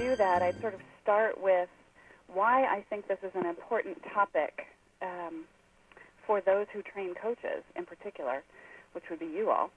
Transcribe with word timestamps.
do 0.00 0.16
that, 0.16 0.40
I'd 0.40 0.56
sort 0.60 0.72
of 0.72 0.80
start 1.02 1.36
with 1.36 1.68
why 2.32 2.64
I 2.64 2.84
think 2.88 3.06
this 3.06 3.18
is 3.22 3.32
an 3.34 3.44
important 3.44 3.98
topic 4.14 4.64
um, 5.02 5.44
for 6.26 6.40
those 6.40 6.66
who 6.72 6.80
train 6.80 7.12
coaches 7.20 7.60
in 7.76 7.84
particular, 7.84 8.42
which 8.92 9.04
would 9.10 9.20
be 9.20 9.26
you 9.26 9.50
all. 9.50 9.70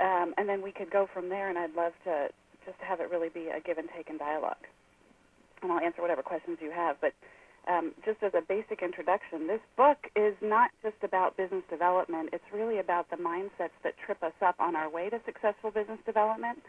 Um, 0.00 0.32
and 0.38 0.48
then 0.48 0.62
we 0.62 0.72
could 0.72 0.90
go 0.90 1.06
from 1.12 1.28
there, 1.28 1.48
and 1.48 1.58
I'd 1.58 1.74
love 1.74 1.92
to 2.04 2.28
just 2.64 2.78
have 2.80 3.00
it 3.00 3.10
really 3.10 3.28
be 3.28 3.48
a 3.52 3.60
give 3.60 3.76
and 3.76 3.88
take 3.94 4.08
and 4.08 4.18
dialogue. 4.18 4.64
And 5.62 5.72
I'll 5.72 5.80
answer 5.80 6.00
whatever 6.00 6.22
questions 6.22 6.58
you 6.60 6.70
have. 6.70 6.96
But 7.00 7.12
um, 7.68 7.92
just 8.04 8.22
as 8.22 8.32
a 8.34 8.42
basic 8.46 8.82
introduction, 8.82 9.46
this 9.46 9.60
book 9.76 9.98
is 10.14 10.34
not 10.40 10.70
just 10.82 10.96
about 11.02 11.36
business 11.36 11.64
development. 11.68 12.30
It's 12.32 12.44
really 12.52 12.78
about 12.78 13.10
the 13.10 13.16
mindsets 13.16 13.76
that 13.84 13.94
trip 14.04 14.22
us 14.22 14.36
up 14.40 14.56
on 14.58 14.76
our 14.76 14.88
way 14.88 15.10
to 15.10 15.20
successful 15.24 15.70
business 15.70 15.98
development. 16.06 16.60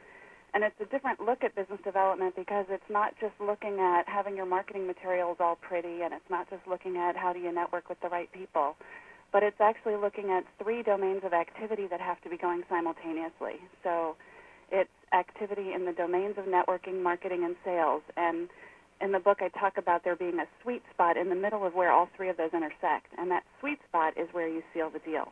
And 0.58 0.64
it's 0.66 0.82
a 0.82 0.90
different 0.92 1.22
look 1.22 1.44
at 1.44 1.54
business 1.54 1.78
development 1.84 2.36
because 2.36 2.66
it's 2.72 2.90
not 2.90 3.14
just 3.22 3.36
looking 3.40 3.78
at 3.78 4.10
having 4.10 4.36
your 4.36 4.48
marketing 4.48 4.88
materials 4.88 5.38
all 5.40 5.56
pretty 5.56 6.02
and 6.02 6.12
it's 6.12 6.32
not 6.32 6.50
just 6.50 6.66
looking 6.66 6.98
at 6.98 7.16
how 7.16 7.32
do 7.32 7.38
you 7.38 7.54
network 7.54 7.90
with 7.90 8.00
the 8.02 8.10
right 8.10 8.28
people, 8.32 8.76
but 9.32 9.44
it's 9.44 9.62
actually 9.62 9.98
looking 9.98 10.32
at 10.32 10.46
three 10.58 10.82
domains 10.82 11.22
of 11.24 11.32
activity 11.32 11.86
that 11.92 12.02
have 12.02 12.20
to 12.24 12.30
be 12.32 12.38
going 12.38 12.64
simultaneously. 12.70 13.62
So 13.84 14.16
it's 14.72 14.90
activity 15.14 15.74
in 15.74 15.86
the 15.86 15.92
domains 15.92 16.40
of 16.40 16.46
networking, 16.46 17.04
marketing, 17.04 17.44
and 17.44 17.56
sales. 17.64 18.02
And 18.18 18.50
in 19.00 19.12
the 19.12 19.20
book, 19.20 19.42
I 19.42 19.50
talk 19.50 19.78
about 19.78 20.04
there 20.04 20.16
being 20.16 20.40
a 20.40 20.48
sweet 20.64 20.82
spot 20.92 21.18
in 21.18 21.30
the 21.30 21.36
middle 21.36 21.68
of 21.68 21.76
where 21.76 21.92
all 21.92 22.10
three 22.18 22.30
of 22.30 22.38
those 22.38 22.50
intersect, 22.52 23.14
and 23.20 23.30
that 23.30 23.44
sweet 23.60 23.78
spot 23.88 24.18
is 24.18 24.28
where 24.32 24.48
you 24.48 24.64
seal 24.74 24.90
the 24.90 25.06
deal. 25.06 25.32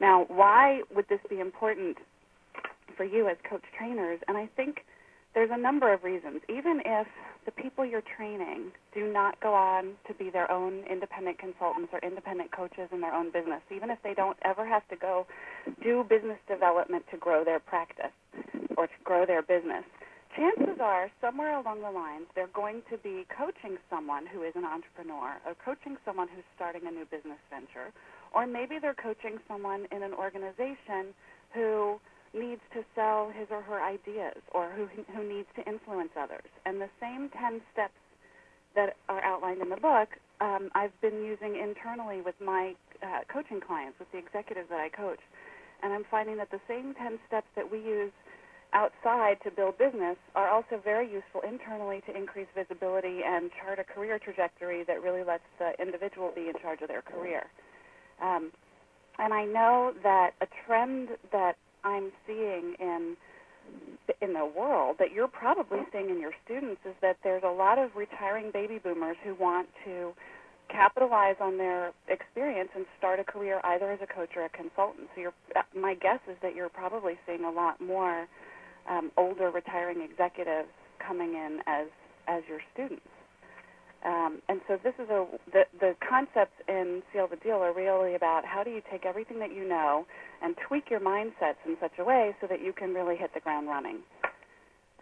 Now, 0.00 0.24
why 0.28 0.80
would 0.94 1.10
this 1.10 1.20
be 1.28 1.40
important 1.40 1.98
for 2.96 3.04
you 3.04 3.28
as 3.28 3.36
coach 3.48 3.64
trainers? 3.76 4.20
And 4.28 4.36
I 4.36 4.48
think 4.56 4.84
there's 5.34 5.50
a 5.52 5.58
number 5.58 5.92
of 5.92 6.04
reasons. 6.04 6.40
Even 6.48 6.80
if 6.84 7.06
the 7.44 7.52
people 7.52 7.84
you're 7.84 8.02
training 8.16 8.72
do 8.94 9.12
not 9.12 9.38
go 9.40 9.54
on 9.54 9.92
to 10.08 10.14
be 10.14 10.30
their 10.30 10.50
own 10.50 10.84
independent 10.90 11.38
consultants 11.38 11.90
or 11.92 12.00
independent 12.00 12.52
coaches 12.52 12.88
in 12.92 13.00
their 13.00 13.14
own 13.14 13.30
business, 13.32 13.60
even 13.74 13.90
if 13.90 13.98
they 14.02 14.14
don't 14.14 14.38
ever 14.42 14.66
have 14.66 14.86
to 14.88 14.96
go 14.96 15.26
do 15.82 16.04
business 16.08 16.38
development 16.48 17.04
to 17.10 17.16
grow 17.16 17.44
their 17.44 17.60
practice 17.60 18.14
or 18.76 18.86
to 18.86 18.98
grow 19.04 19.26
their 19.26 19.42
business, 19.42 19.84
chances 20.36 20.80
are 20.80 21.10
somewhere 21.20 21.58
along 21.58 21.80
the 21.80 21.90
lines 21.90 22.26
they're 22.34 22.52
going 22.52 22.82
to 22.90 22.98
be 22.98 23.24
coaching 23.32 23.76
someone 23.88 24.24
who 24.26 24.42
is 24.42 24.52
an 24.54 24.64
entrepreneur 24.64 25.40
or 25.46 25.54
coaching 25.64 25.96
someone 26.04 26.28
who's 26.28 26.44
starting 26.54 26.82
a 26.86 26.90
new 26.90 27.04
business 27.06 27.40
venture 27.48 27.88
or 28.34 28.46
maybe 28.46 28.76
they're 28.80 28.94
coaching 28.94 29.38
someone 29.48 29.86
in 29.92 30.02
an 30.02 30.12
organization 30.12 31.16
who 31.54 31.98
needs 32.34 32.60
to 32.72 32.84
sell 32.94 33.30
his 33.30 33.48
or 33.50 33.62
her 33.62 33.82
ideas 33.82 34.40
or 34.52 34.70
who 34.70 34.86
who 35.12 35.22
needs 35.26 35.48
to 35.56 35.62
influence 35.68 36.10
others 36.18 36.48
and 36.64 36.80
the 36.80 36.90
same 37.00 37.30
10 37.30 37.60
steps 37.72 37.98
that 38.74 38.96
are 39.08 39.22
outlined 39.24 39.62
in 39.62 39.68
the 39.68 39.76
book 39.76 40.08
um, 40.40 40.70
I've 40.74 40.98
been 41.00 41.24
using 41.24 41.56
internally 41.56 42.20
with 42.20 42.34
my 42.40 42.74
uh, 43.02 43.20
coaching 43.32 43.60
clients 43.60 43.98
with 43.98 44.10
the 44.12 44.18
executives 44.18 44.68
that 44.70 44.80
I 44.80 44.88
coach 44.88 45.20
and 45.82 45.92
I'm 45.92 46.04
finding 46.10 46.36
that 46.38 46.50
the 46.50 46.60
same 46.68 46.94
10 46.94 47.18
steps 47.26 47.48
that 47.56 47.70
we 47.70 47.78
use 47.78 48.12
outside 48.72 49.38
to 49.44 49.50
build 49.50 49.78
business 49.78 50.16
are 50.34 50.48
also 50.48 50.80
very 50.82 51.10
useful 51.10 51.40
internally 51.48 52.02
to 52.06 52.16
increase 52.16 52.48
visibility 52.54 53.20
and 53.24 53.50
chart 53.62 53.78
a 53.78 53.84
career 53.84 54.18
trajectory 54.18 54.84
that 54.84 55.02
really 55.02 55.22
lets 55.22 55.44
the 55.58 55.72
individual 55.80 56.32
be 56.34 56.48
in 56.48 56.54
charge 56.60 56.82
of 56.82 56.88
their 56.88 57.02
career. 57.02 57.46
Um, 58.20 58.50
and 59.18 59.32
I 59.32 59.44
know 59.44 59.92
that 60.02 60.32
a 60.40 60.46
trend 60.66 61.08
that 61.32 61.56
I'm 61.86 62.10
seeing 62.26 62.74
in 62.80 63.16
in 64.20 64.32
the 64.32 64.46
world 64.46 64.96
that 64.98 65.12
you're 65.12 65.28
probably 65.28 65.80
seeing 65.92 66.10
in 66.10 66.20
your 66.20 66.32
students 66.44 66.80
is 66.84 66.94
that 67.02 67.16
there's 67.24 67.42
a 67.44 67.50
lot 67.50 67.78
of 67.78 67.90
retiring 67.96 68.50
baby 68.52 68.78
boomers 68.78 69.16
who 69.24 69.34
want 69.34 69.68
to 69.84 70.12
capitalize 70.68 71.36
on 71.40 71.58
their 71.58 71.92
experience 72.08 72.70
and 72.74 72.86
start 72.98 73.20
a 73.20 73.24
career 73.24 73.60
either 73.64 73.90
as 73.92 73.98
a 74.02 74.06
coach 74.06 74.30
or 74.36 74.44
a 74.44 74.48
consultant. 74.48 75.08
So 75.14 75.32
uh, 75.54 75.62
my 75.78 75.94
guess 75.94 76.20
is 76.30 76.36
that 76.42 76.54
you're 76.54 76.68
probably 76.68 77.14
seeing 77.26 77.44
a 77.44 77.50
lot 77.50 77.80
more 77.80 78.26
um, 78.88 79.10
older 79.16 79.50
retiring 79.50 80.00
executives 80.00 80.68
coming 80.98 81.34
in 81.34 81.60
as 81.66 81.86
as 82.28 82.42
your 82.48 82.60
students. 82.74 83.06
Um, 84.06 84.40
and 84.48 84.60
so 84.68 84.78
this 84.84 84.94
is 85.02 85.10
a 85.10 85.26
the 85.50 85.64
the 85.80 85.96
concepts 85.98 86.54
in 86.68 87.02
Seal 87.12 87.26
the 87.26 87.36
Deal 87.36 87.56
are 87.56 87.74
really 87.74 88.14
about 88.14 88.44
how 88.44 88.62
do 88.62 88.70
you 88.70 88.80
take 88.88 89.04
everything 89.04 89.40
that 89.40 89.52
you 89.52 89.68
know 89.68 90.06
and 90.42 90.54
tweak 90.68 90.90
your 90.90 91.00
mindsets 91.00 91.58
in 91.66 91.76
such 91.80 91.98
a 91.98 92.04
way 92.04 92.34
so 92.40 92.46
that 92.46 92.62
you 92.62 92.72
can 92.72 92.94
really 92.94 93.16
hit 93.16 93.34
the 93.34 93.40
ground 93.40 93.66
running. 93.66 93.98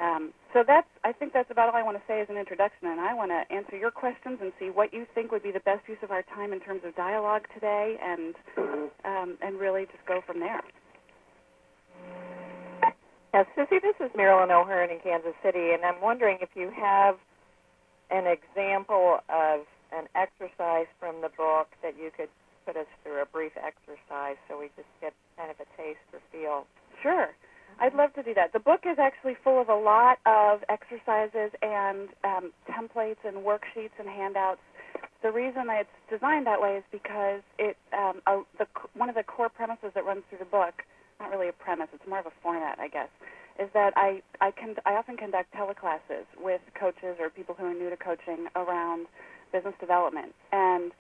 Um, 0.00 0.32
so 0.54 0.64
that's 0.66 0.88
I 1.04 1.12
think 1.12 1.34
that's 1.34 1.50
about 1.50 1.69
all 1.69 1.76
I 1.76 1.82
want 1.82 1.98
to 1.98 2.03
say 2.09 2.22
as 2.22 2.28
an 2.31 2.38
introduction, 2.38 2.88
and 2.88 2.98
I 2.98 3.12
want 3.12 3.31
to 3.31 3.44
answer 3.54 3.76
your 3.76 3.91
questions 3.91 4.38
and 4.41 4.53
see 4.59 4.70
what 4.70 4.94
you 4.94 5.06
think 5.14 5.31
would 5.32 5.43
be 5.43 5.53
the 5.53 5.60
best 5.60 5.87
use 5.87 6.00
of 6.03 6.10
our 6.10 6.22
time 6.34 6.54
in 6.54 6.60
terms 6.60 6.81
of 6.84 6.97
dialogue 6.97 7.44
today, 7.53 7.97
and 8.03 8.34
um, 9.04 9.37
and 9.43 9.60
really 9.60 9.84
just 9.84 10.04
go 10.09 10.22
from 10.26 10.41
there. 10.41 10.62
Yes, 13.34 13.47
Susie, 13.54 13.81
this 13.82 13.97
is 14.00 14.10
Marilyn 14.16 14.50
O'Hearn 14.50 14.91
in 14.91 15.00
Kansas 15.00 15.34
City, 15.44 15.75
and 15.75 15.84
I'm 15.84 16.00
wondering 16.00 16.38
if 16.41 16.50
you 16.54 16.70
have 16.70 17.16
an 18.10 18.26
example 18.26 19.20
of 19.28 19.66
an 19.92 20.06
exercise 20.15 20.87
from 20.98 21.20
the 21.20 21.31
book 21.37 21.69
that 21.82 21.94
you 21.97 22.10
could 22.16 22.28
put 22.66 22.76
us 22.76 22.88
through 23.03 23.20
a 23.20 23.26
brief 23.26 23.53
exercise 23.56 24.37
so 24.48 24.59
we 24.59 24.66
just 24.76 24.88
get 25.00 25.12
kind 25.37 25.50
of 25.50 25.56
a 25.60 25.69
taste 25.76 26.03
or 26.12 26.20
feel. 26.32 26.66
Sure. 27.03 27.28
I'd 27.81 27.94
love 27.94 28.14
to 28.14 28.22
do 28.22 28.34
that. 28.34 28.53
The 28.53 28.60
book 28.60 28.87
is 28.87 28.98
actually 28.98 29.37
full 29.43 29.60
of 29.60 29.69
a 29.69 29.75
lot 29.75 30.19
of 30.26 30.62
exercises 30.69 31.50
and 31.60 32.09
um, 32.22 32.53
templates 32.70 33.22
and 33.25 33.38
worksheets 33.38 33.94
and 33.98 34.09
handouts. 34.09 34.62
The 35.22 35.32
reason 35.32 35.66
that 35.66 35.88
it's 35.88 35.98
designed 36.09 36.47
that 36.47 36.60
way 36.60 36.76
is 36.78 36.84
because 36.93 37.43
it 37.59 37.76
um, 37.93 38.20
a, 38.26 38.43
the, 38.59 38.66
one 38.94 39.09
of 39.09 39.16
the 39.16 39.25
core 39.25 39.48
premises 39.48 39.91
that 39.94 40.04
runs 40.04 40.22
through 40.31 40.38
the 40.38 40.44
book 40.44 40.84
not 41.20 41.31
really 41.31 41.48
a 41.48 41.53
premise, 41.53 41.88
it's 41.93 42.06
more 42.09 42.19
of 42.19 42.26
a 42.26 42.34
format, 42.43 42.78
I 42.78 42.88
guess, 42.88 43.09
is 43.59 43.69
that 43.75 43.92
I 43.97 44.22
I 44.41 44.50
can 44.50 44.75
I 44.84 44.94
often 44.94 45.16
conduct 45.16 45.53
teleclasses 45.54 46.26
with 46.38 46.60
coaches 46.78 47.16
or 47.20 47.31
people 47.31 47.54
who 47.59 47.66
are 47.66 47.75
new 47.75 47.91
to 47.91 47.97
coaching 47.97 48.47
around 48.56 49.06
business 49.53 49.75
development, 49.81 50.34
and 50.53 50.92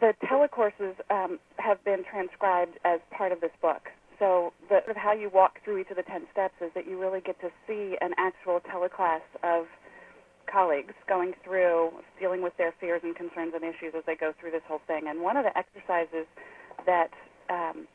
the 0.00 0.14
telecourses 0.26 0.94
um, 1.10 1.38
have 1.58 1.82
been 1.84 2.02
transcribed 2.10 2.78
as 2.84 3.00
part 3.16 3.30
of 3.30 3.40
this 3.40 3.52
book. 3.60 3.88
So 4.18 4.52
the 4.68 4.80
sort 4.84 4.90
of 4.90 4.96
how 4.96 5.12
you 5.12 5.30
walk 5.30 5.58
through 5.64 5.78
each 5.78 5.90
of 5.90 5.96
the 5.96 6.02
ten 6.02 6.22
steps 6.32 6.54
is 6.60 6.70
that 6.74 6.86
you 6.88 7.00
really 7.00 7.20
get 7.20 7.40
to 7.40 7.50
see 7.66 7.96
an 8.00 8.12
actual 8.18 8.60
teleclass 8.60 9.22
of 9.42 9.66
colleagues 10.50 10.94
going 11.08 11.32
through 11.44 11.90
dealing 12.20 12.42
with 12.42 12.56
their 12.58 12.74
fears 12.80 13.00
and 13.04 13.14
concerns 13.16 13.52
and 13.54 13.64
issues 13.64 13.94
as 13.96 14.02
they 14.06 14.16
go 14.16 14.32
through 14.38 14.50
this 14.50 14.62
whole 14.66 14.82
thing. 14.86 15.06
And 15.08 15.22
one 15.22 15.36
of 15.36 15.44
the 15.44 15.56
exercises 15.56 16.26
that 16.84 17.10
um, 17.48 17.86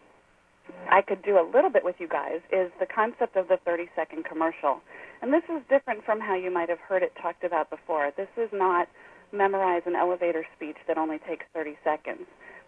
I 0.89 1.01
could 1.01 1.21
do 1.23 1.37
a 1.37 1.45
little 1.53 1.69
bit 1.69 1.83
with 1.83 1.95
you 1.99 2.07
guys 2.07 2.39
is 2.51 2.71
the 2.79 2.85
concept 2.85 3.35
of 3.35 3.47
the 3.47 3.57
30 3.65 3.89
second 3.95 4.25
commercial. 4.25 4.81
And 5.21 5.33
this 5.33 5.43
is 5.49 5.61
different 5.69 6.03
from 6.05 6.19
how 6.19 6.35
you 6.35 6.51
might 6.51 6.69
have 6.69 6.79
heard 6.79 7.03
it 7.03 7.13
talked 7.21 7.43
about 7.43 7.69
before. 7.69 8.11
This 8.15 8.29
is 8.37 8.49
not 8.53 8.87
memorize 9.31 9.83
an 9.85 9.95
elevator 9.95 10.45
speech 10.55 10.77
that 10.87 10.97
only 10.97 11.19
takes 11.27 11.45
30 11.53 11.75
seconds. 11.83 12.23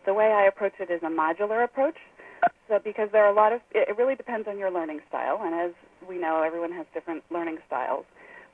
The 0.06 0.14
way 0.14 0.32
I 0.32 0.48
approach 0.48 0.74
it 0.80 0.92
is 0.92 1.02
a 1.04 1.09
modular 1.09 1.64
approach. 1.64 1.96
So 2.68 2.80
because 2.84 3.09
there 3.12 3.26
are 3.26 3.32
a 3.32 3.36
lot 3.36 3.54
of 3.54 3.62
it 3.72 3.96
really 3.98 4.16
depends 4.16 4.48
on 4.48 4.58
your 4.58 4.72
learning 4.72 5.00
style 5.08 5.42
and 5.44 5.54
as 5.56 5.72
we 6.08 6.18
know 6.18 6.44
everyone 6.44 6.72
has 6.72 6.86
different 6.94 7.24
learning 7.32 7.58
styles. 7.68 8.06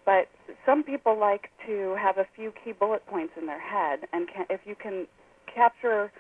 But 0.05 0.27
some 0.65 0.83
people 0.83 1.19
like 1.19 1.49
to 1.65 1.95
have 1.99 2.17
a 2.17 2.25
few 2.35 2.53
key 2.63 2.71
bullet 2.71 3.05
points 3.07 3.33
in 3.39 3.47
their 3.47 3.59
head 3.59 4.07
and 4.13 4.27
can, 4.27 4.45
if 4.49 4.61
you 4.65 4.75
can 4.75 5.07
capture 5.53 6.11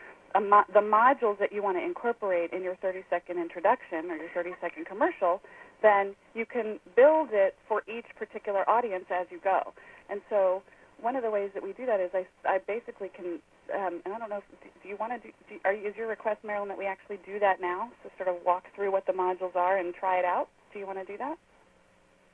mo- 0.41 0.67
the 0.73 0.81
modules 0.81 1.39
that 1.39 1.53
you 1.53 1.63
want 1.63 1.77
to 1.77 1.83
incorporate 1.83 2.53
in 2.53 2.63
your 2.63 2.75
30 2.77 3.03
second 3.09 3.39
introduction 3.39 4.11
or 4.11 4.17
your 4.17 4.29
30 4.35 4.51
second 4.61 4.85
commercial, 4.87 5.41
then 5.83 6.15
you 6.35 6.45
can 6.45 6.79
build 6.95 7.29
it 7.33 7.55
for 7.67 7.83
each 7.87 8.07
particular 8.17 8.69
audience 8.69 9.05
as 9.11 9.27
you 9.31 9.39
go. 9.43 9.73
And 10.09 10.21
so 10.29 10.63
one 11.01 11.15
of 11.15 11.23
the 11.23 11.31
ways 11.31 11.51
that 11.55 11.63
we 11.63 11.73
do 11.73 11.85
that 11.87 11.99
is 11.99 12.11
I, 12.13 12.25
I 12.47 12.59
basically 12.67 13.09
can, 13.15 13.39
um, 13.75 14.01
and 14.05 14.13
I 14.13 14.19
don't 14.19 14.29
know, 14.29 14.41
if, 14.43 14.83
do 14.83 14.89
you 14.89 14.97
want 14.99 15.13
to 15.13 15.19
do, 15.27 15.33
do 15.49 15.55
are, 15.65 15.73
is 15.73 15.95
your 15.97 16.07
request, 16.07 16.39
Marilyn, 16.45 16.69
that 16.69 16.77
we 16.77 16.87
actually 16.87 17.19
do 17.25 17.39
that 17.39 17.61
now? 17.61 17.91
So 18.03 18.09
sort 18.17 18.29
of 18.29 18.43
walk 18.45 18.65
through 18.75 18.91
what 18.91 19.05
the 19.07 19.13
modules 19.13 19.55
are 19.55 19.77
and 19.79 19.93
try 19.95 20.19
it 20.19 20.25
out? 20.25 20.47
Do 20.73 20.79
you 20.79 20.87
want 20.87 20.99
to 20.99 21.05
do 21.05 21.17
that? 21.19 21.37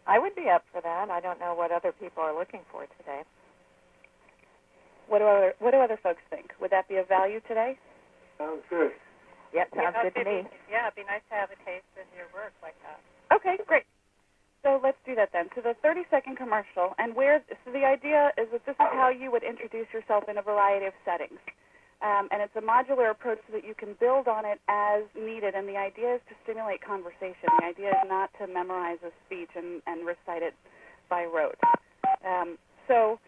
I 0.07 0.19
would 0.19 0.35
be 0.35 0.49
up 0.53 0.63
for 0.73 0.81
that. 0.81 1.09
I 1.11 1.21
don't 1.21 1.39
know 1.39 1.55
what 1.55 1.71
other 1.71 1.93
people 1.93 2.23
are 2.23 2.37
looking 2.37 2.61
for 2.71 2.87
today. 2.99 3.23
What 5.09 5.19
do 5.19 5.25
other 5.25 5.53
What 5.59 5.71
do 5.71 5.79
other 5.79 5.99
folks 6.01 6.21
think? 6.29 6.50
Would 6.91 6.99
that 6.99 7.07
be 7.07 7.07
of 7.07 7.07
value 7.07 7.39
today? 7.47 7.79
Sounds 8.37 8.63
good. 8.69 8.91
Yep, 9.55 9.67
sounds 9.75 9.95
yeah, 9.95 10.03
good 10.03 10.15
to 10.19 10.25
me. 10.27 10.43
yeah, 10.67 10.87
it'd 10.91 10.99
be 10.99 11.07
nice 11.07 11.23
to 11.31 11.35
have 11.35 11.47
a 11.51 11.59
taste 11.63 11.87
of 11.95 12.07
your 12.11 12.27
work 12.35 12.51
like 12.59 12.75
that. 12.83 12.99
Okay, 13.31 13.55
great. 13.67 13.83
So 14.63 14.79
let's 14.83 14.99
do 15.07 15.15
that 15.15 15.31
then. 15.31 15.47
So 15.55 15.61
the 15.61 15.75
30 15.81 16.03
second 16.11 16.35
commercial, 16.35 16.93
and 16.99 17.15
where, 17.15 17.41
so 17.63 17.71
the 17.71 17.83
idea 17.87 18.31
is 18.37 18.47
that 18.51 18.63
this 18.67 18.75
is 18.75 18.91
how 18.91 19.09
you 19.09 19.31
would 19.31 19.43
introduce 19.43 19.87
yourself 19.91 20.25
in 20.27 20.37
a 20.37 20.43
variety 20.43 20.85
of 20.85 20.93
settings. 21.03 21.39
Um, 22.03 22.27
and 22.31 22.41
it's 22.41 22.55
a 22.55 22.63
modular 22.63 23.11
approach 23.11 23.39
so 23.47 23.53
that 23.55 23.63
you 23.63 23.73
can 23.73 23.95
build 23.99 24.27
on 24.27 24.43
it 24.45 24.59
as 24.67 25.03
needed. 25.15 25.55
And 25.55 25.67
the 25.67 25.77
idea 25.77 26.19
is 26.19 26.21
to 26.29 26.35
stimulate 26.43 26.83
conversation. 26.83 27.47
The 27.59 27.71
idea 27.71 27.89
is 27.89 28.05
not 28.09 28.29
to 28.39 28.47
memorize 28.51 28.99
a 29.05 29.11
speech 29.25 29.51
and, 29.55 29.81
and 29.87 30.05
recite 30.05 30.43
it 30.43 30.53
by 31.09 31.25
rote. 31.25 31.57
Um, 32.25 32.57
so 32.87 33.19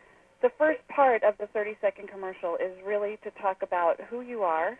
the 0.43 0.51
first 0.59 0.81
part 0.93 1.23
of 1.23 1.35
the 1.39 1.47
30 1.47 1.77
second 1.81 2.09
commercial 2.09 2.55
is 2.55 2.75
really 2.85 3.17
to 3.23 3.31
talk 3.41 3.63
about 3.63 3.95
who 4.09 4.21
you 4.21 4.43
are, 4.43 4.77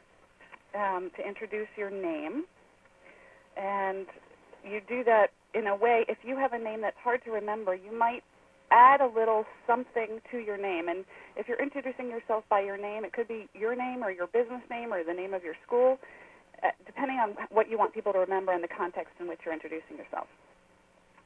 um, 0.75 1.10
to 1.18 1.25
introduce 1.25 1.69
your 1.77 1.89
name, 1.89 2.44
and 3.56 4.06
you 4.63 4.81
do 4.88 5.06
that 5.06 5.27
in 5.56 5.68
a 5.68 5.75
way. 5.75 6.04
If 6.10 6.18
you 6.24 6.36
have 6.36 6.51
a 6.51 6.60
name 6.60 6.81
that's 6.81 6.98
hard 7.01 7.24
to 7.24 7.31
remember, 7.31 7.74
you 7.74 7.98
might 7.98 8.24
add 8.71 9.00
a 9.00 9.07
little 9.07 9.45
something 9.65 10.19
to 10.31 10.38
your 10.38 10.57
name. 10.57 10.89
And 10.89 11.06
if 11.38 11.48
you're 11.48 11.62
introducing 11.62 12.09
yourself 12.09 12.44
by 12.50 12.59
your 12.59 12.77
name, 12.77 13.06
it 13.06 13.13
could 13.13 13.30
be 13.30 13.48
your 13.54 13.75
name 13.75 14.04
or 14.04 14.12
your 14.12 14.27
business 14.27 14.62
name 14.69 14.94
or 14.94 15.04
the 15.04 15.13
name 15.13 15.33
of 15.33 15.44
your 15.44 15.56
school, 15.66 15.98
uh, 16.62 16.71
depending 16.86 17.18
on 17.18 17.36
what 17.51 17.69
you 17.69 17.77
want 17.77 17.94
people 17.94 18.12
to 18.12 18.19
remember 18.19 18.51
and 18.51 18.63
the 18.63 18.68
context 18.75 19.13
in 19.19 19.30
which 19.30 19.39
you're 19.45 19.54
introducing 19.54 19.95
yourself. 19.95 20.27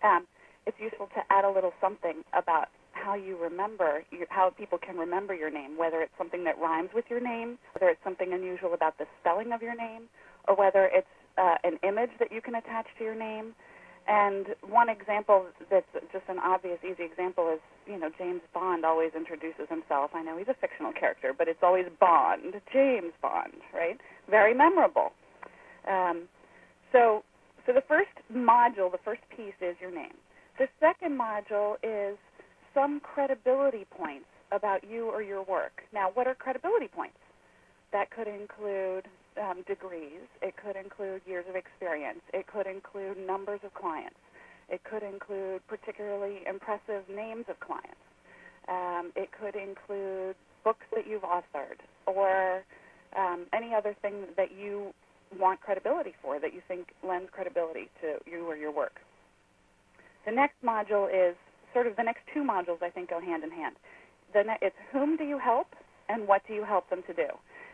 Um, 0.03 0.27
it's 0.67 0.77
useful 0.79 1.07
to 1.15 1.21
add 1.31 1.45
a 1.45 1.49
little 1.49 1.73
something 1.81 2.21
about 2.37 2.67
how 3.03 3.15
you 3.15 3.37
remember, 3.37 4.03
how 4.29 4.49
people 4.49 4.77
can 4.77 4.97
remember 4.97 5.33
your 5.33 5.49
name, 5.49 5.77
whether 5.77 6.01
it's 6.01 6.11
something 6.17 6.43
that 6.43 6.57
rhymes 6.59 6.89
with 6.93 7.05
your 7.09 7.19
name, 7.19 7.57
whether 7.73 7.89
it's 7.89 8.03
something 8.03 8.33
unusual 8.33 8.73
about 8.73 8.97
the 8.97 9.05
spelling 9.21 9.51
of 9.51 9.61
your 9.61 9.75
name, 9.75 10.03
or 10.47 10.55
whether 10.55 10.89
it's 10.91 11.07
uh, 11.37 11.55
an 11.63 11.77
image 11.83 12.11
that 12.19 12.31
you 12.31 12.41
can 12.41 12.55
attach 12.55 12.87
to 12.97 13.03
your 13.03 13.15
name. 13.15 13.53
And 14.07 14.55
one 14.67 14.87
example 14.89 15.47
that's 15.69 15.85
just 16.13 16.23
an 16.29 16.39
obvious, 16.39 16.79
easy 16.81 17.03
example 17.03 17.51
is, 17.53 17.59
you 17.85 17.99
know, 17.99 18.09
James 18.17 18.41
Bond 18.53 18.85
always 18.85 19.11
introduces 19.15 19.67
himself. 19.69 20.11
I 20.13 20.23
know 20.23 20.37
he's 20.37 20.47
a 20.47 20.55
fictional 20.55 20.93
character, 20.93 21.33
but 21.37 21.47
it's 21.47 21.59
always 21.61 21.87
Bond, 21.99 22.55
James 22.71 23.11
Bond, 23.21 23.59
right? 23.73 23.97
Very 24.29 24.53
memorable. 24.53 25.11
Um, 25.89 26.23
so, 26.93 27.23
so 27.65 27.73
the 27.73 27.83
first 27.85 28.15
module, 28.33 28.89
the 28.89 29.03
first 29.03 29.21
piece 29.35 29.59
is 29.61 29.75
your 29.81 29.91
name. 29.91 30.15
The 30.57 30.67
second 30.79 31.19
module 31.19 31.75
is 31.83 32.17
some 32.77 32.99
credibility 32.99 33.85
points 33.89 34.27
about 34.51 34.83
you 34.87 35.09
or 35.09 35.23
your 35.23 35.43
work. 35.43 35.81
Now, 35.91 36.09
what 36.13 36.27
are 36.27 36.35
credibility 36.35 36.87
points? 36.87 37.17
That 37.91 38.11
could 38.11 38.27
include 38.27 39.05
um, 39.41 39.63
degrees, 39.67 40.21
it 40.41 40.53
could 40.63 40.75
include 40.75 41.21
years 41.25 41.45
of 41.49 41.55
experience, 41.55 42.19
it 42.33 42.45
could 42.45 42.67
include 42.67 43.17
numbers 43.17 43.61
of 43.63 43.73
clients, 43.73 44.17
it 44.69 44.81
could 44.83 45.03
include 45.03 45.61
particularly 45.67 46.39
impressive 46.47 47.03
names 47.09 47.45
of 47.49 47.59
clients, 47.59 48.03
um, 48.67 49.11
it 49.15 49.29
could 49.39 49.55
include 49.55 50.35
books 50.63 50.85
that 50.93 51.07
you've 51.07 51.23
authored, 51.23 51.79
or 52.05 52.63
um, 53.17 53.45
any 53.53 53.73
other 53.73 53.95
thing 54.01 54.25
that 54.35 54.49
you 54.51 54.93
want 55.39 55.61
credibility 55.61 56.13
for 56.21 56.39
that 56.39 56.53
you 56.53 56.61
think 56.67 56.87
lends 57.07 57.29
credibility 57.31 57.89
to 58.01 58.17
you 58.29 58.45
or 58.45 58.55
your 58.55 58.71
work. 58.71 58.99
The 60.25 60.31
next 60.31 60.55
module 60.63 61.07
is 61.07 61.35
sort 61.73 61.87
of 61.87 61.95
the 61.95 62.03
next 62.03 62.21
two 62.33 62.43
modules 62.43 62.81
I 62.81 62.89
think 62.89 63.09
go 63.09 63.19
hand 63.19 63.43
in 63.43 63.51
hand. 63.51 63.75
The 64.33 64.43
ne- 64.43 64.61
it's 64.61 64.75
whom 64.91 65.17
do 65.17 65.23
you 65.23 65.39
help 65.39 65.67
and 66.09 66.27
what 66.27 66.41
do 66.47 66.53
you 66.53 66.63
help 66.63 66.89
them 66.89 67.03
to 67.07 67.13
do. 67.13 67.27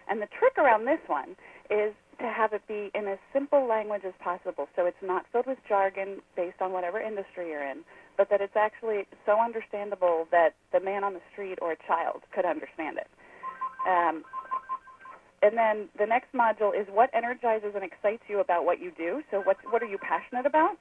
And 0.10 0.22
the 0.22 0.28
trick 0.38 0.58
around 0.58 0.86
this 0.86 1.00
one 1.08 1.36
is 1.70 1.94
to 2.20 2.28
have 2.28 2.54
it 2.54 2.62
be 2.68 2.92
in 2.94 3.08
as 3.08 3.18
simple 3.32 3.68
language 3.68 4.04
as 4.06 4.14
possible, 4.24 4.68
so 4.76 4.86
it's 4.86 5.02
not 5.02 5.26
filled 5.32 5.48
with 5.48 5.58
jargon 5.68 6.20
based 6.36 6.62
on 6.62 6.72
whatever 6.72 7.02
industry 7.02 7.50
you're 7.50 7.64
in, 7.64 7.84
but 8.18 8.30
that 8.30 8.42
it's 8.42 8.56
actually 8.56 9.08
so 9.26 9.40
understandable 9.40 10.28
that 10.32 10.54
the 10.72 10.80
man 10.80 11.04
on 11.04 11.14
the 11.14 11.22
street 11.32 11.58
or 11.62 11.72
a 11.72 11.78
child 11.88 12.22
could 12.34 12.46
understand 12.46 12.98
it. 12.98 13.08
Um, 13.88 14.24
and 15.42 15.58
then 15.58 15.90
the 16.00 16.06
next 16.06 16.32
module 16.34 16.72
is 16.72 16.88
what 16.92 17.10
energizes 17.14 17.76
and 17.76 17.84
excites 17.84 18.24
you 18.30 18.40
about 18.40 18.64
what 18.64 18.80
you 18.80 18.92
do. 18.96 19.22
So 19.30 19.42
what 19.42 19.58
what 19.70 19.84
are 19.84 19.88
you 19.88 19.98
passionate 19.98 20.46
about? 20.46 20.78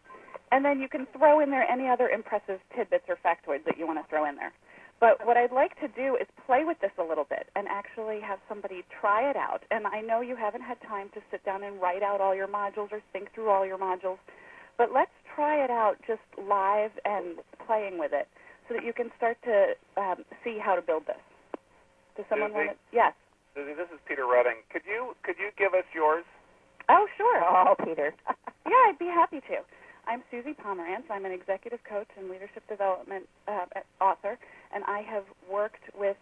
And 0.51 0.65
then 0.65 0.81
you 0.81 0.89
can 0.89 1.07
throw 1.17 1.41
in 1.41 1.51
there 1.51 1.65
any 1.65 1.89
other 1.89 2.09
impressive 2.09 2.61
tidbits 2.77 3.05
or 3.09 3.17
factoids 3.17 3.65
that 3.65 3.79
you 3.79 3.87
want 3.87 3.99
to 4.03 4.09
throw 4.09 4.29
in 4.29 4.37
there. 4.37 4.53
But 5.01 5.27
what 5.27 5.37
I'd 5.37 5.51
like 5.51 5.75
to 5.81 5.89
do 5.89 6.15
is 6.15 6.29
play 6.47 6.63
with 6.63 6.79
this 6.81 6.93
a 6.97 7.03
little 7.03 7.27
bit 7.27 7.51
and 7.57 7.67
actually 7.67 8.21
have 8.21 8.39
somebody 8.49 8.85
try 9.01 9.29
it 9.29 9.35
out. 9.35 9.63
And 9.71 9.87
I 9.87 10.01
know 10.01 10.21
you 10.21 10.37
haven't 10.37 10.63
had 10.63 10.79
time 10.87 11.09
to 11.15 11.21
sit 11.31 11.45
down 11.45 11.65
and 11.65 11.81
write 11.81 12.05
out 12.05 12.21
all 12.21 12.37
your 12.37 12.47
modules 12.47 12.93
or 12.93 13.03
think 13.13 13.35
through 13.35 13.51
all 13.51 13.67
your 13.67 13.79
modules, 13.79 14.19
but 14.79 14.95
let's 14.95 15.11
try 15.35 15.65
it 15.65 15.71
out 15.71 15.97
just 16.07 16.23
live 16.39 16.93
and 17.05 17.39
playing 17.67 17.99
with 17.99 18.13
it 18.15 18.29
so 18.69 18.75
that 18.75 18.85
you 18.85 18.93
can 18.93 19.11
start 19.17 19.37
to 19.43 19.75
um, 19.97 20.25
see 20.45 20.59
how 20.63 20.77
to 20.77 20.83
build 20.83 21.03
this. 21.07 21.19
Does 22.17 22.27
someone 22.29 22.51
Susie? 22.51 22.71
want 22.71 22.79
to? 22.79 22.95
Yes. 22.95 23.13
Susie, 23.57 23.75
this 23.75 23.91
is 23.91 23.99
Peter 24.07 24.23
Reding. 24.23 24.63
Could 24.71 24.83
you 24.87 25.17
could 25.25 25.37
you 25.37 25.51
give 25.59 25.75
us 25.75 25.85
yours? 25.93 26.25
Oh, 26.89 27.07
sure. 27.17 27.43
Oh, 27.43 27.75
Peter. 27.85 28.15
Yeah, 28.63 28.89
I'd 28.89 28.99
be 28.99 29.11
happy 29.11 29.41
to. 29.51 29.61
I'm 30.07 30.23
Susie 30.31 30.55
Pomerantz. 30.55 31.07
I'm 31.11 31.25
an 31.25 31.33
executive 31.33 31.79
coach 31.85 32.09
and 32.19 32.29
leadership 32.29 32.67
development 32.69 33.29
uh, 33.47 33.67
author, 34.01 34.37
and 34.75 34.83
I 34.85 35.01
have 35.03 35.25
worked 35.51 35.85
with 35.97 36.17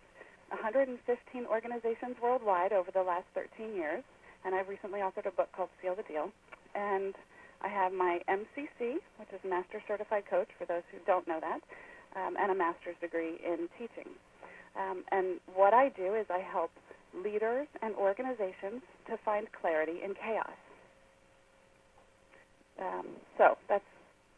115 0.50 1.00
organizations 1.46 2.16
worldwide 2.22 2.72
over 2.72 2.90
the 2.92 3.02
last 3.02 3.24
13 3.34 3.74
years. 3.74 4.04
And 4.44 4.54
I've 4.54 4.68
recently 4.68 5.00
authored 5.00 5.26
a 5.26 5.32
book 5.32 5.48
called 5.56 5.70
Seal 5.80 5.94
the 5.96 6.02
Deal. 6.02 6.30
And 6.74 7.14
I 7.62 7.68
have 7.68 7.92
my 7.92 8.20
MCC, 8.28 9.00
which 9.16 9.32
is 9.32 9.40
Master 9.48 9.82
Certified 9.88 10.24
Coach, 10.28 10.48
for 10.58 10.66
those 10.66 10.84
who 10.92 10.98
don't 11.06 11.26
know 11.26 11.40
that, 11.40 11.60
um, 12.16 12.36
and 12.38 12.52
a 12.52 12.54
master's 12.54 12.96
degree 13.00 13.40
in 13.44 13.68
teaching. 13.78 14.12
Um, 14.76 15.04
and 15.10 15.40
what 15.54 15.72
I 15.74 15.88
do 15.88 16.14
is 16.14 16.26
I 16.30 16.40
help 16.40 16.70
leaders 17.14 17.66
and 17.82 17.94
organizations 17.96 18.82
to 19.08 19.16
find 19.24 19.46
clarity 19.60 20.00
in 20.04 20.14
chaos. 20.14 20.56
Um, 22.80 23.06
so 23.38 23.56
that's 23.68 23.84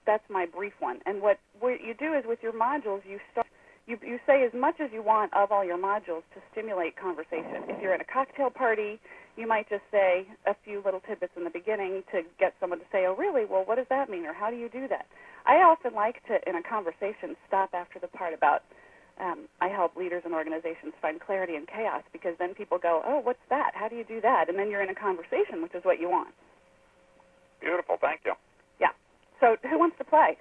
that's 0.04 0.24
my 0.28 0.46
brief 0.46 0.72
one. 0.80 0.98
And 1.06 1.22
what 1.22 1.38
what 1.60 1.80
you 1.84 1.94
do 1.94 2.12
is 2.14 2.24
with 2.26 2.40
your 2.42 2.52
modules, 2.52 3.02
you 3.08 3.18
start 3.30 3.46
you 3.86 3.98
you 4.02 4.18
say 4.26 4.44
as 4.44 4.52
much 4.52 4.80
as 4.80 4.90
you 4.92 5.02
want 5.02 5.32
of 5.34 5.52
all 5.52 5.64
your 5.64 5.78
modules 5.78 6.26
to 6.34 6.42
stimulate 6.50 6.96
conversation. 6.96 7.64
If 7.68 7.80
you're 7.80 7.94
at 7.94 8.00
a 8.00 8.04
cocktail 8.12 8.50
party, 8.50 8.98
you 9.36 9.46
might 9.46 9.68
just 9.68 9.82
say 9.90 10.26
a 10.46 10.54
few 10.64 10.82
little 10.84 11.00
tidbits 11.00 11.32
in 11.36 11.44
the 11.44 11.50
beginning 11.50 12.02
to 12.12 12.22
get 12.38 12.54
someone 12.60 12.80
to 12.80 12.84
say, 12.92 13.06
"Oh, 13.06 13.14
really? 13.14 13.44
Well, 13.44 13.64
what 13.64 13.76
does 13.76 13.88
that 13.90 14.10
mean?" 14.10 14.26
or 14.26 14.32
"How 14.32 14.50
do 14.50 14.56
you 14.56 14.68
do 14.68 14.88
that?" 14.88 15.06
I 15.46 15.56
often 15.62 15.94
like 15.94 16.22
to, 16.26 16.38
in 16.48 16.56
a 16.56 16.62
conversation, 16.62 17.36
stop 17.48 17.70
after 17.74 17.98
the 17.98 18.08
part 18.08 18.34
about 18.34 18.62
um, 19.20 19.46
I 19.60 19.68
help 19.68 19.94
leaders 19.96 20.22
and 20.24 20.34
organizations 20.34 20.94
find 21.02 21.20
clarity 21.20 21.54
in 21.54 21.66
chaos 21.66 22.02
because 22.12 22.34
then 22.38 22.54
people 22.54 22.78
go, 22.78 23.02
"Oh, 23.04 23.20
what's 23.20 23.44
that? 23.50 23.72
How 23.74 23.88
do 23.88 23.96
you 23.96 24.04
do 24.04 24.20
that?" 24.20 24.48
And 24.48 24.58
then 24.58 24.70
you're 24.70 24.82
in 24.82 24.90
a 24.90 24.94
conversation, 24.94 25.62
which 25.62 25.74
is 25.74 25.84
what 25.84 26.00
you 26.00 26.08
want. 26.08 26.34
Beautiful, 27.62 27.96
thank 28.02 28.22
you. 28.26 28.34
Yeah. 28.80 28.92
So, 29.40 29.56
who 29.70 29.78
wants 29.78 29.96
to 29.98 30.04
play? 30.04 30.36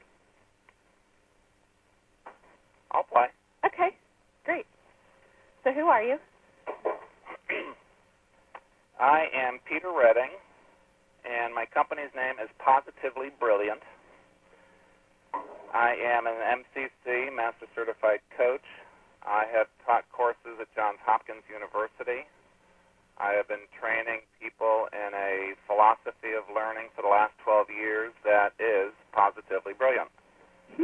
I'll 2.92 3.04
play. 3.08 3.28
Okay, 3.66 3.96
great. 4.46 4.66
So, 5.64 5.74
who 5.74 5.88
are 5.88 6.04
you? 6.04 6.18
I 9.00 9.26
am 9.34 9.60
Peter 9.70 9.90
Reding, 9.94 10.34
and 11.26 11.54
my 11.56 11.66
company's 11.74 12.14
name 12.16 12.38
is 12.44 12.50
Positively 12.60 13.30
Brilliant. 13.40 13.82
I 15.74 15.96
am 15.96 16.28
an 16.28 16.38
MCC, 16.64 17.34
Master 17.36 17.68
Certified 17.76 18.20
Coach. 18.38 18.66
I 19.24 19.46
have 19.56 19.68
taught 19.86 20.06
courses 20.12 20.60
at 20.62 20.68
Johns 20.76 21.00
Hopkins 21.06 21.44
University. 21.50 22.28
I 23.22 23.38
have 23.38 23.46
been 23.46 23.70
training 23.78 24.26
people 24.42 24.90
in 24.90 25.14
a 25.14 25.54
philosophy 25.70 26.34
of 26.34 26.50
learning 26.50 26.90
for 26.98 27.06
the 27.06 27.14
last 27.14 27.38
12 27.46 27.70
years 27.70 28.10
that 28.26 28.58
is 28.58 28.90
positively 29.14 29.78
brilliant. 29.78 30.10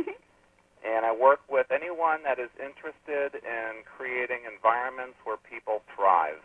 and 0.86 1.01
I 1.01 1.10
work 1.10 1.41
with 1.50 1.74
anyone 1.74 2.22
that 2.29 2.38
is 2.38 2.53
interested 2.62 3.41
in 3.41 3.82
creating 3.89 4.46
environments 4.46 5.17
where 5.25 5.41
people 5.41 5.82
thrive. 5.98 6.38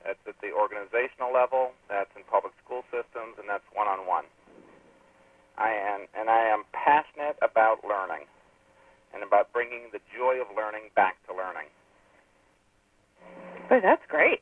That's 0.00 0.24
at 0.24 0.40
the 0.40 0.48
organizational 0.56 1.28
level, 1.28 1.76
that's 1.92 2.08
in 2.16 2.24
public 2.24 2.56
school 2.64 2.88
systems, 2.88 3.36
and 3.36 3.44
that's 3.44 3.68
one 3.76 3.84
on 3.84 4.08
one. 4.08 4.24
I 5.60 5.76
am, 5.76 6.08
and 6.16 6.32
I 6.32 6.48
am 6.48 6.64
passionate 6.72 7.36
about 7.44 7.84
learning 7.84 8.24
and 9.12 9.20
about 9.20 9.52
bringing 9.52 9.92
the 9.92 10.00
joy 10.08 10.40
of 10.40 10.48
learning 10.56 10.88
back 10.96 11.20
to 11.28 11.36
learning. 11.36 11.68
But 13.68 13.82
that's 13.82 14.06
great. 14.08 14.40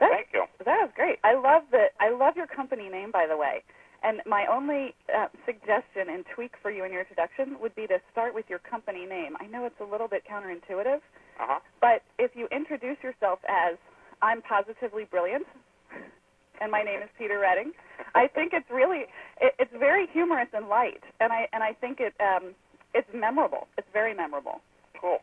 That's, 0.00 0.12
Thank 0.12 0.28
you. 0.32 0.44
That 0.64 0.80
was 0.80 0.89
great. 1.00 1.18
I 1.24 1.32
love 1.34 1.62
the 1.70 1.86
I 1.98 2.10
love 2.12 2.36
your 2.36 2.46
company 2.46 2.88
name, 2.90 3.10
by 3.10 3.26
the 3.26 3.36
way. 3.36 3.62
And 4.02 4.20
my 4.26 4.44
only 4.50 4.94
uh, 5.14 5.28
suggestion 5.44 6.08
and 6.12 6.24
tweak 6.34 6.52
for 6.62 6.70
you 6.70 6.84
in 6.84 6.92
your 6.92 7.00
introduction 7.02 7.56
would 7.60 7.74
be 7.74 7.86
to 7.86 7.98
start 8.12 8.34
with 8.34 8.46
your 8.48 8.58
company 8.58 9.04
name. 9.06 9.32
I 9.40 9.46
know 9.46 9.64
it's 9.66 9.80
a 9.80 9.84
little 9.84 10.08
bit 10.08 10.22
counterintuitive, 10.30 11.00
Uh-huh. 11.40 11.60
but 11.80 12.02
if 12.18 12.30
you 12.34 12.48
introduce 12.52 12.96
yourself 13.02 13.40
as 13.48 13.76
I'm 14.22 14.40
positively 14.42 15.04
brilliant, 15.04 15.46
and 16.60 16.70
my 16.70 16.82
name 16.82 17.00
is 17.02 17.08
Peter 17.18 17.38
Reding, 17.40 17.72
I 18.14 18.26
think 18.26 18.52
it's 18.52 18.70
really 18.70 19.04
it, 19.40 19.52
it's 19.58 19.72
very 19.78 20.06
humorous 20.12 20.48
and 20.52 20.68
light, 20.68 21.02
and 21.20 21.32
I 21.32 21.48
and 21.54 21.62
I 21.62 21.72
think 21.72 22.00
it 22.00 22.14
um, 22.20 22.52
it's 22.92 23.08
memorable. 23.14 23.68
It's 23.78 23.88
very 23.92 24.14
memorable. 24.14 24.60
Cool. 25.00 25.18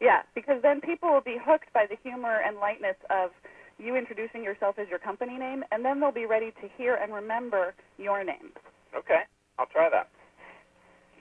Yeah, 0.00 0.20
because 0.34 0.62
then 0.62 0.80
people 0.80 1.08
will 1.12 1.26
be 1.34 1.38
hooked 1.42 1.72
by 1.72 1.84
the 1.90 1.96
humor 2.02 2.36
and 2.46 2.56
lightness 2.58 2.96
of 3.10 3.30
you 3.78 3.96
introducing 3.96 4.42
yourself 4.42 4.78
as 4.78 4.88
your 4.88 4.98
company 4.98 5.38
name, 5.38 5.64
and 5.72 5.84
then 5.84 6.00
they'll 6.00 6.12
be 6.12 6.26
ready 6.26 6.50
to 6.62 6.68
hear 6.76 6.96
and 6.96 7.14
remember 7.14 7.74
your 7.98 8.24
name. 8.24 8.52
Okay. 8.96 9.22
I'll 9.58 9.66
try 9.72 9.88
that. 9.90 10.08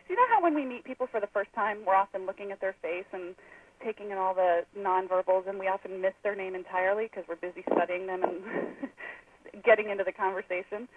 You 0.09 0.15
know 0.15 0.27
how 0.33 0.41
when 0.41 0.55
we 0.55 0.65
meet 0.65 0.85
people 0.85 1.07
for 1.11 1.19
the 1.19 1.27
first 1.33 1.51
time, 1.53 1.79
we're 1.85 1.95
often 1.95 2.25
looking 2.25 2.51
at 2.51 2.61
their 2.61 2.75
face 2.81 3.05
and 3.13 3.35
taking 3.83 4.11
in 4.11 4.17
all 4.17 4.33
the 4.33 4.63
nonverbals, 4.77 5.47
and 5.47 5.59
we 5.59 5.67
often 5.67 6.01
miss 6.01 6.13
their 6.23 6.35
name 6.35 6.55
entirely 6.55 7.05
because 7.11 7.25
we're 7.27 7.41
busy 7.43 7.63
studying 7.73 8.07
them 8.07 8.23
and 8.23 9.63
getting 9.65 9.89
into 9.89 10.03
the 10.03 10.13
conversation. 10.13 10.87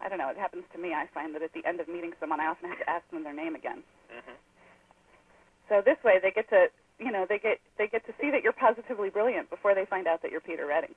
I 0.00 0.08
don't 0.08 0.18
know. 0.18 0.30
It 0.30 0.38
happens 0.38 0.64
to 0.72 0.78
me. 0.80 0.92
I 0.94 1.06
find 1.12 1.34
that 1.34 1.42
at 1.42 1.52
the 1.54 1.64
end 1.68 1.80
of 1.80 1.88
meeting 1.88 2.12
someone, 2.20 2.40
I 2.40 2.46
often 2.48 2.68
have 2.68 2.78
to 2.80 2.90
ask 2.90 3.04
them 3.10 3.24
their 3.24 3.34
name 3.36 3.54
again. 3.54 3.82
hmm 4.10 4.36
So 5.68 5.82
this 5.84 5.98
way, 6.04 6.18
they 6.22 6.32
get 6.32 6.48
to, 6.50 6.66
you 7.00 7.10
know, 7.10 7.24
they 7.28 7.38
get 7.38 7.58
they 7.78 7.88
get 7.88 8.04
to 8.06 8.12
see 8.20 8.30
that 8.30 8.44
you're 8.44 8.54
positively 8.54 9.08
brilliant 9.08 9.48
before 9.48 9.74
they 9.74 9.88
find 9.88 10.06
out 10.06 10.22
that 10.22 10.30
you're 10.30 10.44
Peter 10.44 10.66
Reding. 10.68 10.94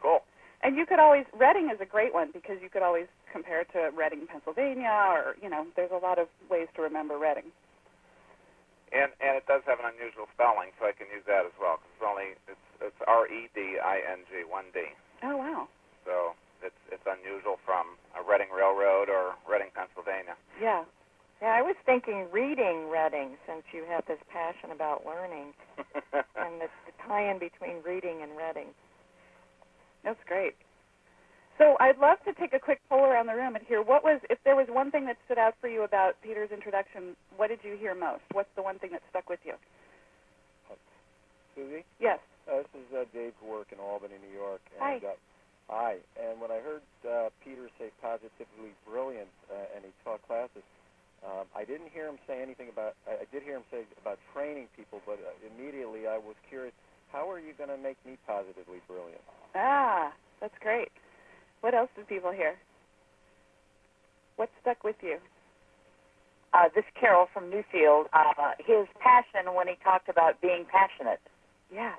Cool. 0.00 0.20
And 0.62 0.76
you 0.76 0.84
could 0.84 1.00
always 1.00 1.24
Reding 1.32 1.72
is 1.72 1.80
a 1.80 1.88
great 1.88 2.12
one 2.12 2.30
because 2.32 2.60
you 2.60 2.68
could 2.68 2.82
always 2.82 3.08
compare 3.32 3.64
it 3.64 3.68
to 3.72 3.90
Reading, 3.96 4.28
Pennsylvania, 4.28 4.92
or 5.08 5.34
you 5.40 5.48
know, 5.48 5.66
there's 5.74 5.92
a 5.92 6.00
lot 6.00 6.18
of 6.18 6.28
ways 6.50 6.68
to 6.76 6.82
remember 6.82 7.18
Reding. 7.18 7.48
And 8.92 9.10
and 9.18 9.34
it 9.40 9.48
does 9.48 9.64
have 9.66 9.80
an 9.80 9.88
unusual 9.88 10.28
spelling, 10.36 10.70
so 10.78 10.86
I 10.86 10.92
can 10.92 11.08
use 11.08 11.24
that 11.26 11.48
as 11.48 11.56
well. 11.56 11.80
Cause 11.80 11.90
it's 11.96 12.04
only 12.04 12.28
it's 12.46 12.66
it's 12.84 13.00
R 13.08 13.26
E 13.26 13.48
D 13.56 13.80
I 13.80 14.04
N 14.04 14.28
G, 14.28 14.44
one 14.44 14.68
D. 14.76 14.92
Oh 15.24 15.40
wow. 15.40 15.68
So 16.04 16.36
it's 16.62 16.78
it's 16.92 17.04
unusual 17.08 17.56
from 17.64 17.96
a 18.12 18.22
Reading 18.22 18.52
Railroad 18.52 19.08
or 19.08 19.34
Reading, 19.48 19.72
Pennsylvania. 19.72 20.36
Yeah. 20.60 20.84
Yeah, 21.42 21.52
I 21.52 21.62
was 21.62 21.76
thinking 21.84 22.26
reading 22.32 22.88
Reading 22.88 23.36
since 23.46 23.62
you 23.72 23.84
have 23.88 24.04
this 24.06 24.18
passion 24.32 24.70
about 24.72 25.04
learning 25.04 25.52
and 26.36 26.60
the, 26.60 26.68
the 26.88 26.92
tie-in 27.06 27.38
between 27.38 27.82
reading 27.84 28.22
and 28.22 28.32
Reading. 28.36 28.72
That's 30.02 30.20
great. 30.26 30.54
So 31.58 31.76
I'd 31.80 31.98
love 31.98 32.18
to 32.24 32.32
take 32.34 32.52
a 32.52 32.58
quick 32.60 32.80
poll 32.88 33.04
around 33.04 33.26
the 33.26 33.34
room 33.34 33.56
and 33.56 33.64
hear 33.66 33.80
what 33.82 34.04
was 34.04 34.20
if 34.28 34.38
there 34.44 34.56
was 34.56 34.68
one 34.68 34.90
thing 34.90 35.06
that 35.06 35.16
stood 35.24 35.38
out 35.38 35.54
for 35.60 35.68
you 35.68 35.84
about 35.84 36.16
Peter's 36.22 36.50
introduction, 36.52 37.16
what 37.36 37.48
did 37.48 37.60
you 37.64 37.76
hear 37.76 37.94
most? 37.94 38.24
What's 38.32 38.52
the 38.56 38.62
one 38.62 38.78
thing 38.78 38.92
that 38.92 39.02
stuck 39.10 39.28
with 39.28 39.40
you? 39.44 39.54
Susie, 41.54 41.84
Yes. 41.98 42.20
uh, 42.44 42.60
this 42.60 42.84
is 42.84 42.88
uh, 42.92 43.04
Dave 43.16 43.32
Work 43.40 43.72
in 43.72 43.78
Albany, 43.80 44.20
New 44.20 44.36
York. 44.36 44.60
Hi. 44.78 45.00
And, 45.00 45.04
uh, 45.04 45.16
hi. 45.72 45.96
And 46.20 46.38
when 46.40 46.50
I 46.52 46.60
heard 46.60 46.84
uh, 47.08 47.30
Peter 47.42 47.70
say 47.80 47.88
positively 48.02 48.76
brilliant 48.84 49.32
uh, 49.48 49.72
and 49.74 49.80
he 49.84 49.90
taught 50.04 50.20
classes, 50.28 50.60
um, 51.26 51.46
I 51.54 51.64
didn't 51.64 51.90
hear 51.92 52.06
him 52.06 52.18
say 52.26 52.40
anything 52.40 52.68
about. 52.70 52.94
I, 53.06 53.22
I 53.22 53.26
did 53.32 53.42
hear 53.42 53.56
him 53.56 53.66
say 53.70 53.82
about 54.00 54.18
training 54.32 54.68
people, 54.76 55.02
but 55.04 55.18
uh, 55.18 55.34
immediately 55.42 56.06
I 56.06 56.16
was 56.16 56.36
curious. 56.48 56.74
How 57.12 57.30
are 57.30 57.38
you 57.38 57.52
going 57.58 57.70
to 57.70 57.78
make 57.78 57.98
me 58.06 58.16
positively 58.26 58.78
brilliant? 58.86 59.22
Ah, 59.54 60.12
that's 60.40 60.54
great. 60.60 60.90
What 61.60 61.74
else 61.74 61.88
did 61.96 62.08
people 62.08 62.32
hear? 62.32 62.56
What 64.36 64.50
stuck 64.60 64.84
with 64.84 64.96
you? 65.02 65.18
uh, 66.56 66.68
this 66.74 66.84
Carol 66.98 67.26
from 67.32 67.50
Newfield, 67.50 68.04
uh, 68.12 68.52
his 68.58 68.86
passion 69.00 69.54
when 69.54 69.68
he 69.68 69.74
talked 69.82 70.08
about 70.08 70.40
being 70.40 70.64
passionate. 70.70 71.20
Yes. 71.72 71.98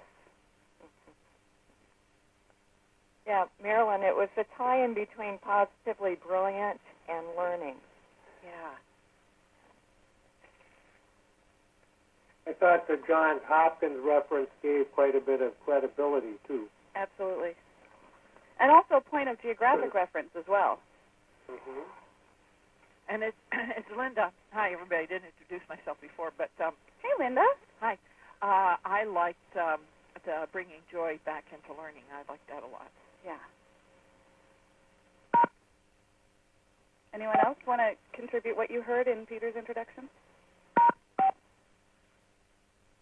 Yeah, 3.28 3.46
Marilyn, 3.62 4.02
it 4.02 4.16
was 4.16 4.30
the 4.38 4.46
tie-in 4.58 4.94
between 4.94 5.38
positively 5.40 6.16
brilliant 6.26 6.80
and 7.10 7.26
learning. 7.38 7.76
Yeah. 8.42 8.72
I 12.48 12.54
thought 12.54 12.88
the 12.88 12.98
Johns 13.08 13.42
Hopkins 13.46 14.00
reference 14.06 14.50
gave 14.64 14.92
quite 14.94 15.16
a 15.16 15.20
bit 15.20 15.42
of 15.42 15.52
credibility 15.66 16.40
too. 16.48 16.68
Absolutely. 16.96 17.52
And 18.60 18.72
also 18.72 18.96
a 18.96 19.02
point 19.02 19.30
of 19.30 19.42
geographic 19.42 19.94
reference 19.94 20.30
as 20.38 20.46
well. 20.48 20.80
Mm-hmm. 21.52 21.84
And 23.10 23.24
it's 23.24 23.38
it's 23.78 23.92
Linda. 23.98 24.32
Hi, 24.52 24.72
everybody. 24.72 25.04
I 25.04 25.06
didn't 25.06 25.30
introduce 25.36 25.68
myself 25.68 26.00
before, 26.00 26.32
but 26.38 26.50
um, 26.64 26.74
Hey, 27.02 27.12
Linda. 27.20 27.46
Hi. 27.80 27.98
Uh, 28.42 28.78
I 28.86 29.04
liked 29.04 29.54
um, 29.56 29.82
the 30.26 30.48
bringing 30.52 30.82
joy 30.92 31.20
back 31.26 31.46
into 31.52 31.80
learning. 31.80 32.04
I 32.14 32.24
liked 32.32 32.48
that 32.50 32.64
a 32.64 32.70
lot. 32.72 32.90
Yeah. 33.26 33.38
Anyone 37.14 37.38
else 37.46 37.58
want 37.66 37.82
to 37.82 37.94
contribute 38.16 38.56
what 38.56 38.70
you 38.70 38.82
heard 38.82 39.08
in 39.08 39.26
Peter's 39.26 39.56
introduction? 39.56 40.10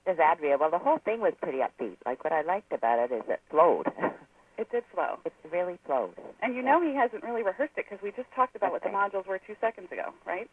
Is 0.06 0.20
Adria? 0.20 0.58
Well, 0.60 0.70
the 0.70 0.78
whole 0.78 1.00
thing 1.04 1.20
was 1.20 1.34
pretty 1.42 1.60
upbeat. 1.60 1.98
Like 2.06 2.24
what 2.24 2.34
I 2.34 2.42
liked 2.42 2.72
about 2.72 3.00
it 3.00 3.14
is 3.14 3.24
it 3.28 3.42
flowed. 3.50 3.88
It 4.56 4.72
did 4.72 4.88
flow. 4.88 5.20
it 5.28 5.36
really 5.52 5.76
flowed. 5.84 6.16
And 6.40 6.56
you 6.56 6.64
know 6.64 6.80
he 6.80 6.96
hasn't 6.96 7.28
really 7.28 7.44
rehearsed 7.44 7.76
it 7.76 7.84
because 7.84 8.00
we 8.00 8.16
just 8.16 8.32
talked 8.32 8.56
about 8.56 8.72
what 8.72 8.88
the 8.88 8.90
modules 8.90 9.28
were 9.28 9.36
two 9.36 9.60
seconds 9.60 9.92
ago, 9.92 10.16
right? 10.24 10.48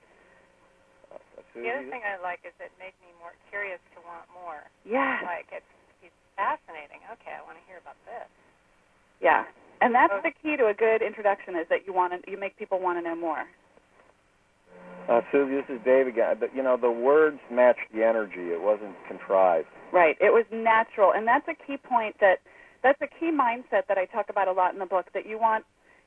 The 1.54 1.70
other 1.70 1.86
thing 1.86 2.02
I 2.02 2.18
like 2.18 2.42
is 2.42 2.50
it 2.58 2.74
made 2.82 2.98
me 2.98 3.14
more 3.22 3.30
curious 3.46 3.78
to 3.94 4.02
want 4.02 4.26
more. 4.34 4.66
Yeah. 4.82 5.22
Like 5.22 5.46
it's 5.54 5.70
it's 6.02 6.18
fascinating. 6.34 6.98
Okay, 7.14 7.30
I 7.30 7.46
want 7.46 7.62
to 7.62 7.64
hear 7.70 7.78
about 7.78 7.94
this. 8.02 8.26
Yeah. 9.22 9.46
And 9.78 9.94
that's 9.94 10.14
the 10.26 10.34
key 10.42 10.56
to 10.58 10.66
a 10.66 10.74
good 10.74 11.02
introduction 11.02 11.54
is 11.54 11.66
that 11.70 11.86
you 11.86 11.94
want 11.94 12.14
to, 12.14 12.18
you 12.30 12.38
make 12.38 12.58
people 12.58 12.82
want 12.82 12.98
to 12.98 13.02
know 13.02 13.14
more. 13.14 13.46
Uh, 15.08 15.20
Susie, 15.30 15.54
this 15.54 15.64
is 15.68 15.80
Dave 15.84 16.06
again. 16.06 16.36
But, 16.38 16.54
you 16.54 16.62
know, 16.62 16.76
the 16.76 16.90
words 16.90 17.38
matched 17.50 17.92
the 17.94 18.04
energy. 18.04 18.50
It 18.50 18.62
wasn't 18.62 18.94
contrived. 19.08 19.68
Right. 19.92 20.16
It 20.20 20.32
was 20.32 20.44
natural, 20.50 21.12
and 21.12 21.26
that's 21.26 21.46
a 21.48 21.54
key 21.54 21.76
point 21.76 22.16
that 22.20 22.40
that's 22.82 23.00
a 23.00 23.06
key 23.06 23.30
mindset 23.30 23.86
that 23.88 23.98
I 23.98 24.06
talk 24.06 24.26
about 24.28 24.48
a 24.48 24.52
lot 24.52 24.72
in 24.72 24.78
the 24.78 24.86
book. 24.86 25.06
That 25.14 25.26
you 25.26 25.38
want. 25.38 25.64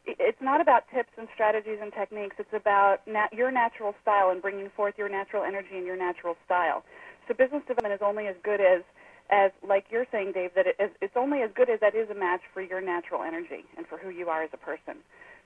It's 0.08 0.42
not 0.42 0.62
about 0.62 0.84
tips 0.94 1.10
and 1.18 1.28
strategies 1.34 1.80
and 1.82 1.92
techniques. 1.92 2.36
It's 2.38 2.54
about 2.54 3.00
nat- 3.08 3.34
your 3.34 3.50
natural 3.50 3.96
style 4.02 4.30
and 4.30 4.42
bringing 4.42 4.70
forth 4.76 4.96
your 4.98 5.10
natural 5.10 5.44
energy 5.44 5.78
and 5.78 5.86
your 5.86 5.98
natural 5.98 6.36
style. 6.46 6.84
So 7.28 7.34
business 7.34 7.64
development 7.68 7.96
is 7.96 8.02
only 8.06 8.28
as 8.28 8.36
good 8.44 8.62
as, 8.62 8.84
as 9.32 9.50
like 9.68 9.86
you're 9.90 10.06
saying, 10.12 10.34
Dave, 10.34 10.52
that 10.56 10.68
it 10.68 10.76
is, 10.80 10.92
it's 11.02 11.18
only 11.18 11.42
as 11.42 11.50
good 11.56 11.72
as 11.72 11.80
that 11.80 11.96
is 11.96 12.08
a 12.12 12.14
match 12.14 12.42
for 12.54 12.62
your 12.62 12.82
natural 12.82 13.24
energy 13.24 13.66
and 13.78 13.88
for 13.88 13.98
who 13.98 14.10
you 14.10 14.30
are 14.30 14.44
as 14.44 14.52
a 14.54 14.58
person. 14.58 15.02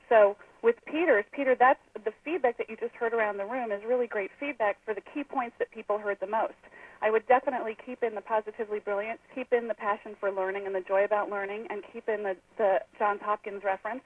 So 0.10 0.36
with 0.62 0.76
Peter's, 0.86 1.26
Peter, 1.32 1.56
that's 1.58 1.80
the 2.04 2.12
feedback 2.26 2.58
that 2.58 2.70
you 2.70 2.76
just 2.76 2.94
heard 2.96 3.14
around 3.14 3.38
the 3.38 3.46
room 3.46 3.72
is 3.72 3.82
really 3.88 4.08
great 4.08 4.32
feedback 4.40 4.78
for 4.84 4.94
the 4.94 5.02
key 5.14 5.24
points 5.24 5.56
that 5.60 5.72
people 5.72 5.98
heard 5.98 6.18
the 6.20 6.28
most. 6.28 6.58
I 7.02 7.10
would 7.12 7.26
definitely 7.28 7.78
keep 7.86 8.04
in 8.04 8.16
the 8.16 8.22
positively 8.22 8.80
brilliant, 8.80 9.20
keep 9.34 9.54
in 9.54 9.68
the 9.68 9.74
passion 9.74 10.16
for 10.20 10.32
learning 10.32 10.66
and 10.66 10.76
the 10.76 10.82
joy 10.82 11.06
about 11.06 11.30
learning, 11.30 11.68
and 11.70 11.82
keep 11.94 12.10
in 12.10 12.24
the, 12.24 12.36
the 12.58 12.80
Johns 12.98 13.22
Hopkins 13.24 13.64
reference 13.64 14.04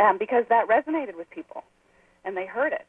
um, 0.00 0.16
because 0.18 0.44
that 0.48 0.66
resonated 0.68 1.16
with 1.16 1.28
people 1.30 1.62
and 2.24 2.36
they 2.36 2.46
heard 2.46 2.72
it. 2.72 2.86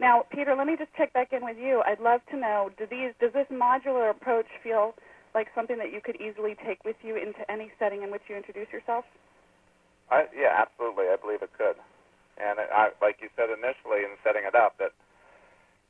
Now, 0.00 0.24
Peter, 0.30 0.54
let 0.56 0.66
me 0.66 0.76
just 0.76 0.92
check 0.96 1.12
back 1.12 1.32
in 1.32 1.44
with 1.44 1.56
you. 1.56 1.82
I'd 1.86 2.00
love 2.00 2.20
to 2.30 2.36
know 2.36 2.70
do 2.76 2.86
these 2.90 3.12
does 3.20 3.32
this 3.32 3.46
modular 3.50 4.10
approach 4.10 4.46
feel 4.62 4.94
like 5.34 5.48
something 5.54 5.78
that 5.78 5.92
you 5.92 6.00
could 6.04 6.16
easily 6.20 6.56
take 6.66 6.84
with 6.84 6.96
you 7.02 7.16
into 7.16 7.48
any 7.50 7.70
setting 7.78 8.02
in 8.02 8.10
which 8.10 8.22
you 8.28 8.36
introduce 8.36 8.68
yourself? 8.72 9.04
I, 10.10 10.26
yeah, 10.34 10.54
absolutely. 10.54 11.10
I 11.10 11.16
believe 11.18 11.42
it 11.42 11.50
could. 11.56 11.76
And 12.38 12.60
it, 12.60 12.68
I, 12.70 12.92
like 13.02 13.18
you 13.20 13.28
said 13.34 13.50
initially 13.50 14.06
in 14.06 14.14
setting 14.22 14.44
it 14.46 14.54
up, 14.54 14.78
that 14.78 14.92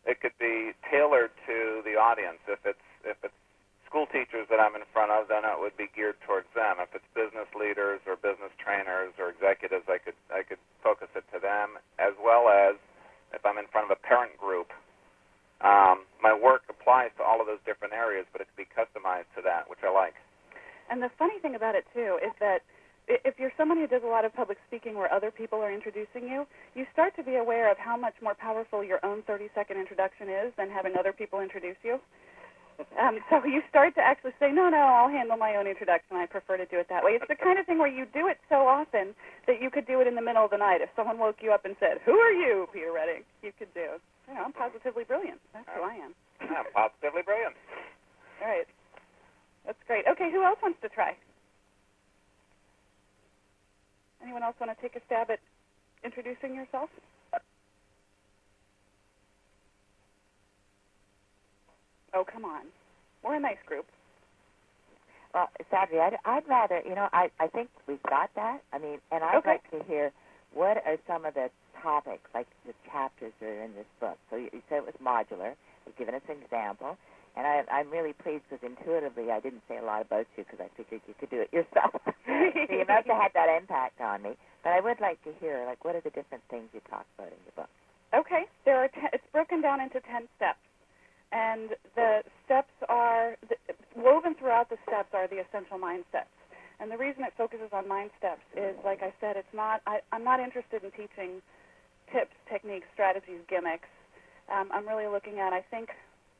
it 0.06 0.22
could 0.22 0.36
be 0.38 0.72
tailored 0.86 1.34
to 1.46 1.82
the 1.82 1.98
audience. 1.98 2.40
If 2.46 2.62
it's 2.64 2.86
if 3.04 3.18
it's 3.26 3.36
school 3.84 4.06
teachers 4.06 4.46
that 4.50 4.58
I'm 4.62 4.74
in 4.74 4.86
front 4.94 5.10
of, 5.10 5.28
then 5.28 5.42
it 5.46 5.58
would 5.58 5.76
be 5.76 5.90
geared 5.94 6.18
towards 6.26 6.46
them. 6.54 6.78
If 6.78 6.94
it's 6.94 7.06
business 7.14 7.50
leaders 7.54 8.00
or 8.06 8.14
business 8.16 8.54
trainers 8.58 9.14
or 9.18 9.30
executives, 9.30 9.90
I 9.90 9.98
could 9.98 10.18
I 10.30 10.46
could 10.46 10.62
focus 10.80 11.10
it 11.18 11.26
to 11.34 11.38
them, 11.42 11.76
as 11.98 12.14
well 12.22 12.48
as 12.48 12.78
if 13.34 13.42
I'm 13.44 13.58
in 13.58 13.66
front 13.68 13.90
of 13.90 13.92
a 13.92 14.00
parent 14.00 14.38
group. 14.38 14.70
Um, 15.60 16.04
my 16.20 16.36
work 16.36 16.68
applies 16.68 17.10
to 17.16 17.24
all 17.24 17.40
of 17.40 17.48
those 17.48 17.62
different 17.64 17.94
areas, 17.96 18.28
but 18.30 18.44
it 18.44 18.48
could 18.52 18.60
be 18.60 18.70
customized 18.70 19.32
to 19.34 19.42
that, 19.42 19.66
which 19.72 19.80
I 19.82 19.90
like. 19.90 20.14
And 20.90 21.02
the 21.02 21.10
funny 21.18 21.40
thing 21.40 21.56
about 21.56 21.74
it 21.74 21.84
too 21.90 22.20
is 22.22 22.30
that 22.38 22.62
if 23.08 23.38
you're 23.38 23.52
someone 23.56 23.78
who 23.78 23.86
does 23.86 24.02
a 24.04 24.06
lot 24.06 24.24
of 24.24 24.34
public 24.34 24.58
speaking 24.66 24.94
where 24.94 25.12
other 25.12 25.30
people 25.30 25.60
are 25.60 25.72
introducing 25.72 26.28
you, 26.28 26.46
you 26.74 26.86
start 26.92 27.14
to 27.16 27.22
be 27.22 27.36
aware 27.36 27.70
of 27.70 27.78
how 27.78 27.96
much 27.96 28.14
more 28.22 28.34
powerful 28.34 28.82
your 28.82 29.04
own 29.04 29.22
30 29.22 29.48
second 29.54 29.78
introduction 29.78 30.28
is 30.28 30.52
than 30.56 30.70
having 30.70 30.94
other 30.98 31.12
people 31.12 31.40
introduce 31.40 31.76
you. 31.82 32.00
Um, 33.00 33.20
so 33.30 33.40
you 33.44 33.62
start 33.70 33.94
to 33.96 34.02
actually 34.04 34.32
say, 34.38 34.52
no, 34.52 34.68
no, 34.68 34.78
I'll 34.84 35.08
handle 35.08 35.36
my 35.36 35.56
own 35.56 35.66
introduction. 35.66 36.16
I 36.16 36.26
prefer 36.26 36.56
to 36.56 36.66
do 36.66 36.76
it 36.78 36.88
that 36.88 37.04
way. 37.04 37.12
It's 37.16 37.24
the 37.28 37.36
kind 37.36 37.58
of 37.58 37.64
thing 37.64 37.78
where 37.78 37.88
you 37.88 38.04
do 38.12 38.28
it 38.28 38.36
so 38.48 38.68
often 38.68 39.14
that 39.46 39.62
you 39.62 39.70
could 39.70 39.86
do 39.86 40.00
it 40.00 40.06
in 40.06 40.14
the 40.14 40.20
middle 40.20 40.44
of 40.44 40.50
the 40.50 40.58
night. 40.60 40.80
If 40.82 40.90
someone 40.96 41.18
woke 41.18 41.40
you 41.40 41.52
up 41.52 41.64
and 41.64 41.76
said, 41.80 41.98
who 42.04 42.12
are 42.18 42.32
you, 42.32 42.68
Peter 42.72 42.92
Reding? 42.92 43.24
You 43.42 43.52
could 43.58 43.72
do, 43.72 43.96
you 44.28 44.34
know, 44.34 44.44
I'm 44.44 44.52
positively 44.52 45.04
brilliant. 45.04 45.40
That's 45.54 45.68
who 45.74 45.82
I 45.82 45.94
am. 45.94 46.12
I'm 46.40 46.68
positively 46.74 47.22
brilliant. 47.24 47.56
All 48.42 48.48
right. 48.48 48.68
That's 49.64 49.80
great. 49.86 50.04
Okay, 50.06 50.30
who 50.30 50.44
else 50.44 50.58
wants 50.62 50.78
to 50.82 50.88
try? 50.88 51.16
Anyone 54.22 54.42
else 54.42 54.56
want 54.60 54.76
to 54.76 54.82
take 54.82 54.96
a 54.96 55.04
stab 55.06 55.30
at 55.30 55.40
introducing 56.04 56.54
yourself? 56.54 56.90
Oh, 62.14 62.24
come 62.24 62.44
on. 62.44 62.66
We're 63.24 63.36
a 63.36 63.40
nice 63.40 63.60
group. 63.66 63.86
Well, 65.34 65.48
sadly, 65.70 65.98
I'd, 66.00 66.16
I'd 66.24 66.48
rather, 66.48 66.80
you 66.86 66.94
know, 66.94 67.08
I, 67.12 67.28
I 67.40 67.48
think 67.48 67.70
we've 67.88 68.02
got 68.04 68.30
that. 68.36 68.60
I 68.72 68.78
mean, 68.78 68.98
and 69.12 69.24
I'd 69.24 69.38
Okay. 69.38 69.58
like 69.60 69.70
to 69.72 69.84
hear 69.88 70.12
what 70.54 70.78
are 70.86 70.96
some 71.06 71.26
of 71.26 71.34
the 71.34 71.50
topics, 71.82 72.24
like 72.34 72.48
the 72.66 72.74
chapters 72.90 73.32
that 73.40 73.46
are 73.46 73.62
in 73.64 73.74
this 73.74 73.86
book? 74.00 74.18
So 74.30 74.36
you, 74.36 74.48
you 74.52 74.62
said 74.68 74.78
it 74.78 74.86
was 74.86 74.96
modular. 75.02 75.54
You've 75.86 75.96
given 75.98 76.14
us 76.14 76.22
an 76.28 76.42
example. 76.42 76.96
And 77.36 77.46
I, 77.46 77.64
I'm 77.70 77.90
really 77.90 78.14
pleased 78.14 78.44
because 78.48 78.64
intuitively 78.64 79.30
I 79.30 79.40
didn't 79.40 79.62
say 79.68 79.76
a 79.76 79.84
lot 79.84 80.00
about 80.00 80.26
you 80.36 80.44
because 80.44 80.58
I 80.58 80.72
figured 80.76 81.02
you 81.06 81.14
could 81.20 81.28
do 81.28 81.44
it 81.44 81.52
yourself. 81.52 82.00
so 82.26 82.72
you 82.72 82.88
must 82.88 83.06
have 83.06 83.20
had 83.20 83.32
that 83.36 83.52
impact 83.52 84.00
on 84.00 84.22
me. 84.22 84.32
But 84.64 84.72
I 84.72 84.80
would 84.80 85.00
like 85.00 85.22
to 85.24 85.32
hear, 85.38 85.64
like, 85.68 85.84
what 85.84 85.94
are 85.94 86.00
the 86.00 86.10
different 86.10 86.42
things 86.48 86.72
you 86.72 86.80
talk 86.88 87.04
about 87.18 87.28
in 87.28 87.40
your 87.44 87.54
book? 87.54 87.70
Okay, 88.14 88.48
there 88.64 88.82
are. 88.82 88.88
Ten, 88.88 89.12
it's 89.12 89.26
broken 89.32 89.60
down 89.60 89.80
into 89.80 90.00
ten 90.00 90.24
steps, 90.36 90.62
and 91.32 91.76
the 91.94 92.22
steps 92.44 92.72
are 92.88 93.36
the, 93.48 93.56
woven 93.94 94.34
throughout 94.34 94.70
the 94.70 94.78
steps 94.88 95.10
are 95.12 95.28
the 95.28 95.44
essential 95.44 95.76
mindsets. 95.76 96.32
And 96.80 96.90
the 96.90 96.96
reason 96.96 97.24
it 97.24 97.32
focuses 97.36 97.68
on 97.72 97.88
mind 97.88 98.10
steps 98.16 98.44
is, 98.56 98.76
like 98.84 99.02
I 99.02 99.12
said, 99.20 99.36
it's 99.36 99.52
not. 99.52 99.82
I, 99.86 100.00
I'm 100.12 100.24
not 100.24 100.40
interested 100.40 100.84
in 100.84 100.90
teaching 100.92 101.42
tips, 102.12 102.36
techniques, 102.48 102.86
strategies, 102.94 103.42
gimmicks. 103.48 103.88
Um, 104.48 104.70
I'm 104.72 104.86
really 104.86 105.08
looking 105.10 105.40
at. 105.40 105.52
I 105.52 105.60
think 105.60 105.90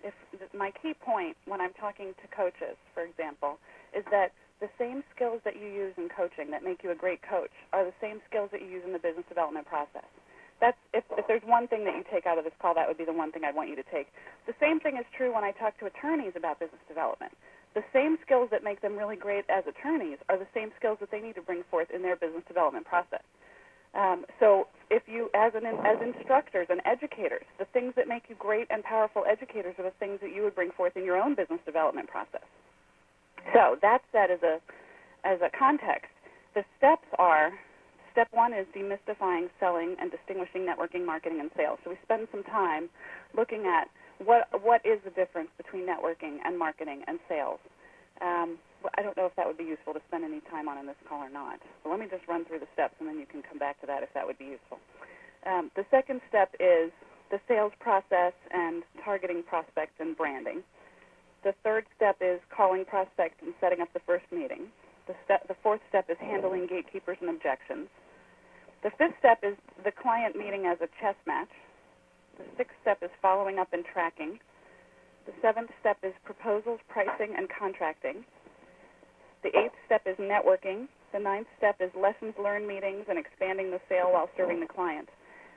if 0.07 0.15
my 0.55 0.71
key 0.71 0.95
point 0.95 1.37
when 1.47 1.61
I'm 1.61 1.75
talking 1.75 2.15
to 2.15 2.27
coaches, 2.31 2.79
for 2.95 3.03
example, 3.03 3.59
is 3.97 4.05
that 4.11 4.33
the 4.61 4.69
same 4.79 5.05
skills 5.15 5.41
that 5.45 5.57
you 5.61 5.69
use 5.69 5.93
in 5.99 6.09
coaching 6.09 6.51
that 6.51 6.65
make 6.65 6.83
you 6.83 6.91
a 6.91 6.95
great 6.95 7.21
coach 7.21 7.53
are 7.73 7.85
the 7.85 7.97
same 8.01 8.21
skills 8.29 8.49
that 8.53 8.63
you 8.63 8.69
use 8.69 8.83
in 8.87 8.93
the 8.93 9.03
business 9.03 9.27
development 9.29 9.67
process. 9.67 10.09
That's 10.61 10.79
if, 10.95 11.05
if 11.21 11.29
there's 11.29 11.45
one 11.45 11.69
thing 11.69 11.85
that 11.85 11.93
you 11.93 12.05
take 12.09 12.25
out 12.25 12.39
of 12.39 12.45
this 12.45 12.57
call, 12.61 12.73
that 12.75 12.89
would 12.89 12.97
be 12.97 13.05
the 13.05 13.13
one 13.13 13.31
thing 13.31 13.45
I'd 13.45 13.55
want 13.55 13.69
you 13.69 13.77
to 13.77 13.85
take. 13.93 14.09
The 14.47 14.57
same 14.57 14.81
thing 14.81 14.97
is 14.97 15.05
true 15.13 15.35
when 15.35 15.45
I 15.45 15.53
talk 15.53 15.77
to 15.81 15.87
attorneys 15.87 16.33
about 16.37 16.59
business 16.59 16.81
development. 16.89 17.33
The 17.75 17.85
same 17.93 18.17
skills 18.25 18.49
that 18.53 18.65
make 18.65 18.81
them 18.81 18.97
really 18.97 19.17
great 19.17 19.45
as 19.53 19.65
attorneys 19.69 20.17
are 20.31 20.39
the 20.39 20.49
same 20.55 20.73
skills 20.81 20.97
that 21.01 21.11
they 21.11 21.21
need 21.21 21.35
to 21.35 21.45
bring 21.45 21.63
forth 21.69 21.93
in 21.93 22.01
their 22.01 22.17
business 22.17 22.43
development 22.49 22.87
process. 22.87 23.21
Um, 23.93 24.25
so 24.41 24.69
if 24.91 25.03
you, 25.07 25.29
as 25.35 25.53
an 25.55 25.67
as 25.67 25.99
instructors 26.01 26.67
and 26.71 26.81
educators, 26.85 27.45
the 27.59 27.67
things 27.73 27.95
that 27.97 28.09
make 28.09 28.25
you 28.29 28.37
great 28.39 28.67
and 28.71 28.85
powerful 28.85 29.25
educators 29.29 29.75
are 29.79 29.85
the 29.85 29.97
things 29.99 30.21
that 30.23 30.35
you 30.35 30.43
would 30.43 30.55
bring 30.55 30.71
forth 30.71 30.97
in 30.97 31.05
your 31.05 31.17
own 31.17 31.35
business 31.35 31.61
development 31.67 32.09
process. 32.09 32.47
So 33.53 33.77
that 33.83 34.03
said, 34.13 34.31
as 34.31 34.43
a 34.43 34.61
as 35.25 35.41
a 35.41 35.51
context, 35.57 36.11
the 36.55 36.65
steps 36.79 37.07
are 37.19 37.53
step 38.13 38.29
one 38.33 38.53
is 38.53 38.67
demystifying 38.75 39.49
selling 39.61 39.97
and 40.01 40.11
distinguishing 40.11 40.67
networking, 40.67 41.05
marketing, 41.05 41.41
and 41.41 41.51
sales. 41.57 41.79
So 41.85 41.91
we 41.91 41.97
spend 42.03 42.29
some 42.31 42.43
time 42.45 42.89
looking 43.37 43.67
at 43.67 43.89
what 44.25 44.49
what 44.63 44.81
is 44.87 45.01
the 45.05 45.11
difference 45.11 45.51
between 45.57 45.87
networking 45.87 46.39
and 46.45 46.59
marketing 46.59 47.03
and 47.07 47.19
sales. 47.29 47.59
Um, 48.23 48.59
I 48.97 49.03
don't 49.03 49.17
know 49.17 49.27
if 49.27 49.35
that 49.37 49.47
would 49.47 49.59
be 49.59 49.65
useful 49.65 49.93
to 49.95 50.01
spend 50.09 50.25
any 50.25 50.41
time 50.51 50.69
on 50.69 50.79
in 50.79 50.87
this 50.87 50.99
call 51.09 51.21
or 51.21 51.31
not. 51.31 51.61
But 51.83 51.91
let 51.91 52.01
me 52.01 52.07
just 52.11 52.27
run 52.29 52.45
through 52.45 52.61
the 52.61 52.71
steps, 52.75 52.95
and 53.01 53.09
then 53.09 53.19
you 53.19 53.27
can 53.27 53.43
come 53.43 53.59
back 53.59 53.81
to 53.81 53.87
that 53.87 54.03
if 54.03 54.13
that 54.15 54.27
would 54.27 54.39
be 54.39 54.57
useful. 54.57 54.79
Um, 55.47 55.71
the 55.77 55.85
second 55.91 56.21
step 56.29 56.55
is 56.61 56.91
the 57.31 57.41
sales 57.49 57.73
process 57.81 58.33
and 58.53 58.83
targeting 59.05 59.43
prospects 59.43 59.99
and 59.99 60.17
branding. 60.17 60.63
The 61.45 61.55
third 61.63 61.87
step 61.95 62.17
is 62.21 62.41
calling 62.55 62.85
prospects 62.85 63.39
and 63.43 63.55
setting 63.61 63.81
up 63.81 63.93
the 63.95 64.03
first 64.07 64.27
meeting. 64.33 64.69
The, 65.07 65.15
step, 65.25 65.47
the 65.47 65.57
fourth 65.63 65.81
step 65.89 66.11
is 66.11 66.17
handling 66.19 66.67
gatekeepers 66.67 67.19
and 67.21 67.31
objections. 67.31 67.87
The 68.83 68.91
fifth 68.99 69.15
step 69.19 69.39
is 69.43 69.57
the 69.85 69.93
client 69.93 70.37
meeting 70.37 70.67
as 70.67 70.79
a 70.81 70.89
chess 71.01 71.15
match. 71.27 71.51
The 72.39 72.45
sixth 72.57 72.75
step 72.83 72.99
is 73.03 73.11
following 73.23 73.59
up 73.59 73.73
and 73.73 73.85
tracking. 73.85 74.39
The 75.27 75.33
seventh 75.43 75.71
step 75.81 75.99
is 76.03 76.13
proposals, 76.25 76.81
pricing, 76.89 77.35
and 77.37 77.49
contracting. 77.49 78.25
The 79.43 79.57
eighth 79.57 79.75
step 79.87 80.03
is 80.07 80.17
networking. 80.17 80.87
The 81.13 81.19
ninth 81.19 81.47
step 81.59 81.77
is 81.81 81.91
lessons 81.95 82.35
learned 82.43 82.67
meetings 82.67 83.05
and 83.09 83.19
expanding 83.19 83.71
the 83.71 83.81
sale 83.89 84.13
while 84.13 84.29
serving 84.37 84.61
the 84.61 84.67
client. 84.67 85.09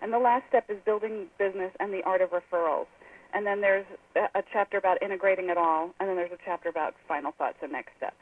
And 0.01 0.13
the 0.13 0.19
last 0.19 0.43
step 0.49 0.69
is 0.69 0.77
building 0.85 1.27
business 1.37 1.71
and 1.79 1.91
the 1.91 2.03
art 2.05 2.21
of 2.21 2.29
referrals. 2.29 2.87
And 3.33 3.45
then 3.45 3.59
there's 3.61 3.85
a 4.15 4.41
chapter 4.51 4.77
about 4.77 5.01
integrating 5.03 5.49
it 5.49 5.57
all, 5.57 5.93
and 5.99 6.09
then 6.09 6.15
there's 6.15 6.31
a 6.31 6.37
chapter 6.45 6.69
about 6.69 6.95
final 7.07 7.31
thoughts 7.37 7.57
and 7.61 7.71
next 7.71 7.91
steps. 7.97 8.15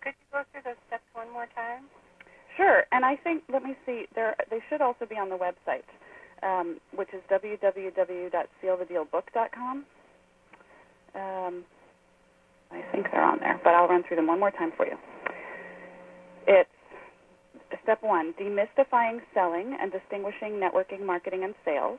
Could 0.00 0.14
you 0.16 0.24
go 0.32 0.44
through 0.50 0.62
those 0.64 0.80
steps 0.86 1.04
one 1.12 1.30
more 1.30 1.46
time? 1.54 1.84
Sure. 2.56 2.84
And 2.90 3.04
I 3.04 3.16
think 3.16 3.42
let 3.52 3.62
me 3.62 3.76
see. 3.84 4.06
There 4.14 4.34
they 4.50 4.60
should 4.68 4.80
also 4.80 5.04
be 5.04 5.16
on 5.16 5.28
the 5.28 5.36
website, 5.36 5.84
um, 6.42 6.80
which 6.94 7.10
is 7.12 7.20
www.sealthedealbook.com. 7.30 9.84
Um, 11.14 11.64
I 12.70 12.82
think 12.92 13.06
they're 13.10 13.24
on 13.24 13.38
there, 13.40 13.60
but 13.64 13.74
I'll 13.74 13.88
run 13.88 14.02
through 14.06 14.16
them 14.16 14.26
one 14.26 14.40
more 14.40 14.50
time 14.50 14.72
for 14.76 14.86
you. 14.86 14.96
It's 16.46 16.70
step 17.82 18.02
one: 18.02 18.34
demystifying 18.34 19.20
selling 19.34 19.76
and 19.80 19.92
distinguishing 19.92 20.60
networking, 20.60 21.04
marketing, 21.04 21.44
and 21.44 21.54
sales. 21.64 21.98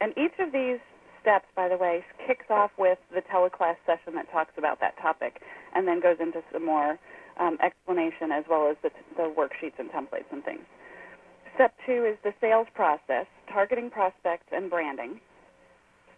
And 0.00 0.12
each 0.16 0.38
of 0.38 0.52
these 0.52 0.78
steps, 1.20 1.46
by 1.56 1.68
the 1.68 1.76
way, 1.76 2.04
kicks 2.26 2.46
off 2.50 2.70
with 2.78 2.98
the 3.12 3.22
teleclass 3.22 3.76
session 3.84 4.14
that 4.14 4.30
talks 4.30 4.52
about 4.56 4.80
that 4.80 4.96
topic, 5.00 5.40
and 5.74 5.86
then 5.86 6.00
goes 6.00 6.16
into 6.20 6.40
some 6.52 6.64
more 6.64 6.98
um, 7.40 7.58
explanation 7.64 8.30
as 8.32 8.44
well 8.48 8.70
as 8.70 8.76
the, 8.82 8.90
the 9.16 9.32
worksheets 9.36 9.78
and 9.78 9.90
templates 9.90 10.30
and 10.30 10.44
things. 10.44 10.64
Step 11.54 11.74
two 11.86 12.04
is 12.04 12.16
the 12.22 12.32
sales 12.40 12.68
process, 12.74 13.26
targeting 13.52 13.90
prospects 13.90 14.46
and 14.52 14.70
branding. 14.70 15.20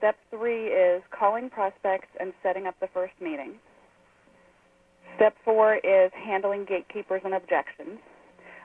Step 0.00 0.16
three 0.30 0.68
is 0.68 1.02
calling 1.12 1.50
prospects 1.50 2.08
and 2.18 2.32
setting 2.42 2.66
up 2.66 2.74
the 2.80 2.88
first 2.88 3.12
meeting. 3.20 3.60
Step 5.16 5.36
four 5.44 5.76
is 5.76 6.10
handling 6.24 6.64
gatekeepers 6.64 7.20
and 7.22 7.34
objections. 7.34 8.00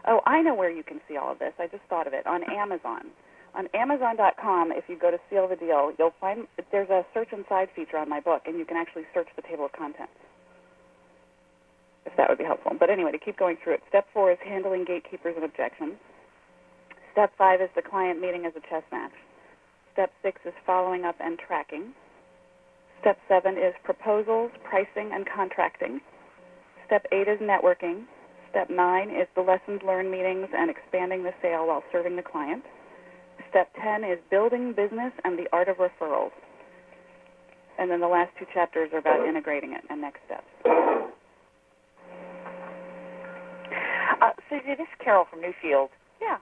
Oh, 0.07 0.21
I 0.25 0.41
know 0.41 0.55
where 0.55 0.71
you 0.71 0.81
can 0.81 1.01
see 1.09 1.17
all 1.17 1.33
of 1.33 1.39
this. 1.39 1.51
I 1.59 1.67
just 1.67 1.83
thought 1.89 2.07
of 2.07 2.13
it 2.13 2.25
on 2.25 2.41
Amazon. 2.49 3.11
On 3.53 3.67
Amazon.com, 3.73 4.71
if 4.71 4.85
you 4.87 4.97
go 4.97 5.11
to 5.11 5.19
Seal 5.29 5.47
the 5.49 5.57
Deal, 5.57 5.91
you'll 5.99 6.15
find 6.21 6.47
there's 6.71 6.89
a 6.89 7.05
search 7.13 7.29
inside 7.33 7.67
feature 7.75 7.97
on 7.97 8.07
my 8.07 8.21
book, 8.21 8.43
and 8.45 8.57
you 8.57 8.63
can 8.63 8.77
actually 8.77 9.03
search 9.13 9.27
the 9.35 9.41
table 9.41 9.65
of 9.65 9.73
contents 9.73 10.15
if 12.05 12.15
that 12.17 12.29
would 12.29 12.37
be 12.37 12.43
helpful. 12.43 12.71
But 12.79 12.89
anyway, 12.89 13.11
to 13.11 13.17
keep 13.17 13.37
going 13.37 13.57
through 13.61 13.73
it, 13.75 13.81
step 13.89 14.05
four 14.13 14.31
is 14.31 14.37
handling 14.45 14.85
gatekeepers 14.85 15.33
and 15.35 15.43
objections. 15.43 15.93
Step 17.11 17.31
five 17.37 17.61
is 17.61 17.69
the 17.75 17.81
client 17.81 18.21
meeting 18.21 18.45
as 18.45 18.53
a 18.55 18.61
chess 18.69 18.83
match. 18.91 19.11
Step 19.95 20.11
six 20.21 20.41
is 20.45 20.53
following 20.65 21.05
up 21.05 21.15
and 21.23 21.39
tracking. 21.39 21.93
Step 22.99 23.17
seven 23.29 23.55
is 23.57 23.73
proposals, 23.85 24.51
pricing, 24.69 25.11
and 25.13 25.25
contracting. 25.25 26.01
Step 26.85 27.05
eight 27.13 27.29
is 27.29 27.39
networking. 27.39 28.03
Step 28.51 28.69
nine 28.69 29.09
is 29.09 29.27
the 29.35 29.41
lessons 29.41 29.81
learned 29.87 30.11
meetings 30.11 30.47
and 30.53 30.69
expanding 30.69 31.23
the 31.23 31.33
sale 31.41 31.67
while 31.67 31.81
serving 31.93 32.17
the 32.17 32.21
client. 32.21 32.63
Step 33.49 33.69
10 33.81 34.03
is 34.03 34.19
building 34.29 34.73
business 34.73 35.13
and 35.23 35.39
the 35.39 35.47
art 35.53 35.69
of 35.69 35.77
referrals. 35.77 36.31
And 37.79 37.89
then 37.89 38.01
the 38.01 38.07
last 38.07 38.31
two 38.37 38.45
chapters 38.53 38.89
are 38.91 38.99
about 38.99 39.25
integrating 39.25 39.71
it 39.71 39.83
and 39.89 40.01
next 40.01 40.19
steps. 40.25 40.43
Uh, 44.21 44.31
Susie, 44.49 44.75
this 44.77 44.87
is 44.87 44.99
Carol 45.03 45.25
from 45.29 45.39
Newfield. 45.39 45.87
Yeah. 46.21 46.37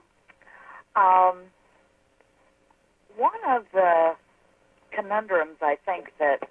Um, 0.96 1.38
one 3.16 3.40
of 3.48 3.64
the 3.72 4.12
conundrums 4.94 5.58
I 5.60 5.76
think 5.84 6.08
that 6.18 6.48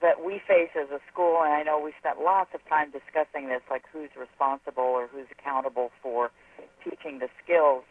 that 0.00 0.24
we 0.24 0.42
face 0.48 0.70
as 0.74 0.90
a 0.90 0.98
school, 1.12 1.42
and 1.44 1.52
I 1.54 1.62
know 1.62 1.78
we 1.78 1.92
spent 2.00 2.18
lots 2.20 2.50
of 2.54 2.60
time 2.68 2.90
discussing 2.90 3.48
this, 3.48 3.62
like 3.70 3.84
who's 3.92 4.10
responsible 4.18 4.82
or 4.82 5.06
who's 5.06 5.30
accountable 5.30 5.92
for 6.02 6.30
teaching 6.82 7.20
the 7.20 7.28
skills. 7.42 7.84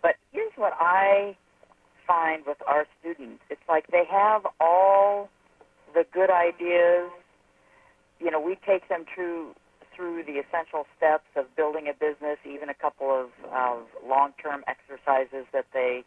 But 0.00 0.14
here's 0.30 0.52
what 0.54 0.72
I 0.78 1.36
find 2.06 2.44
with 2.46 2.58
our 2.66 2.86
students: 3.00 3.42
it's 3.50 3.66
like 3.68 3.86
they 3.90 4.04
have 4.08 4.46
all 4.60 5.28
the 5.92 6.04
good 6.12 6.30
ideas. 6.30 7.10
You 8.20 8.30
know, 8.30 8.40
we 8.40 8.56
take 8.66 8.88
them 8.88 9.04
through 9.12 9.54
through 10.00 10.24
the 10.24 10.40
essential 10.40 10.88
steps 10.96 11.28
of 11.36 11.44
building 11.56 11.92
a 11.92 11.92
business, 11.92 12.38
even 12.48 12.70
a 12.70 12.74
couple 12.74 13.10
of, 13.10 13.28
of 13.52 13.84
long-term 14.08 14.64
exercises 14.66 15.44
that 15.52 15.66
they 15.74 16.04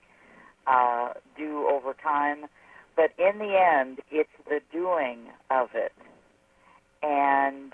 uh, 0.66 1.14
do 1.38 1.68
over 1.70 1.94
time. 1.94 2.46
But 2.96 3.12
in 3.20 3.38
the 3.38 3.54
end, 3.54 4.00
it's 4.10 4.34
the 4.50 4.62
doing 4.72 5.30
of 5.52 5.70
it 5.76 5.92
and 7.04 7.74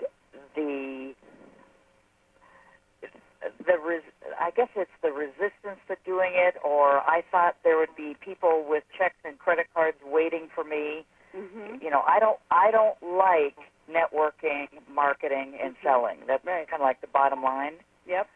the 0.54 1.14
the 3.66 3.78
res- 3.78 4.02
I 4.38 4.50
guess 4.50 4.68
it's 4.76 4.90
the 5.02 5.12
resistance 5.12 5.80
to 5.88 5.96
doing 6.04 6.32
it, 6.34 6.56
or 6.62 6.98
I 6.98 7.22
thought 7.30 7.56
there 7.64 7.78
would 7.78 7.94
be 7.96 8.16
people 8.22 8.66
with 8.68 8.84
checks 8.96 9.16
and 9.24 9.38
credit 9.38 9.66
cards 9.72 9.96
waiting 10.04 10.48
for 10.54 10.64
me. 10.64 11.06
Mm-hmm. 11.34 11.82
You 11.82 11.90
know, 11.90 12.02
I 12.06 12.18
don't 12.18 12.38
I 12.50 12.70
don't 12.70 13.00
like 13.02 13.56
networking, 13.92 14.68
marketing, 14.88 15.58
and 15.60 15.74
Mhm. 15.76 15.82
selling. 15.82 16.26
That's 16.26 16.44
Right. 16.44 16.66
kind 16.68 16.80
of 16.82 16.86
like 16.86 17.00
the 17.00 17.06
bottom 17.08 17.42
line. 17.42 17.78
Yep. 18.06 18.28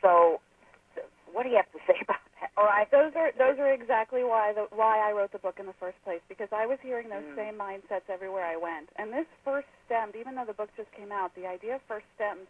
So, 0.00 0.40
what 1.32 1.44
do 1.44 1.48
you 1.50 1.56
have 1.56 1.70
to 1.72 1.78
say 1.86 1.98
about 2.02 2.18
that? 2.40 2.50
All 2.56 2.64
right. 2.64 2.90
Those 2.90 3.14
are 3.16 3.32
those 3.32 3.58
are 3.58 3.70
exactly 3.72 4.24
why 4.24 4.52
the 4.52 4.64
why 4.70 4.98
I 4.98 5.12
wrote 5.12 5.30
the 5.32 5.38
book 5.38 5.58
in 5.60 5.66
the 5.66 5.74
first 5.74 6.02
place 6.04 6.20
because 6.28 6.48
I 6.52 6.66
was 6.66 6.78
hearing 6.80 7.08
those 7.08 7.24
Mm. 7.24 7.36
same 7.36 7.58
mindsets 7.58 8.08
everywhere 8.08 8.44
I 8.44 8.56
went. 8.56 8.90
And 8.96 9.12
this 9.12 9.26
first 9.44 9.68
stemmed, 9.86 10.16
even 10.16 10.34
though 10.34 10.44
the 10.44 10.54
book 10.54 10.70
just 10.76 10.90
came 10.92 11.12
out, 11.12 11.34
the 11.34 11.46
idea 11.46 11.78
first 11.86 12.06
stemmed 12.14 12.46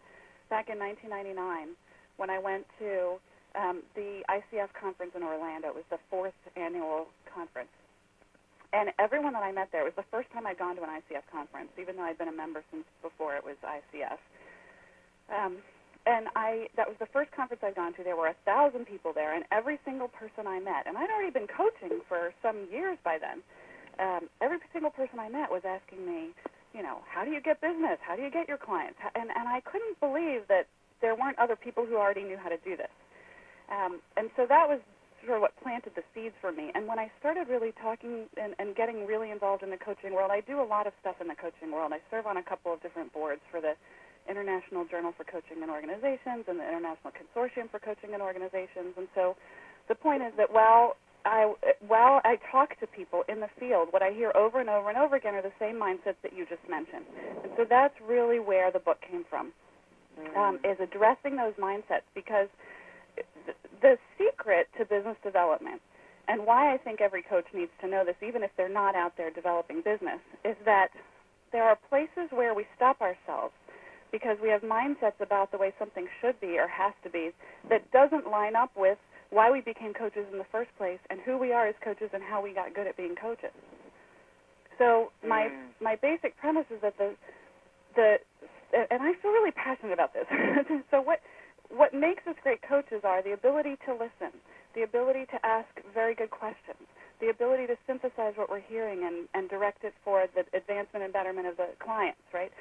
back 0.49 0.69
in 0.69 0.79
1999 0.79 1.75
when 2.17 2.29
I 2.29 2.39
went 2.39 2.65
to 2.79 3.19
um, 3.55 3.83
the 3.95 4.23
ICF 4.29 4.71
conference 4.73 5.13
in 5.15 5.23
Orlando. 5.23 5.67
It 5.69 5.75
was 5.75 5.83
the 5.89 5.99
fourth 6.09 6.33
annual 6.55 7.09
conference. 7.25 7.71
And 8.73 8.91
everyone 8.99 9.33
that 9.33 9.43
I 9.43 9.51
met 9.51 9.69
there, 9.71 9.81
it 9.81 9.91
was 9.91 9.99
the 9.99 10.09
first 10.11 10.31
time 10.31 10.47
I'd 10.47 10.57
gone 10.57 10.75
to 10.77 10.83
an 10.83 10.89
ICF 10.89 11.27
conference, 11.31 11.69
even 11.79 11.97
though 11.97 12.07
I'd 12.07 12.17
been 12.17 12.31
a 12.31 12.35
member 12.35 12.63
since 12.71 12.87
before 13.01 13.35
it 13.35 13.43
was 13.43 13.59
ICF. 13.59 14.19
Um, 15.27 15.57
and 16.05 16.27
I 16.35 16.67
that 16.77 16.87
was 16.87 16.97
the 16.99 17.05
first 17.13 17.31
conference 17.31 17.61
I'd 17.63 17.75
gone 17.75 17.93
to. 17.93 18.03
There 18.03 18.15
were 18.15 18.27
a 18.29 18.39
thousand 18.45 18.87
people 18.87 19.13
there, 19.13 19.35
and 19.35 19.45
every 19.51 19.77
single 19.85 20.07
person 20.07 20.47
I 20.47 20.59
met, 20.59 20.87
and 20.87 20.97
I'd 20.97 21.11
already 21.11 21.31
been 21.31 21.47
coaching 21.47 22.01
for 22.07 22.33
some 22.41 22.67
years 22.71 22.97
by 23.03 23.17
then. 23.19 23.43
Um, 23.99 24.29
every 24.41 24.57
single 24.73 24.89
person 24.89 25.19
I 25.19 25.29
met 25.29 25.51
was 25.51 25.61
asking 25.61 26.07
me, 26.07 26.33
you 26.73 26.81
know, 26.81 27.03
how 27.05 27.23
do 27.23 27.29
you 27.29 27.41
get 27.41 27.61
business? 27.61 27.99
How 28.01 28.15
do 28.15 28.23
you 28.23 28.31
get 28.31 28.47
your 28.47 28.57
clients? 28.57 28.97
And 29.13 29.29
and 29.29 29.47
I 29.47 29.61
couldn't 29.61 29.99
believe 29.99 30.47
that 30.47 30.65
there 31.01 31.13
weren't 31.13 31.37
other 31.37 31.55
people 31.55 31.85
who 31.85 31.97
already 31.97 32.23
knew 32.23 32.37
how 32.37 32.49
to 32.49 32.57
do 32.63 32.75
this. 32.77 32.93
Um, 33.69 34.01
and 34.17 34.29
so 34.35 34.45
that 34.49 34.67
was 34.67 34.79
sort 35.25 35.37
of 35.37 35.41
what 35.41 35.55
planted 35.61 35.93
the 35.95 36.03
seeds 36.13 36.35
for 36.41 36.51
me. 36.51 36.71
And 36.73 36.87
when 36.87 36.99
I 36.99 37.11
started 37.19 37.47
really 37.47 37.73
talking 37.81 38.25
and, 38.37 38.55
and 38.59 38.75
getting 38.75 39.05
really 39.05 39.31
involved 39.31 39.63
in 39.63 39.69
the 39.69 39.77
coaching 39.77 40.13
world, 40.13 40.31
I 40.31 40.41
do 40.41 40.61
a 40.61 40.65
lot 40.65 40.87
of 40.87 40.93
stuff 41.01 41.15
in 41.21 41.27
the 41.27 41.35
coaching 41.35 41.71
world. 41.71 41.91
I 41.93 41.99
serve 42.09 42.25
on 42.25 42.37
a 42.37 42.43
couple 42.43 42.73
of 42.73 42.81
different 42.81 43.13
boards 43.13 43.41
for 43.51 43.61
the 43.61 43.73
International 44.29 44.85
Journal 44.85 45.13
for 45.17 45.23
Coaching 45.23 45.61
and 45.61 45.71
Organizations 45.71 46.45
and 46.47 46.59
the 46.59 46.67
International 46.67 47.11
Consortium 47.11 47.69
for 47.69 47.79
Coaching 47.79 48.13
and 48.13 48.21
Organizations. 48.21 48.93
And 48.97 49.07
so 49.15 49.35
the 49.87 49.95
point 49.95 50.21
is 50.21 50.33
that 50.37 50.53
while 50.53 50.95
I 51.25 51.53
while 51.85 52.21
I 52.23 52.37
talk 52.51 52.79
to 52.79 52.87
people 52.87 53.23
in 53.29 53.39
the 53.39 53.49
field, 53.59 53.89
what 53.91 54.01
I 54.01 54.11
hear 54.11 54.31
over 54.35 54.59
and 54.59 54.69
over 54.69 54.89
and 54.89 54.97
over 54.97 55.15
again 55.15 55.35
are 55.35 55.41
the 55.41 55.53
same 55.59 55.75
mindsets 55.75 56.17
that 56.23 56.33
you 56.35 56.45
just 56.45 56.65
mentioned. 56.69 57.05
And 57.43 57.51
so 57.57 57.65
that's 57.67 57.93
really 58.01 58.39
where 58.39 58.71
the 58.71 58.79
book 58.79 58.97
came 59.01 59.23
from, 59.29 59.53
mm-hmm. 60.19 60.37
um, 60.37 60.55
is 60.63 60.77
addressing 60.79 61.35
those 61.35 61.53
mindsets 61.61 62.09
because 62.15 62.47
the 63.81 63.97
secret 64.17 64.67
to 64.77 64.85
business 64.85 65.17
development 65.23 65.81
and 66.27 66.45
why 66.45 66.73
I 66.73 66.77
think 66.77 67.01
every 67.01 67.23
coach 67.23 67.45
needs 67.53 67.71
to 67.81 67.87
know 67.87 68.05
this, 68.05 68.15
even 68.25 68.43
if 68.43 68.51
they're 68.55 68.69
not 68.69 68.95
out 68.95 69.17
there 69.17 69.31
developing 69.31 69.81
business, 69.81 70.21
is 70.45 70.55
that 70.65 70.89
there 71.51 71.63
are 71.63 71.77
places 71.89 72.31
where 72.31 72.53
we 72.53 72.65
stop 72.75 73.01
ourselves 73.01 73.53
because 74.11 74.37
we 74.41 74.49
have 74.49 74.61
mindsets 74.61 75.19
about 75.19 75.51
the 75.51 75.57
way 75.57 75.73
something 75.79 76.07
should 76.21 76.39
be 76.39 76.57
or 76.57 76.67
has 76.67 76.93
to 77.03 77.09
be 77.09 77.31
that 77.69 77.89
doesn't 77.91 78.29
line 78.29 78.55
up 78.55 78.71
with 78.75 78.97
why 79.29 79.49
we 79.49 79.61
became 79.61 79.93
coaches 79.93 80.25
in 80.31 80.37
the 80.37 80.47
first 80.51 80.69
place 80.77 80.99
and 81.09 81.19
who 81.25 81.37
we 81.37 81.53
are 81.53 81.67
as 81.67 81.75
coaches 81.83 82.09
and 82.13 82.21
how 82.21 82.41
we 82.41 82.53
got 82.53 82.73
good 82.75 82.87
at 82.87 82.97
being 82.97 83.15
coaches. 83.15 83.51
So 84.77 85.11
my 85.25 85.47
mm. 85.51 85.67
my 85.81 85.95
basic 85.95 86.37
premise 86.37 86.65
is 86.69 86.81
that 86.81 86.97
the 86.97 87.15
the 87.95 88.17
and 88.73 89.01
I 89.01 89.13
feel 89.21 89.31
really 89.31 89.51
passionate 89.51 89.93
about 89.93 90.13
this. 90.13 90.25
so 90.91 91.01
what 91.01 91.19
what 91.75 91.93
makes 91.93 92.27
us 92.27 92.35
great 92.43 92.61
coaches 92.67 93.01
are 93.05 93.23
the 93.23 93.33
ability 93.33 93.77
to 93.87 93.93
listen, 93.93 94.37
the 94.75 94.83
ability 94.83 95.25
to 95.31 95.39
ask 95.45 95.67
very 95.93 96.15
good 96.15 96.31
questions, 96.31 96.83
the 97.21 97.29
ability 97.29 97.67
to 97.67 97.77
synthesize 97.87 98.33
what 98.37 98.49
we're 98.49 98.61
hearing 98.67 99.03
and, 99.05 99.27
and 99.35 99.49
direct 99.49 99.83
it 99.83 99.93
for 100.03 100.25
the 100.35 100.45
advancement 100.57 101.03
and 101.05 101.13
betterment 101.13 101.47
of 101.47 101.57
the 101.57 101.69
clients, 101.83 102.21
right? 102.33 102.51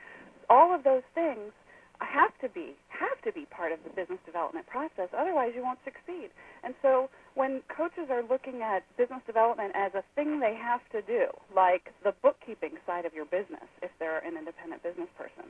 all 0.50 0.74
of 0.74 0.84
those 0.84 1.04
things 1.14 1.52
have 2.00 2.34
to 2.42 2.48
be 2.50 2.74
have 2.90 3.14
to 3.22 3.30
be 3.32 3.46
part 3.54 3.70
of 3.70 3.78
the 3.86 3.90
business 3.94 4.18
development 4.26 4.66
process 4.66 5.06
otherwise 5.16 5.52
you 5.54 5.62
won't 5.62 5.78
succeed 5.86 6.30
and 6.64 6.74
so 6.82 7.08
when 7.34 7.62
coaches 7.70 8.10
are 8.10 8.24
looking 8.26 8.60
at 8.62 8.82
business 8.98 9.22
development 9.26 9.70
as 9.76 9.94
a 9.94 10.02
thing 10.16 10.40
they 10.40 10.54
have 10.58 10.82
to 10.90 11.00
do 11.06 11.30
like 11.54 11.94
the 12.02 12.12
bookkeeping 12.22 12.74
side 12.86 13.06
of 13.06 13.14
your 13.14 13.24
business 13.26 13.70
if 13.82 13.90
they're 14.00 14.18
an 14.26 14.36
independent 14.36 14.82
business 14.82 15.08
person 15.16 15.46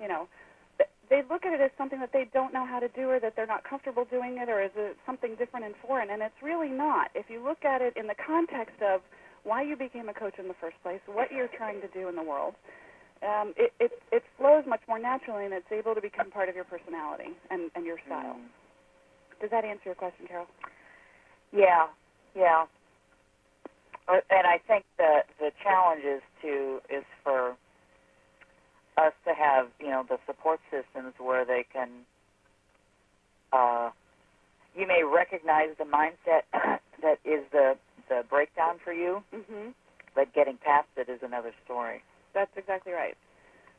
you 0.00 0.08
know 0.08 0.28
they 1.10 1.22
look 1.30 1.44
at 1.44 1.52
it 1.52 1.60
as 1.60 1.70
something 1.78 2.00
that 2.00 2.12
they 2.12 2.28
don't 2.32 2.52
know 2.52 2.66
how 2.66 2.80
to 2.80 2.88
do 2.88 3.10
or 3.10 3.20
that 3.20 3.34
they're 3.36 3.46
not 3.46 3.64
comfortable 3.64 4.04
doing 4.10 4.38
it 4.40 4.48
or 4.48 4.62
is 4.62 4.72
it 4.76 4.96
something 5.06 5.34
different 5.36 5.66
and 5.66 5.74
foreign 5.86 6.10
and 6.10 6.22
it's 6.22 6.42
really 6.42 6.70
not 6.70 7.10
if 7.14 7.26
you 7.28 7.42
look 7.42 7.64
at 7.64 7.82
it 7.82 7.96
in 7.96 8.06
the 8.06 8.16
context 8.26 8.76
of 8.82 9.00
why 9.44 9.62
you 9.62 9.76
became 9.76 10.08
a 10.08 10.14
coach 10.14 10.34
in 10.38 10.48
the 10.48 10.58
first 10.60 10.76
place 10.82 11.00
what 11.06 11.32
you're 11.32 11.50
trying 11.56 11.80
to 11.80 11.88
do 11.88 12.08
in 12.08 12.16
the 12.16 12.22
world 12.22 12.54
um, 13.24 13.54
it, 13.56 13.72
it 13.80 13.92
it 14.12 14.22
flows 14.36 14.64
much 14.68 14.80
more 14.88 14.98
naturally, 14.98 15.44
and 15.46 15.54
it's 15.54 15.70
able 15.72 15.94
to 15.94 16.00
become 16.00 16.30
part 16.30 16.48
of 16.48 16.54
your 16.54 16.64
personality 16.64 17.32
and 17.50 17.70
and 17.74 17.86
your 17.86 17.96
style. 18.06 18.36
Mm. 18.36 19.40
Does 19.40 19.50
that 19.50 19.64
answer 19.64 19.82
your 19.86 19.94
question, 19.94 20.26
Carol? 20.28 20.46
Yeah, 21.52 21.86
yeah. 22.36 22.66
Uh, 24.08 24.20
and 24.30 24.46
I 24.46 24.58
think 24.68 24.84
that 24.98 25.24
the 25.38 25.50
challenge 25.62 26.04
is 26.04 26.22
to 26.42 26.80
is 26.90 27.04
for 27.22 27.56
us 28.96 29.12
to 29.26 29.34
have 29.34 29.68
you 29.80 29.88
know 29.88 30.04
the 30.08 30.18
support 30.26 30.60
systems 30.70 31.14
where 31.18 31.44
they 31.44 31.64
can. 31.72 31.88
Uh, 33.52 33.90
you 34.74 34.86
may 34.86 35.02
recognize 35.04 35.70
the 35.78 35.84
mindset 35.84 36.42
that 37.02 37.18
is 37.24 37.44
the 37.52 37.76
the 38.08 38.22
breakdown 38.28 38.76
for 38.84 38.92
you, 38.92 39.22
mm-hmm. 39.34 39.70
but 40.14 40.32
getting 40.34 40.58
past 40.58 40.88
it 40.96 41.08
is 41.08 41.20
another 41.22 41.52
story. 41.64 42.02
That's 42.34 42.50
exactly 42.56 42.92
right. 42.92 43.16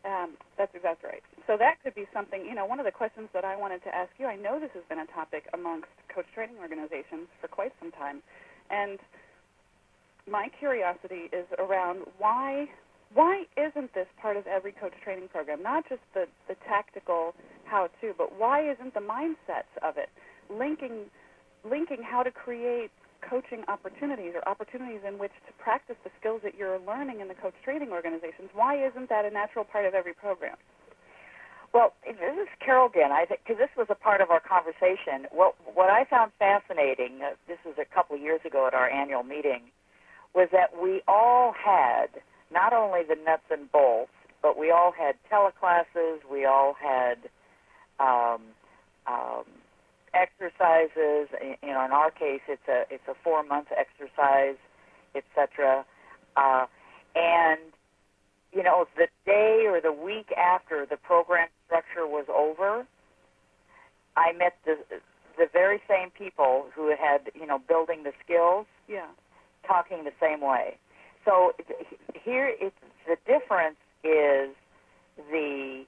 Um, 0.05 0.37
that's 0.57 0.73
exactly 0.75 1.09
right. 1.09 1.23
So 1.47 1.57
that 1.57 1.81
could 1.83 1.95
be 1.95 2.05
something, 2.13 2.45
you 2.45 2.53
know, 2.53 2.65
one 2.65 2.79
of 2.79 2.85
the 2.85 2.91
questions 2.91 3.27
that 3.33 3.43
I 3.43 3.55
wanted 3.55 3.83
to 3.83 3.93
ask 3.93 4.11
you, 4.19 4.27
I 4.27 4.35
know 4.35 4.59
this 4.59 4.69
has 4.75 4.83
been 4.87 4.99
a 4.99 5.07
topic 5.07 5.49
amongst 5.53 5.89
coach 6.13 6.25
training 6.33 6.57
organizations 6.61 7.27
for 7.41 7.47
quite 7.47 7.73
some 7.81 7.91
time. 7.91 8.21
And 8.69 8.99
my 10.29 10.49
curiosity 10.59 11.29
is 11.33 11.45
around 11.57 12.05
why 12.17 12.69
why 13.15 13.45
isn't 13.55 13.93
this 13.95 14.07
part 14.21 14.35
of 14.35 14.45
every 14.45 14.73
coach 14.73 14.93
training 15.03 15.29
program? 15.29 15.63
Not 15.63 15.87
just 15.87 16.01
the, 16.13 16.27
the 16.47 16.55
tactical 16.67 17.33
how 17.63 17.89
to, 18.01 18.13
but 18.17 18.37
why 18.37 18.69
isn't 18.69 18.93
the 18.93 18.99
mindsets 18.99 19.71
of 19.81 19.97
it 19.97 20.09
linking 20.49 21.09
linking 21.63 22.03
how 22.03 22.21
to 22.21 22.29
create 22.29 22.91
coaching 23.27 23.63
opportunities 23.67 24.33
or 24.35 24.47
opportunities 24.47 25.01
in 25.07 25.17
which 25.17 25.31
to 25.47 25.53
practice 25.57 25.95
the 26.03 26.11
skills 26.19 26.41
that 26.43 26.53
you're 26.53 26.77
learning 26.85 27.21
in 27.21 27.27
the 27.27 27.33
coach 27.33 27.55
training 27.63 27.89
organizations. 27.89 28.53
Why 28.53 28.77
isn't 28.85 29.09
that 29.09 29.25
a 29.25 29.31
natural 29.31 29.65
part 29.65 29.85
of 29.85 29.95
every 29.95 30.13
program? 30.13 30.57
Well, 31.73 31.93
this 32.05 32.15
is 32.21 32.47
Carol 32.63 32.87
again. 32.87 33.11
I 33.11 33.25
think 33.25 33.41
because 33.43 33.57
this 33.57 33.73
was 33.75 33.87
a 33.89 33.95
part 33.95 34.21
of 34.21 34.29
our 34.29 34.39
conversation. 34.39 35.27
What 35.31 35.55
what 35.73 35.89
I 35.89 36.05
found 36.05 36.31
fascinating. 36.37 37.19
Uh, 37.23 37.35
this 37.47 37.57
was 37.65 37.75
a 37.79 37.85
couple 37.93 38.15
of 38.15 38.21
years 38.21 38.41
ago 38.45 38.67
at 38.67 38.73
our 38.73 38.89
annual 38.89 39.23
meeting, 39.23 39.71
was 40.33 40.47
that 40.51 40.71
we 40.81 41.01
all 41.07 41.53
had 41.53 42.07
not 42.55 42.73
only 42.73 43.01
the 43.03 43.17
nuts 43.23 43.43
and 43.51 43.71
bolts, 43.71 44.11
but 44.41 44.57
we 44.57 44.71
all 44.71 44.91
had 44.91 45.15
teleclasses. 45.31 46.19
We 46.31 46.45
all 46.45 46.73
had 46.73 47.17
um, 47.99 48.41
um, 49.05 49.43
exercises. 50.13 51.27
You 51.61 51.73
know, 51.73 51.85
in 51.85 51.91
our 51.91 52.09
case, 52.09 52.41
it's 52.47 52.67
a 52.67 52.85
it's 52.89 53.07
a 53.07 53.13
four 53.23 53.43
month 53.43 53.67
exercise, 53.77 54.57
etc. 55.13 55.85
Uh, 56.37 56.65
and 57.15 57.59
you 58.53 58.63
know, 58.63 58.87
the 58.95 59.07
day 59.25 59.65
or 59.67 59.81
the 59.81 59.91
week 59.91 60.31
after 60.37 60.85
the 60.89 60.97
program 60.97 61.49
structure 61.65 62.07
was 62.07 62.25
over, 62.33 62.87
I 64.15 64.31
met 64.31 64.53
the 64.65 64.77
the 65.37 65.47
very 65.51 65.81
same 65.89 66.09
people 66.11 66.67
who 66.73 66.89
had 66.89 67.29
you 67.35 67.45
know 67.45 67.59
building 67.59 68.03
the 68.03 68.13
skills. 68.23 68.65
Yeah. 68.87 69.07
Talking 69.67 70.03
the 70.03 70.13
same 70.21 70.41
way. 70.41 70.77
So 71.25 71.53
here, 72.25 72.53
the 73.07 73.17
difference 73.27 73.77
is 74.03 74.55
the 75.31 75.85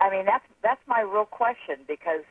I 0.00 0.10
mean, 0.10 0.24
that's 0.26 0.44
that's 0.62 0.80
my 0.86 1.00
real 1.02 1.26
question 1.26 1.84
because 1.88 2.24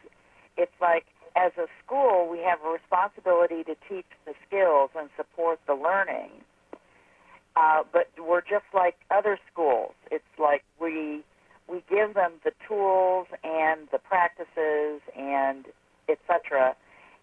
it's 0.58 0.76
like 0.82 1.06
as 1.36 1.52
a 1.58 1.68
school 1.86 2.30
we 2.32 2.40
have 2.40 2.60
a 2.66 2.70
responsibility 2.70 3.64
to 3.66 3.76
teach 3.90 4.08
the 4.26 4.34
skills 4.48 4.92
and 4.98 5.10
support 5.18 5.60
the 5.68 5.74
learning, 5.76 6.32
uh, 7.56 7.84
but 7.92 8.10
we're 8.20 8.42
just 8.42 8.68
like 8.74 8.96
other 9.12 9.40
schools. 9.52 9.94
It's 10.12 10.34
like 10.40 10.64
we 10.82 11.24
we 11.70 11.84
give 11.90 12.14
them 12.16 12.34
the 12.44 12.52
tools 12.68 13.28
and 13.44 13.88
the 13.92 14.00
practices 14.00 15.02
and 15.18 15.66
etc. 16.10 16.76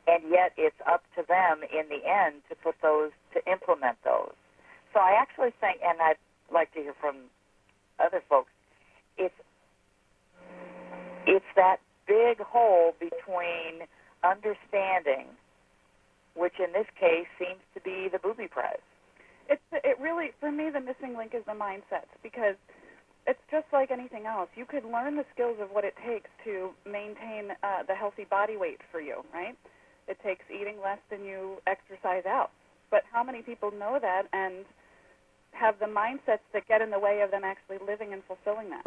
And 0.08 0.24
yet 0.30 0.52
it's 0.56 0.80
up 0.88 1.04
to 1.16 1.22
them 1.28 1.60
in 1.68 1.88
the 1.92 2.00
end 2.08 2.40
to 2.48 2.56
put 2.56 2.76
those 2.82 3.10
to 3.34 3.44
implement 3.50 3.98
those. 4.04 4.32
So 4.94 5.00
I 5.00 5.20
actually 5.20 5.52
think, 5.60 5.80
and 5.84 6.00
I'd 6.00 6.16
like 6.52 6.72
to 6.72 6.80
hear 6.80 6.94
from 6.98 7.28
other 8.00 8.22
folks, 8.28 8.50
it's 9.18 9.34
it's 11.26 11.44
that 11.56 11.76
big 12.06 12.40
hole 12.40 12.94
between 12.98 13.84
understanding, 14.24 15.28
which 16.34 16.54
in 16.58 16.72
this 16.72 16.88
case 16.98 17.28
seems 17.38 17.60
to 17.74 17.80
be 17.80 18.08
the 18.10 18.18
booby 18.18 18.48
prize. 18.48 18.80
It's 19.50 19.60
it 19.72 20.00
really 20.00 20.32
for 20.40 20.50
me 20.50 20.70
the 20.70 20.80
missing 20.80 21.16
link 21.16 21.34
is 21.34 21.44
the 21.44 21.52
mindsets 21.52 22.08
because 22.22 22.56
it's 23.26 23.44
just 23.50 23.66
like 23.72 23.90
anything 23.90 24.24
else. 24.24 24.48
You 24.56 24.64
could 24.64 24.84
learn 24.84 25.16
the 25.16 25.24
skills 25.34 25.58
of 25.60 25.68
what 25.70 25.84
it 25.84 25.94
takes 26.06 26.30
to 26.44 26.70
maintain 26.86 27.52
uh, 27.62 27.82
the 27.86 27.94
healthy 27.94 28.24
body 28.24 28.56
weight 28.56 28.80
for 28.90 29.00
you, 29.00 29.20
right? 29.34 29.56
It 30.08 30.18
takes 30.24 30.44
eating 30.50 30.76
less 30.82 30.98
than 31.10 31.24
you 31.24 31.58
exercise 31.66 32.24
out. 32.26 32.50
But 32.90 33.02
how 33.12 33.22
many 33.22 33.42
people 33.42 33.70
know 33.70 33.98
that 34.00 34.22
and 34.32 34.64
have 35.52 35.78
the 35.78 35.86
mindsets 35.86 36.44
that 36.52 36.66
get 36.68 36.80
in 36.80 36.90
the 36.90 36.98
way 36.98 37.20
of 37.20 37.30
them 37.30 37.42
actually 37.44 37.78
living 37.86 38.12
and 38.12 38.22
fulfilling 38.26 38.70
that? 38.70 38.86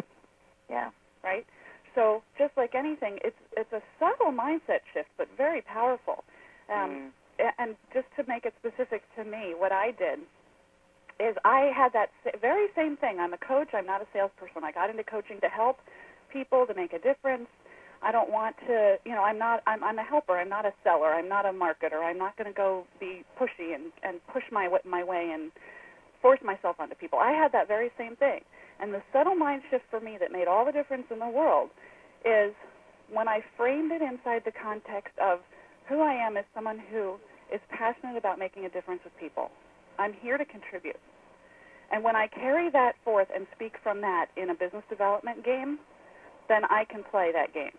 Yeah. 0.68 0.90
Right? 1.22 1.46
so 1.94 2.22
just 2.38 2.56
like 2.56 2.74
anything, 2.74 3.18
it's 3.24 3.36
it's 3.56 3.72
a 3.72 3.82
subtle 3.98 4.32
mindset 4.32 4.80
shift, 4.92 5.10
but 5.18 5.28
very 5.36 5.62
powerful. 5.62 6.24
Um, 6.72 7.12
Mm. 7.38 7.52
And 7.58 7.76
just 7.92 8.06
to 8.16 8.24
make 8.28 8.44
it 8.44 8.54
specific 8.60 9.02
to 9.16 9.24
me, 9.24 9.54
what 9.56 9.72
I 9.72 9.90
did 9.90 10.20
is 11.18 11.34
I 11.44 11.72
had 11.74 11.92
that 11.94 12.10
very 12.40 12.68
same 12.76 12.96
thing. 12.96 13.18
I'm 13.18 13.32
a 13.32 13.38
coach. 13.38 13.68
I'm 13.72 13.86
not 13.86 14.02
a 14.02 14.06
salesperson. 14.12 14.62
I 14.62 14.70
got 14.70 14.90
into 14.90 15.02
coaching 15.02 15.40
to 15.40 15.48
help 15.48 15.78
people 16.30 16.66
to 16.66 16.74
make 16.74 16.92
a 16.92 17.00
difference. 17.00 17.48
I 18.04 18.10
don't 18.10 18.30
want 18.30 18.56
to, 18.66 18.96
you 19.04 19.12
know, 19.12 19.22
I'm 19.22 19.38
not. 19.38 19.62
I'm, 19.66 19.82
I'm 19.84 19.98
a 19.98 20.02
helper. 20.02 20.36
I'm 20.38 20.48
not 20.48 20.66
a 20.66 20.72
seller. 20.82 21.14
I'm 21.14 21.28
not 21.28 21.46
a 21.46 21.50
marketer. 21.50 22.02
I'm 22.02 22.18
not 22.18 22.36
going 22.36 22.50
to 22.50 22.56
go 22.56 22.84
be 22.98 23.22
pushy 23.40 23.74
and 23.74 23.92
and 24.02 24.20
push 24.32 24.42
my 24.50 24.68
my 24.84 25.04
way 25.04 25.30
and 25.32 25.52
force 26.20 26.40
myself 26.44 26.76
onto 26.78 26.94
people. 26.94 27.18
I 27.18 27.32
had 27.32 27.52
that 27.52 27.68
very 27.68 27.90
same 27.96 28.16
thing. 28.16 28.40
And 28.80 28.92
the 28.92 29.02
subtle 29.12 29.34
mind 29.36 29.62
shift 29.70 29.84
for 29.90 30.00
me 30.00 30.16
that 30.20 30.32
made 30.32 30.48
all 30.48 30.64
the 30.64 30.72
difference 30.72 31.06
in 31.10 31.18
the 31.18 31.28
world 31.28 31.70
is 32.24 32.54
when 33.12 33.28
I 33.28 33.40
framed 33.56 33.92
it 33.92 34.02
inside 34.02 34.42
the 34.44 34.52
context 34.52 35.14
of 35.22 35.40
who 35.88 36.00
I 36.00 36.14
am 36.14 36.36
as 36.36 36.44
someone 36.54 36.80
who 36.90 37.16
is 37.52 37.60
passionate 37.70 38.16
about 38.16 38.38
making 38.38 38.64
a 38.64 38.70
difference 38.70 39.02
with 39.04 39.12
people. 39.18 39.50
I'm 39.98 40.14
here 40.14 40.38
to 40.38 40.44
contribute. 40.44 40.98
And 41.92 42.02
when 42.02 42.16
I 42.16 42.26
carry 42.26 42.70
that 42.70 42.94
forth 43.04 43.28
and 43.34 43.46
speak 43.54 43.74
from 43.82 44.00
that 44.00 44.26
in 44.36 44.50
a 44.50 44.54
business 44.54 44.84
development 44.88 45.44
game, 45.44 45.78
then 46.48 46.64
I 46.64 46.84
can 46.88 47.04
play 47.10 47.30
that 47.32 47.52
game. 47.52 47.76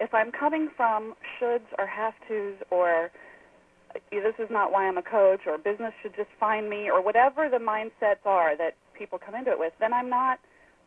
If 0.00 0.14
I'm 0.14 0.32
coming 0.32 0.70
from 0.76 1.14
shoulds 1.38 1.68
or 1.78 1.86
have 1.86 2.14
tos 2.26 2.56
or 2.70 3.10
this 4.10 4.34
is 4.38 4.48
not 4.50 4.72
why 4.72 4.86
I'm 4.86 4.98
a 4.98 5.02
coach 5.02 5.40
or 5.46 5.58
business 5.58 5.92
should 6.02 6.14
just 6.16 6.30
find 6.38 6.70
me 6.70 6.88
or 6.90 7.02
whatever 7.02 7.48
the 7.50 7.58
mindsets 7.58 8.24
are 8.24 8.56
that 8.56 8.74
people 8.96 9.18
come 9.18 9.34
into 9.34 9.50
it 9.50 9.58
with, 9.58 9.72
then 9.80 9.92
I'm 9.92 10.08
not 10.08 10.38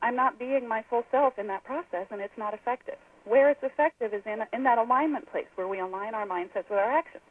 I'm 0.01 0.15
not 0.15 0.37
being 0.37 0.67
my 0.67 0.83
full 0.89 1.03
self 1.11 1.39
in 1.39 1.47
that 1.47 1.63
process 1.63 2.07
and 2.11 2.21
it's 2.21 2.37
not 2.37 2.53
effective. 2.53 2.97
Where 3.25 3.49
it's 3.49 3.63
effective 3.63 4.13
is 4.13 4.23
in 4.25 4.39
in 4.53 4.63
that 4.63 4.77
alignment 4.77 5.29
place 5.31 5.47
where 5.55 5.67
we 5.67 5.79
align 5.79 6.13
our 6.13 6.25
mindsets 6.27 6.69
with 6.69 6.79
our 6.79 6.91
actions. 6.91 7.23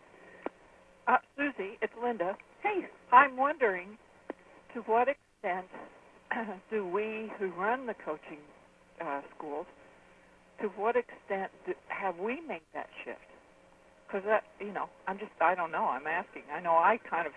Uh, 1.08 1.16
Susie, 1.36 1.78
it's 1.82 1.92
Linda. 2.02 2.36
Hey, 2.62 2.86
I'm 3.12 3.36
wondering 3.36 3.98
to 4.74 4.80
what 4.82 5.08
extent 5.08 5.66
do 6.70 6.86
we 6.86 7.30
who 7.38 7.50
run 7.52 7.86
the 7.86 7.94
coaching 8.04 8.38
uh, 9.04 9.20
schools, 9.36 9.66
to 10.62 10.68
what 10.80 10.96
extent 10.96 11.52
do, 11.66 11.74
have 11.88 12.18
we 12.18 12.40
made 12.48 12.66
that 12.74 12.88
shift? 13.04 13.20
Because 14.06 14.24
that, 14.26 14.44
you 14.60 14.72
know, 14.72 14.86
I'm 15.08 15.18
just, 15.18 15.32
I 15.40 15.54
don't 15.54 15.72
know. 15.72 15.86
I'm 15.86 16.06
asking. 16.06 16.42
I 16.54 16.60
know 16.60 16.72
I 16.72 16.98
kind 17.08 17.26
of 17.26 17.34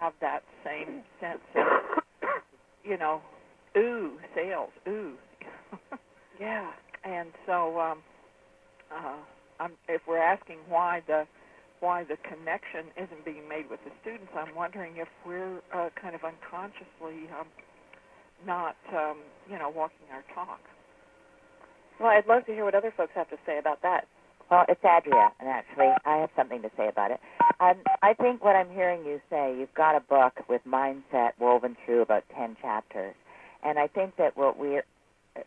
have 0.00 0.14
that 0.20 0.42
same 0.64 1.02
sense 1.20 1.40
of, 1.56 2.28
you 2.84 2.98
know, 2.98 3.22
ooh, 3.78 4.18
sales, 4.34 4.70
ooh. 4.88 5.14
yeah. 6.40 6.70
and 7.04 7.30
so, 7.46 7.80
um, 7.80 7.98
uh, 8.92 9.16
I'm, 9.60 9.72
if 9.88 10.02
we're 10.08 10.18
asking 10.22 10.58
why 10.68 11.02
the 11.06 11.26
why 11.80 12.04
the 12.04 12.16
connection 12.28 12.88
isn't 12.96 13.24
being 13.24 13.48
made 13.48 13.68
with 13.70 13.80
the 13.84 13.92
students, 14.02 14.32
I'm 14.36 14.54
wondering 14.54 14.96
if 14.98 15.08
we're 15.26 15.58
uh, 15.74 15.90
kind 16.00 16.14
of 16.14 16.22
unconsciously 16.24 17.28
um, 17.38 17.48
not, 18.46 18.76
um, 18.94 19.18
you 19.50 19.58
know, 19.58 19.70
walking 19.74 20.06
our 20.12 20.24
talk. 20.34 20.60
Well, 22.02 22.10
I'd 22.10 22.26
love 22.26 22.44
to 22.46 22.52
hear 22.52 22.64
what 22.64 22.74
other 22.74 22.92
folks 22.96 23.12
have 23.14 23.30
to 23.30 23.36
say 23.46 23.58
about 23.58 23.80
that. 23.82 24.08
Well, 24.50 24.64
it's 24.68 24.84
Adria, 24.84 25.30
and 25.38 25.48
actually, 25.48 25.86
I 26.04 26.16
have 26.16 26.30
something 26.34 26.60
to 26.62 26.70
say 26.76 26.88
about 26.88 27.12
it. 27.12 27.20
Um, 27.60 27.76
I 28.02 28.12
think 28.12 28.42
what 28.44 28.56
I'm 28.56 28.70
hearing 28.70 29.04
you 29.04 29.20
say, 29.30 29.54
you've 29.56 29.72
got 29.74 29.94
a 29.94 30.00
book 30.00 30.32
with 30.48 30.62
mindset 30.66 31.30
woven 31.38 31.76
through 31.86 32.02
about 32.02 32.24
ten 32.36 32.56
chapters, 32.60 33.14
and 33.62 33.78
I 33.78 33.86
think 33.86 34.16
that 34.16 34.36
what 34.36 34.58
we 34.58 34.80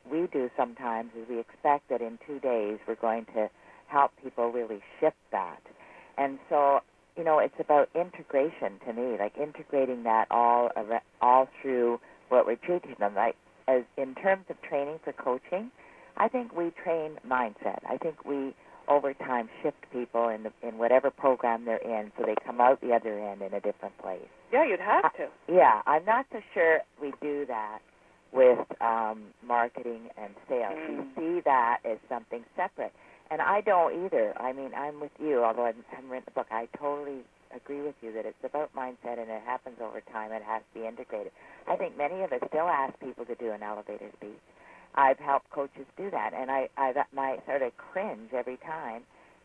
we 0.09 0.27
do 0.31 0.49
sometimes 0.55 1.11
is 1.19 1.27
we 1.29 1.39
expect 1.39 1.89
that 1.89 1.99
in 1.99 2.17
two 2.25 2.39
days 2.39 2.79
we're 2.87 2.95
going 2.95 3.25
to 3.35 3.49
help 3.87 4.11
people 4.23 4.49
really 4.49 4.79
shift 5.01 5.17
that, 5.33 5.59
and 6.17 6.39
so 6.49 6.79
you 7.17 7.25
know 7.25 7.39
it's 7.39 7.59
about 7.59 7.89
integration 7.93 8.79
to 8.87 8.93
me, 8.93 9.17
like 9.19 9.33
integrating 9.37 10.03
that 10.03 10.27
all 10.31 10.69
all 11.21 11.49
through 11.61 11.99
what 12.29 12.45
we're 12.47 12.55
teaching 12.55 12.95
them. 12.97 13.13
Like 13.13 13.35
as 13.67 13.83
in 13.97 14.15
terms 14.15 14.45
of 14.49 14.55
training 14.61 14.99
for 15.03 15.11
coaching, 15.11 15.69
I 16.17 16.27
think 16.27 16.55
we 16.55 16.71
train 16.83 17.17
mindset. 17.27 17.79
I 17.87 17.97
think 17.97 18.25
we 18.25 18.53
over 18.87 19.13
time 19.13 19.49
shift 19.63 19.77
people 19.91 20.29
in 20.29 20.43
the, 20.43 20.51
in 20.67 20.77
whatever 20.77 21.09
program 21.09 21.65
they're 21.65 21.77
in 21.77 22.11
so 22.17 22.23
they 22.25 22.35
come 22.45 22.61
out 22.61 22.79
the 22.81 22.93
other 22.93 23.19
end 23.19 23.41
in 23.41 23.53
a 23.53 23.59
different 23.59 23.97
place. 23.97 24.21
Yeah, 24.53 24.65
you'd 24.65 24.79
have 24.79 25.11
to. 25.17 25.27
Yeah, 25.51 25.81
I'm 25.87 26.05
not 26.05 26.25
so 26.31 26.39
sure 26.53 26.79
we 27.01 27.13
do 27.21 27.45
that 27.47 27.79
with 28.31 28.59
um, 28.81 29.23
marketing 29.45 30.09
and 30.17 30.33
sales. 30.47 30.75
Mm. 30.75 30.97
We 30.97 31.03
see 31.15 31.41
that 31.45 31.79
as 31.85 31.97
something 32.09 32.43
separate. 32.55 32.93
And 33.31 33.41
I 33.41 33.61
don't 33.61 34.05
either. 34.05 34.39
I 34.39 34.53
mean, 34.53 34.71
I'm 34.77 34.99
with 34.99 35.11
you, 35.19 35.43
although 35.43 35.65
I 35.65 35.73
haven't 35.89 36.09
written 36.09 36.25
the 36.25 36.31
book. 36.31 36.47
I 36.51 36.67
totally 36.77 37.21
agree 37.55 37.81
with 37.81 37.95
you 38.01 38.13
that 38.13 38.25
it's 38.25 38.43
about 38.43 38.75
mindset 38.75 39.17
and 39.17 39.29
it 39.31 39.41
happens 39.45 39.77
over 39.81 40.01
time. 40.11 40.31
It 40.31 40.43
has 40.43 40.61
to 40.73 40.79
be 40.79 40.85
integrated. 40.85 41.31
I 41.67 41.75
think 41.75 41.97
many 41.97 42.21
of 42.21 42.31
us 42.33 42.41
still 42.49 42.67
ask 42.67 42.93
people 42.99 43.25
to 43.25 43.35
do 43.35 43.51
an 43.51 43.63
elevator 43.63 44.09
speech. 44.17 44.37
I've 44.95 45.19
helped 45.19 45.49
coaches 45.51 45.85
do 45.97 46.09
that, 46.11 46.33
and 46.33 46.49
I, 46.49 46.69
I 46.77 46.93
my 47.13 47.37
sort 47.45 47.61
of 47.61 47.75
cringe 47.77 48.31
every 48.33 48.57
time 48.57 49.03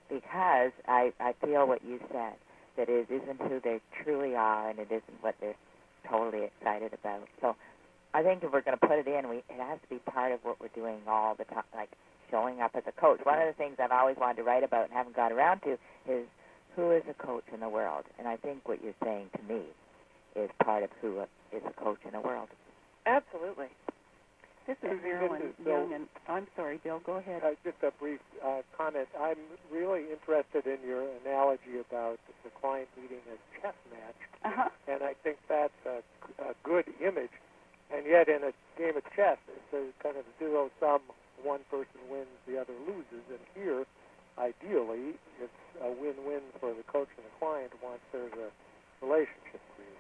because 0.09 0.73
I, 0.87 1.13
I 1.21 1.35
feel 1.45 1.67
what 1.67 1.85
you 1.85 1.99
said 2.11 2.35
that 2.77 2.89
it 2.89 3.09
isn't 3.11 3.41
who 3.43 3.61
they 3.63 3.81
truly 4.03 4.35
are, 4.35 4.71
and 4.71 4.79
it 4.79 4.89
isn't 4.91 5.23
what 5.23 5.35
they're 5.41 5.57
totally 6.09 6.45
excited 6.45 6.93
about. 6.95 7.27
So, 7.41 7.57
I 8.15 8.23
think 8.23 8.43
if 8.43 8.53
we're 8.53 8.63
going 8.63 8.79
to 8.79 8.87
put 8.87 8.99
it 8.99 9.07
in, 9.07 9.29
we 9.29 9.39
it 9.39 9.61
has 9.61 9.79
to 9.83 9.89
be 9.89 9.99
part 10.11 10.33
of 10.33 10.41
what 10.43 10.61
we're 10.61 10.69
doing 10.75 11.01
all 11.07 11.35
the 11.35 11.45
time, 11.45 11.65
like 11.75 11.91
showing 12.31 12.61
up 12.61 12.73
as 12.75 12.85
a 12.87 12.93
coach. 13.01 13.21
One 13.25 13.41
of 13.41 13.47
the 13.47 13.55
things 13.55 13.77
I've 13.79 13.93
always 13.93 14.17
wanted 14.19 14.37
to 14.37 14.43
write 14.45 14.63
about 14.65 14.85
and 14.85 14.93
haven't 14.93 15.17
got 15.17 15.33
around 15.33 15.61
to 15.63 15.73
is 16.09 16.27
who 16.77 16.93
is 16.93 17.03
a 17.11 17.15
coach 17.15 17.45
in 17.53 17.61
the 17.61 17.69
world, 17.69 18.05
and 18.19 18.29
I 18.29 18.37
think 18.37 18.69
what 18.69 18.83
you're 18.83 18.95
saying 19.03 19.31
to 19.37 19.53
me 19.53 19.63
is 20.37 20.51
part 20.63 20.85
of 20.85 20.91
who 21.01 21.21
is 21.53 21.63
a 21.67 21.73
coach 21.83 21.99
in 22.05 22.13
the 22.13 22.21
world. 22.21 22.49
Absolutely. 23.07 23.67
This 24.67 24.77
is 24.85 25.01
Marilyn 25.03 25.41
this 25.43 25.51
is 25.59 25.67
Young, 25.67 25.93
and 25.95 26.07
I'm 26.29 26.47
sorry, 26.55 26.79
Bill. 26.85 27.01
Go 27.05 27.17
ahead. 27.17 27.43
Uh, 27.43 27.59
just 27.65 27.83
a 27.83 27.91
brief 27.99 28.21
uh, 28.45 28.63
comment. 28.77 29.09
I'm 29.19 29.39
really 29.73 30.05
interested 30.13 30.67
in 30.67 30.79
your 30.87 31.03
analogy 31.25 31.81
about 31.83 32.19
the 32.45 32.51
client 32.61 32.89
meeting 33.01 33.19
a 33.27 33.37
chess 33.61 33.75
match, 33.91 34.21
Uh-huh. 34.45 34.69
and 34.87 35.03
I 35.03 35.15
think 35.25 35.39
that's 35.49 35.75
a, 35.87 36.03
a 36.43 36.55
good 36.63 36.85
image. 37.03 37.35
And 37.91 38.07
yet, 38.07 38.29
in 38.29 38.45
a 38.45 38.53
game 38.79 38.97
of 38.97 39.03
chess, 39.17 39.39
it's 39.51 39.73
a 39.75 39.91
kind 40.03 40.17
of 40.17 40.25
zero 40.39 40.71
sum. 40.79 41.01
One 41.43 41.61
person 41.71 41.99
wins, 42.09 42.31
the 42.47 42.61
other 42.61 42.75
loses. 42.87 43.25
And 43.29 43.41
here, 43.57 43.83
ideally, 44.39 45.19
it's 45.43 45.61
a 45.83 45.91
win-win 45.91 46.43
for 46.61 46.71
the 46.75 46.85
coach 46.87 47.09
and 47.17 47.27
the 47.27 47.35
client 47.41 47.73
once 47.83 47.99
there's 48.13 48.31
a 48.39 48.53
relationship 49.05 49.59
created. 49.75 49.99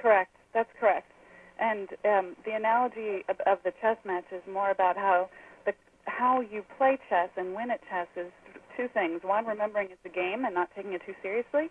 Correct. 0.00 0.32
That's 0.54 0.70
correct. 0.80 1.10
And 1.58 1.88
um, 2.04 2.36
the 2.44 2.52
analogy 2.52 3.24
of, 3.28 3.40
of 3.46 3.58
the 3.64 3.72
chess 3.80 3.96
match 4.04 4.24
is 4.32 4.42
more 4.50 4.70
about 4.70 4.96
how 4.96 5.28
the 5.64 5.72
how 6.04 6.40
you 6.40 6.62
play 6.76 6.98
chess 7.08 7.30
and 7.36 7.54
win 7.54 7.70
at 7.70 7.80
chess 7.88 8.08
is 8.16 8.30
two 8.76 8.88
things. 8.92 9.20
One, 9.24 9.46
remembering 9.46 9.88
it's 9.90 10.04
a 10.04 10.14
game 10.14 10.44
and 10.44 10.54
not 10.54 10.68
taking 10.76 10.92
it 10.92 11.02
too 11.06 11.14
seriously, 11.22 11.70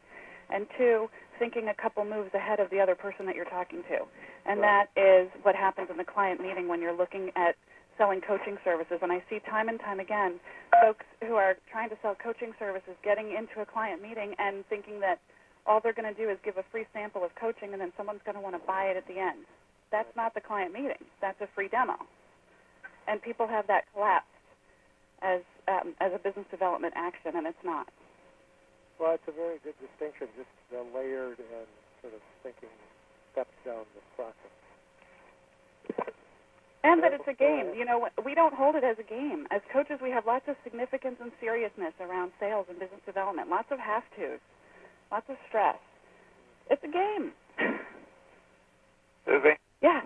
and 0.50 0.66
two, 0.78 1.08
thinking 1.38 1.70
a 1.70 1.74
couple 1.74 2.04
moves 2.06 2.34
ahead 2.34 2.60
of 2.60 2.70
the 2.70 2.80
other 2.80 2.96
person 2.96 3.26
that 3.28 3.36
you're 3.36 3.46
talking 3.46 3.84
to. 3.90 4.06
And 4.46 4.60
Right. 4.60 4.88
that 4.96 5.02
is 5.02 5.30
what 5.44 5.56
happens 5.56 5.90
in 5.90 5.98
the 5.98 6.04
client 6.06 6.42
meeting 6.42 6.68
when 6.68 6.82
you're 6.82 6.98
looking 6.98 7.32
at 7.36 7.56
selling 7.98 8.22
coaching 8.22 8.58
services. 8.64 9.00
And 9.02 9.12
I 9.12 9.24
see 9.30 9.40
time 9.40 9.70
and 9.70 9.80
time 9.80 10.00
again 10.00 10.40
folks 10.82 11.06
who 11.26 11.36
are 11.36 11.56
trying 11.72 11.90
to 11.90 11.98
sell 12.02 12.16
coaching 12.16 12.54
services 12.60 12.94
getting 13.04 13.32
into 13.32 13.62
a 13.62 13.66
client 13.66 14.02
meeting 14.02 14.36
and 14.38 14.66
thinking 14.68 15.00
that 15.00 15.20
all 15.66 15.80
they're 15.82 15.94
going 15.94 16.14
to 16.14 16.20
do 16.20 16.30
is 16.30 16.38
give 16.44 16.58
a 16.58 16.64
free 16.72 16.86
sample 16.94 17.24
of 17.24 17.34
coaching 17.36 17.72
and 17.74 17.82
then 17.82 17.92
someone's 17.98 18.22
going 18.26 18.36
to 18.36 18.42
want 18.42 18.56
to 18.56 18.68
buy 18.68 18.86
it 18.86 18.98
at 18.98 19.08
the 19.08 19.20
end. 19.20 19.46
That's 19.92 20.10
not 20.16 20.34
the 20.34 20.42
client 20.42 20.74
meeting. 20.74 21.04
That's 21.22 21.40
a 21.42 21.48
free 21.54 21.68
demo. 21.68 21.96
And 23.08 23.22
people 23.22 23.48
have 23.48 23.68
that 23.68 23.86
collapsed 23.94 24.30
as 25.22 25.42
um, 25.68 25.94
as 26.02 26.12
a 26.14 26.20
business 26.20 26.46
development 26.52 26.94
action, 26.96 27.34
and 27.36 27.48
it's 27.48 27.64
not. 27.64 27.88
Well, 29.00 29.14
it's 29.14 29.28
a 29.28 29.36
very 29.36 29.60
good 29.64 29.76
distinction, 29.82 30.28
just 30.38 30.50
the 30.72 30.86
layered 30.96 31.40
and 31.40 31.68
sort 32.02 32.14
of 32.14 32.22
thinking 32.44 32.70
steps 33.34 33.54
down 33.66 33.84
the 33.94 34.02
process. 34.16 34.56
And 36.86 37.02
that 37.02 37.14
it's 37.14 37.28
a 37.28 37.34
game. 37.34 37.74
You 37.76 37.84
know, 37.84 38.08
we 38.24 38.36
don't 38.36 38.54
hold 38.54 38.76
it 38.76 38.84
as 38.84 38.98
a 39.00 39.04
game. 39.04 39.48
As 39.50 39.62
coaches, 39.74 40.00
we 40.02 40.12
have 40.12 40.26
lots 40.26 40.46
of 40.48 40.56
significance 40.64 41.18
and 41.20 41.32
seriousness 41.42 41.94
around 42.00 42.32
sales 42.40 42.68
and 42.70 42.80
business 42.80 43.02
development. 43.06 43.50
Lots 43.50 43.68
of 43.72 43.80
have 43.80 44.04
tos, 44.16 44.40
lots 45.12 45.26
of 45.28 45.36
stress. 45.50 45.78
It's 46.70 46.84
a 46.84 46.88
game. 46.88 47.34
Susie, 49.26 49.58
yeah. 49.86 50.02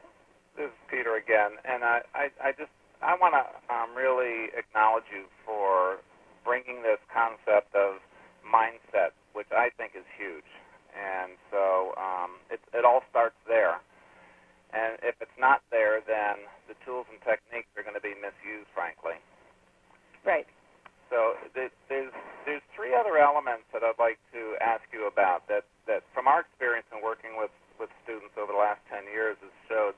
This 0.60 0.68
is 0.68 0.80
Peter 0.92 1.16
again, 1.16 1.56
and 1.64 1.88
I, 1.88 2.04
I, 2.12 2.28
I 2.44 2.52
just 2.52 2.68
I 3.00 3.16
want 3.16 3.32
to 3.32 3.48
um, 3.72 3.96
really 3.96 4.52
acknowledge 4.52 5.08
you 5.08 5.24
for 5.48 6.04
bringing 6.44 6.84
this 6.84 7.00
concept 7.08 7.72
of 7.72 8.04
mindset, 8.44 9.16
which 9.32 9.48
I 9.56 9.72
think 9.80 9.96
is 9.96 10.04
huge. 10.20 10.52
And 10.92 11.40
so 11.48 11.96
um, 11.96 12.44
it, 12.52 12.60
it 12.76 12.84
all 12.84 13.08
starts 13.08 13.40
there. 13.48 13.80
And 14.76 15.00
if 15.00 15.16
it's 15.24 15.40
not 15.40 15.64
there, 15.72 16.04
then 16.04 16.44
the 16.68 16.76
tools 16.84 17.08
and 17.08 17.24
techniques 17.24 17.72
are 17.80 17.84
going 17.88 17.96
to 17.96 18.04
be 18.04 18.20
misused, 18.20 18.68
frankly. 18.76 19.16
Right. 20.28 20.46
So 21.08 21.40
there's 21.56 21.72
there's 21.88 22.66
three 22.76 22.92
other 22.92 23.16
elements 23.16 23.64
that 23.72 23.82
I'd 23.88 23.96
like 23.96 24.20
to 24.36 24.60
ask 24.60 24.84
you 24.92 25.08
about 25.08 25.48
that 25.48 25.64
that 25.88 26.04
from 26.12 26.28
our 26.28 26.44
experience 26.44 26.86
in 26.92 27.00
working 27.00 27.40
with 27.40 27.50
with 27.80 27.90
students 28.04 28.36
over 28.36 28.52
the 28.52 28.60
last 28.60 28.84
10 28.92 29.08
years 29.10 29.40
has 29.42 29.56
showed 29.72 29.96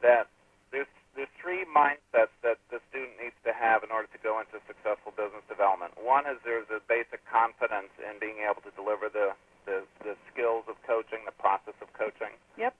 that 0.00 0.30
there's 0.70 0.90
there's 1.12 1.30
three 1.36 1.68
mindsets 1.68 2.32
that 2.40 2.56
the 2.72 2.80
student 2.88 3.20
needs 3.20 3.36
to 3.44 3.52
have 3.52 3.84
in 3.84 3.92
order 3.92 4.08
to 4.08 4.20
go 4.24 4.40
into 4.40 4.56
successful 4.64 5.12
business 5.12 5.44
development. 5.44 5.92
One 6.00 6.24
is 6.24 6.40
there's 6.40 6.68
a 6.72 6.80
basic 6.88 7.20
confidence 7.28 7.92
in 8.00 8.16
being 8.16 8.40
able 8.40 8.64
to 8.64 8.72
deliver 8.72 9.12
the, 9.12 9.36
the, 9.68 9.84
the 10.00 10.16
skills 10.32 10.64
of 10.72 10.80
coaching, 10.88 11.28
the 11.28 11.36
process 11.36 11.76
of 11.84 11.92
coaching. 11.92 12.32
Yep. 12.56 12.72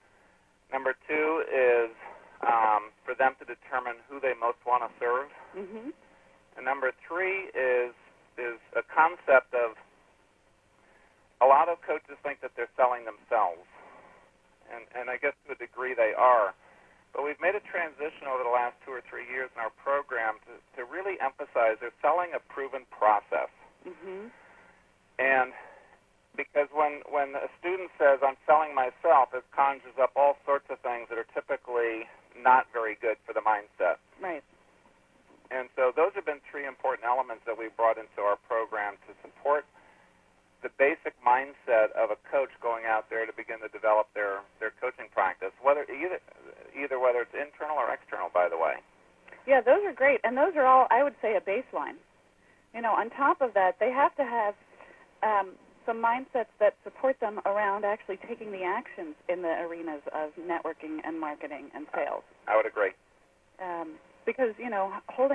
Number 0.73 0.97
two 1.05 1.45
is 1.45 1.93
um, 2.41 2.89
for 3.05 3.13
them 3.13 3.37
to 3.37 3.45
determine 3.45 4.01
who 4.09 4.17
they 4.17 4.33
most 4.33 4.57
want 4.65 4.81
to 4.81 4.89
serve. 4.97 5.29
Mm-hmm. 5.53 5.93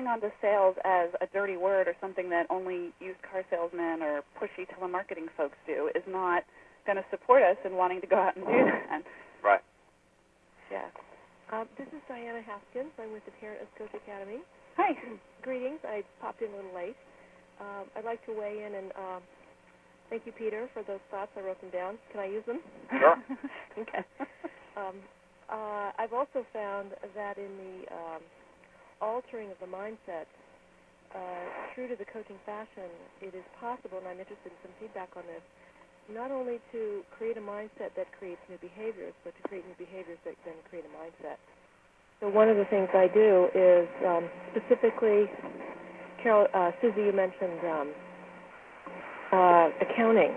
Know, 0.09 0.15
holding 0.15 0.25
on 0.25 0.31
to 0.31 0.37
sales 0.41 0.77
as 0.85 1.11
a 1.21 1.27
dirty 1.33 1.57
word 1.57 1.89
or 1.89 1.95
something 2.01 2.31
that 2.31 2.47
only 2.51 2.93
used 3.01 3.21
car 3.23 3.45
salesmen 3.51 4.03
or 4.03 4.23
pushy 4.41 4.67
telemarketing 4.67 5.27
folks 5.37 5.57
do 5.67 5.91
is 5.95 6.03
not 6.09 6.45
going 6.87 6.97
to 6.97 7.05
support 7.11 7.43
us 7.43 7.57
in 7.65 7.75
wanting 7.75 8.01
to 8.01 8.07
go 8.07 8.17
out 8.17 8.37
and 8.37 8.45
do 8.45 8.53
that. 8.65 9.03
Right. 9.45 9.61
Yeah. 10.73 10.89
Um, 11.53 11.69
this 11.79 11.87
is 11.89 12.03
Diana 12.09 12.43
Haskins. 12.43 12.93
I'm 12.99 13.13
with 13.13 13.25
the 13.25 13.33
Parent 13.41 13.63
of 13.63 13.69
Coach 13.79 13.95
Academy. 14.03 14.39
Hi. 14.77 14.93
Greetings. 15.43 15.81
I 15.85 16.03
popped 16.21 16.43
in 16.43 16.53
a 16.53 16.57
little 16.57 16.75
late. 16.75 16.97
Um, 17.61 17.87
I'd 17.97 18.05
like 18.05 18.25
to 18.27 18.33
weigh 18.33 18.65
in 18.67 18.75
and 18.75 18.93
um, 18.97 19.23
thank 20.11 20.27
you, 20.27 20.33
Peter, 20.33 20.69
for 20.75 20.83
those 20.83 21.01
thoughts. 21.11 21.31
I 21.37 21.41
wrote 21.41 21.61
them 21.61 21.71
down. 21.71 21.99
Can 22.13 22.21
I 22.21 22.27
use 22.27 22.45
them? 22.47 22.61
Sure. 22.99 23.17
okay. 23.79 24.05
Um, 24.77 24.97
uh, 25.51 25.91
I've 25.99 26.13
also 26.13 26.45
found 26.53 26.93
that 27.15 27.39
in 27.39 27.51
the 27.57 27.95
um, 27.95 28.23
altering 29.01 29.51
of 29.51 29.59
the 29.61 29.71
mindset, 29.71 30.27
uh, 31.15 31.45
true 31.75 31.89
to 31.89 31.97
the 31.97 32.05
coaching 32.13 32.37
fashion, 32.45 32.91
it 33.21 33.35
is 33.35 33.45
possible, 33.61 33.99
and 33.99 34.07
I'm 34.07 34.21
interested 34.21 34.53
in 34.53 34.59
some 34.63 34.75
feedback 34.81 35.09
on 35.17 35.25
this, 35.25 35.43
not 36.13 36.31
only 36.31 36.61
to 36.73 37.05
create 37.17 37.37
a 37.37 37.45
mindset 37.45 37.97
that 37.97 38.09
creates 38.19 38.41
new 38.49 38.59
behaviors, 38.59 39.15
but 39.25 39.37
to 39.37 39.43
create 39.49 39.65
new 39.65 39.79
behaviors 39.79 40.19
that 40.25 40.35
then 40.45 40.57
create 40.69 40.85
a 40.85 40.93
mindset. 40.97 41.41
So 42.21 42.29
one 42.29 42.49
of 42.49 42.57
the 42.57 42.67
things 42.67 42.89
I 42.93 43.07
do 43.09 43.49
is 43.55 43.89
um, 44.05 44.29
specifically, 44.51 45.31
Carol, 46.23 46.49
uh, 46.53 46.73
Susie, 46.83 47.07
you 47.09 47.13
mentioned 47.13 47.61
um, 47.65 47.89
uh, 49.33 49.69
accounting. 49.81 50.35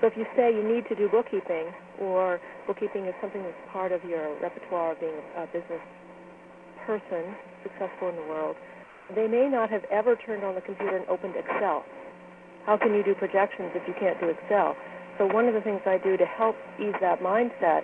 So 0.00 0.06
if 0.08 0.16
you 0.16 0.24
say 0.34 0.50
you 0.50 0.66
need 0.66 0.88
to 0.88 0.96
do 0.96 1.08
bookkeeping, 1.08 1.70
or 2.00 2.40
bookkeeping 2.66 3.06
is 3.06 3.14
something 3.20 3.42
that's 3.42 3.54
part 3.70 3.92
of 3.92 4.02
your 4.04 4.34
repertoire 4.40 4.92
of 4.92 5.00
being 5.00 5.14
a 5.36 5.46
business 5.46 5.82
person, 6.86 7.36
successful 7.62 8.08
in 8.08 8.16
the 8.16 8.26
world, 8.28 8.56
they 9.14 9.26
may 9.26 9.48
not 9.48 9.70
have 9.70 9.84
ever 9.90 10.16
turned 10.16 10.44
on 10.44 10.54
the 10.54 10.60
computer 10.60 10.96
and 10.96 11.06
opened 11.08 11.34
Excel. 11.36 11.84
How 12.66 12.76
can 12.76 12.94
you 12.94 13.02
do 13.02 13.14
projections 13.14 13.72
if 13.74 13.86
you 13.88 13.94
can't 13.98 14.18
do 14.20 14.28
Excel? 14.28 14.76
So 15.18 15.26
one 15.26 15.46
of 15.46 15.54
the 15.54 15.60
things 15.60 15.80
I 15.84 15.98
do 15.98 16.16
to 16.16 16.24
help 16.24 16.56
ease 16.80 16.94
that 17.00 17.20
mindset 17.20 17.82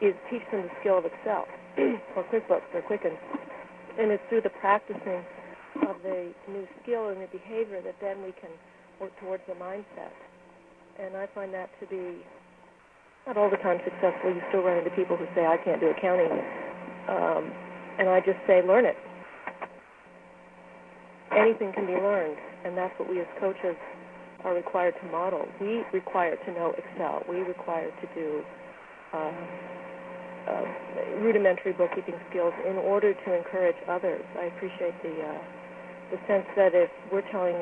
is 0.00 0.14
teach 0.30 0.42
them 0.50 0.62
the 0.62 0.72
skill 0.80 0.98
of 0.98 1.04
Excel 1.04 1.46
or 2.16 2.24
QuickBooks 2.30 2.70
or 2.74 2.82
Quicken. 2.82 3.12
And 3.98 4.10
it's 4.10 4.22
through 4.28 4.42
the 4.42 4.54
practicing 4.62 5.22
of 5.88 5.96
the 6.02 6.32
new 6.48 6.66
skill 6.82 7.08
and 7.08 7.20
the 7.20 7.28
behavior 7.28 7.82
that 7.82 7.96
then 8.00 8.22
we 8.22 8.32
can 8.32 8.50
work 9.00 9.12
towards 9.20 9.42
the 9.46 9.54
mindset. 9.54 10.14
And 10.98 11.16
I 11.16 11.26
find 11.34 11.52
that 11.54 11.70
to 11.80 11.86
be 11.86 12.24
not 13.26 13.36
all 13.36 13.50
the 13.50 13.56
time 13.58 13.78
successful. 13.84 14.30
You 14.34 14.42
still 14.48 14.62
run 14.62 14.78
into 14.78 14.90
people 14.90 15.16
who 15.16 15.26
say, 15.34 15.46
I 15.46 15.56
can't 15.56 15.80
do 15.80 15.88
accounting. 15.90 16.32
Um, 17.08 17.52
and 17.98 18.08
I 18.08 18.20
just 18.20 18.38
say, 18.46 18.62
learn 18.66 18.84
it. 18.84 18.96
Anything 21.36 21.72
can 21.72 21.86
be 21.86 21.94
learned, 21.94 22.38
and 22.64 22.76
that's 22.76 22.94
what 22.98 23.08
we 23.08 23.20
as 23.20 23.26
coaches 23.40 23.76
are 24.44 24.54
required 24.54 24.94
to 25.02 25.06
model. 25.10 25.46
We 25.60 25.82
require 25.92 26.36
to 26.36 26.52
know 26.52 26.74
Excel. 26.78 27.22
We 27.28 27.38
require 27.38 27.90
to 27.90 28.06
do 28.14 28.42
uh, 29.14 29.32
uh, 30.48 30.64
rudimentary 31.20 31.72
bookkeeping 31.72 32.16
skills 32.30 32.54
in 32.68 32.76
order 32.76 33.14
to 33.14 33.34
encourage 33.36 33.76
others. 33.88 34.24
I 34.38 34.46
appreciate 34.46 34.94
the 35.02 35.14
uh, 35.22 35.42
the 36.12 36.18
sense 36.28 36.46
that 36.56 36.74
if 36.74 36.90
we're 37.12 37.26
telling 37.32 37.56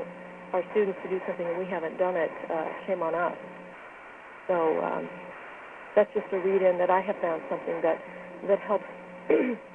our 0.52 0.62
students 0.72 0.98
to 1.04 1.10
do 1.10 1.20
something 1.26 1.46
and 1.46 1.58
we 1.58 1.66
haven't 1.66 1.98
done 1.98 2.16
it, 2.16 2.30
uh, 2.50 2.66
shame 2.86 3.02
on 3.02 3.14
us. 3.14 3.36
So 4.48 4.80
um, 4.82 5.08
that's 5.96 6.10
just 6.14 6.26
a 6.32 6.38
read-in 6.38 6.78
that 6.78 6.90
I 6.90 7.00
have 7.00 7.16
found 7.22 7.42
something 7.50 7.80
that 7.82 7.98
that 8.48 8.60
helps 8.60 8.84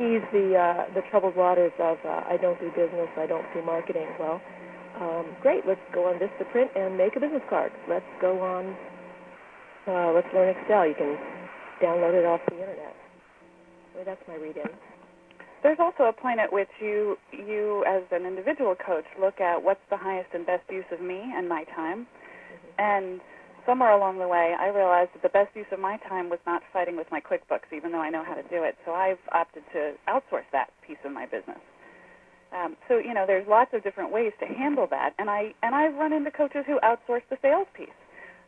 ease 0.00 0.22
the 0.32 0.56
uh, 0.56 0.94
the 0.94 1.02
troubled 1.10 1.36
waters 1.36 1.72
of 1.78 1.98
uh, 2.04 2.22
I 2.26 2.36
don't 2.40 2.58
do 2.60 2.68
business, 2.70 3.08
I 3.16 3.26
don't 3.26 3.46
do 3.54 3.62
marketing. 3.62 4.08
Well, 4.18 4.40
um, 5.00 5.26
great. 5.42 5.66
Let's 5.66 5.80
go 5.92 6.06
on 6.06 6.18
Vistaprint 6.18 6.76
and 6.76 6.96
make 6.96 7.16
a 7.16 7.20
business 7.20 7.42
card. 7.48 7.72
Let's 7.88 8.06
go 8.20 8.40
on. 8.40 8.76
Uh, 9.86 10.12
let's 10.12 10.28
learn 10.34 10.54
Excel. 10.56 10.86
You 10.86 10.94
can 10.94 11.18
download 11.82 12.14
it 12.14 12.24
off 12.24 12.40
the 12.48 12.58
internet. 12.58 12.96
Well, 13.94 14.04
that's 14.04 14.22
my 14.26 14.34
read-in. 14.34 14.66
There's 15.62 15.78
also 15.80 16.04
a 16.04 16.12
point 16.12 16.40
at 16.40 16.52
which 16.52 16.68
you 16.80 17.16
you 17.32 17.84
as 17.86 18.02
an 18.10 18.26
individual 18.26 18.74
coach 18.74 19.04
look 19.20 19.40
at 19.40 19.62
what's 19.62 19.80
the 19.90 19.96
highest 19.96 20.30
and 20.34 20.44
best 20.44 20.62
use 20.70 20.84
of 20.92 21.00
me 21.00 21.32
and 21.34 21.48
my 21.48 21.64
time, 21.74 22.06
Mm-hmm. 22.54 22.80
and 22.80 23.20
somewhere 23.66 23.92
along 23.92 24.18
the 24.18 24.28
way, 24.28 24.54
I 24.58 24.68
realized 24.68 25.10
that 25.14 25.22
the 25.22 25.30
best 25.30 25.54
use 25.56 25.66
of 25.72 25.80
my 25.80 25.98
time 26.08 26.30
was 26.30 26.40
not 26.46 26.62
fighting 26.72 26.96
with 26.96 27.08
my 27.12 27.20
QuickBooks, 27.20 27.72
even 27.76 27.92
though 27.92 28.00
I 28.02 28.10
know 28.10 28.24
how 28.24 28.34
to 28.34 28.42
do 28.44 28.64
it. 28.64 28.76
So 28.86 28.92
I've 28.92 29.18
opted 29.32 29.64
to 29.74 29.94
outsource 30.08 30.48
that 30.52 30.70
piece 30.86 30.98
of 31.04 31.12
my 31.12 31.26
business. 31.26 31.60
Um, 32.54 32.76
so 32.88 32.98
you 32.98 33.14
know, 33.14 33.24
there's 33.26 33.46
lots 33.48 33.72
of 33.74 33.82
different 33.82 34.12
ways 34.12 34.32
to 34.40 34.46
handle 34.46 34.86
that, 34.90 35.14
and 35.18 35.28
I 35.30 35.54
and 35.62 35.74
I've 35.74 35.94
run 35.96 36.12
into 36.12 36.30
coaches 36.30 36.64
who 36.66 36.78
outsource 36.84 37.22
the 37.30 37.36
sales 37.42 37.66
piece. 37.76 37.88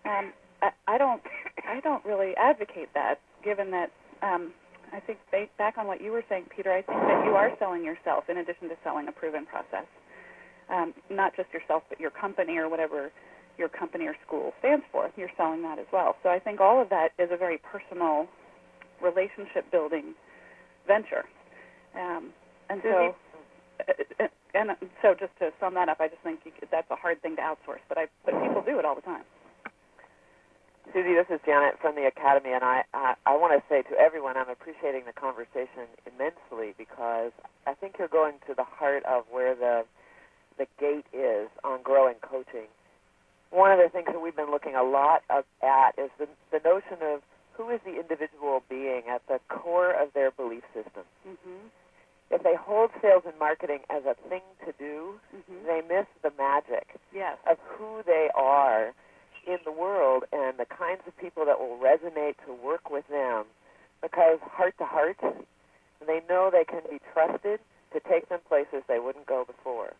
Um, 0.06 0.32
I, 0.62 0.70
I 0.86 0.98
don't 0.98 1.22
I 1.68 1.80
don't 1.80 2.04
really 2.04 2.34
advocate 2.36 2.88
that, 2.94 3.16
given 3.44 3.70
that 3.72 3.90
um, 4.22 4.52
I 4.92 5.00
think 5.00 5.18
ba- 5.32 5.50
back 5.58 5.78
on 5.78 5.86
what 5.88 6.00
you 6.00 6.12
were 6.12 6.24
saying, 6.28 6.46
Peter. 6.54 6.72
I 6.72 6.82
think 6.82 7.00
that 7.00 7.24
you 7.26 7.32
are 7.34 7.50
selling 7.58 7.84
yourself 7.84 8.24
in 8.30 8.38
addition 8.38 8.68
to 8.68 8.76
selling 8.84 9.08
a 9.08 9.12
proven 9.12 9.46
process, 9.46 9.86
um, 10.70 10.94
not 11.10 11.36
just 11.36 11.52
yourself, 11.52 11.84
but 11.88 12.00
your 12.00 12.10
company 12.12 12.58
or 12.58 12.68
whatever 12.68 13.10
your 13.58 13.68
company 13.68 14.06
or 14.06 14.14
school 14.26 14.52
stands 14.60 14.84
for. 14.92 15.10
You're 15.16 15.30
selling 15.36 15.62
that 15.62 15.78
as 15.78 15.86
well. 15.92 16.16
So 16.22 16.28
I 16.28 16.38
think 16.38 16.60
all 16.60 16.80
of 16.80 16.88
that 16.90 17.10
is 17.18 17.30
a 17.32 17.36
very 17.36 17.58
personal, 17.58 18.26
relationship 19.02 19.70
building 19.70 20.14
venture. 20.86 21.24
Um, 21.94 22.30
and 22.68 22.80
so, 22.82 23.14
uh, 23.88 24.26
and 24.54 24.70
so 25.02 25.14
just 25.18 25.32
to 25.38 25.50
sum 25.60 25.74
that 25.74 25.88
up, 25.88 25.98
I 26.00 26.08
just 26.08 26.22
think 26.22 26.40
you, 26.44 26.52
could- 26.58 26.68
that's 26.70 26.90
a 26.90 26.96
hard 26.96 27.20
thing 27.22 27.36
to 27.36 27.42
outsource, 27.42 27.84
but 27.88 27.98
I 27.98 28.06
but 28.24 28.34
people 28.42 28.62
do 28.62 28.78
it 28.78 28.84
all 28.84 28.94
the 28.94 29.02
time. 29.02 29.24
Susie, 30.92 31.14
this 31.14 31.26
is 31.30 31.40
Janet 31.44 31.74
from 31.80 31.96
the 31.96 32.06
Academy, 32.06 32.52
and 32.54 32.62
I, 32.62 32.82
I, 32.94 33.14
I 33.26 33.36
want 33.36 33.52
to 33.58 33.62
say 33.68 33.82
to 33.90 33.98
everyone 33.98 34.36
I'm 34.36 34.48
appreciating 34.48 35.02
the 35.04 35.12
conversation 35.12 35.90
immensely 36.06 36.74
because 36.78 37.32
I 37.66 37.74
think 37.74 37.96
you're 37.98 38.08
going 38.08 38.34
to 38.46 38.54
the 38.54 38.64
heart 38.64 39.04
of 39.04 39.24
where 39.30 39.54
the 39.54 39.84
the 40.58 40.66
gate 40.80 41.04
is 41.12 41.48
on 41.64 41.82
growing 41.82 42.14
coaching. 42.22 42.68
One 43.50 43.70
of 43.72 43.78
the 43.78 43.88
things 43.88 44.06
that 44.10 44.20
we've 44.20 44.36
been 44.36 44.50
looking 44.50 44.74
a 44.74 44.82
lot 44.82 45.22
of, 45.30 45.44
at 45.62 45.98
is 45.98 46.10
the, 46.18 46.26
the 46.52 46.60
notion 46.64 46.98
of 47.02 47.22
who 47.52 47.70
is 47.70 47.80
the 47.84 47.98
individual 47.98 48.62
being 48.68 49.02
at 49.08 49.22
the 49.28 49.40
core 49.48 49.90
of 49.92 50.12
their 50.12 50.30
belief 50.30 50.62
system. 50.74 51.04
Mm-hmm. 51.26 51.68
If 52.30 52.42
they 52.42 52.54
hold 52.58 52.90
sales 53.00 53.22
and 53.24 53.38
marketing 53.38 53.80
as 53.88 54.02
a 54.04 54.14
thing 54.28 54.42
to 54.66 54.72
do, 54.78 55.20
Mm-hmm. 55.34 55.66
they 55.66 55.80
miss 55.86 56.06
the 56.22 56.32
magic 56.36 56.86
Yes. 57.14 57.36
of 57.48 57.56
who 57.64 58.02
they 58.06 58.28
are 58.34 58.92
in 59.46 59.58
the 59.64 59.70
world 59.72 60.24
and 60.32 60.58
the 60.58 60.66
kinds 60.66 61.02
of 61.06 61.16
people 61.18 61.44
that 61.46 61.58
will 61.60 61.78
resonate 61.78 62.34
to 62.46 62.52
work 62.52 62.90
with 62.90 63.06
them 63.08 63.44
because 64.02 64.38
heart 64.42 64.74
to 64.78 64.84
heart 64.84 65.16
they 66.06 66.20
know 66.28 66.50
they 66.50 66.64
can 66.64 66.82
be 66.90 66.98
trusted 67.12 67.60
to 67.92 68.00
take 68.08 68.28
them 68.28 68.40
places 68.48 68.82
they 68.88 68.98
wouldn't 68.98 69.26
go 69.26 69.44
before. 69.46 69.92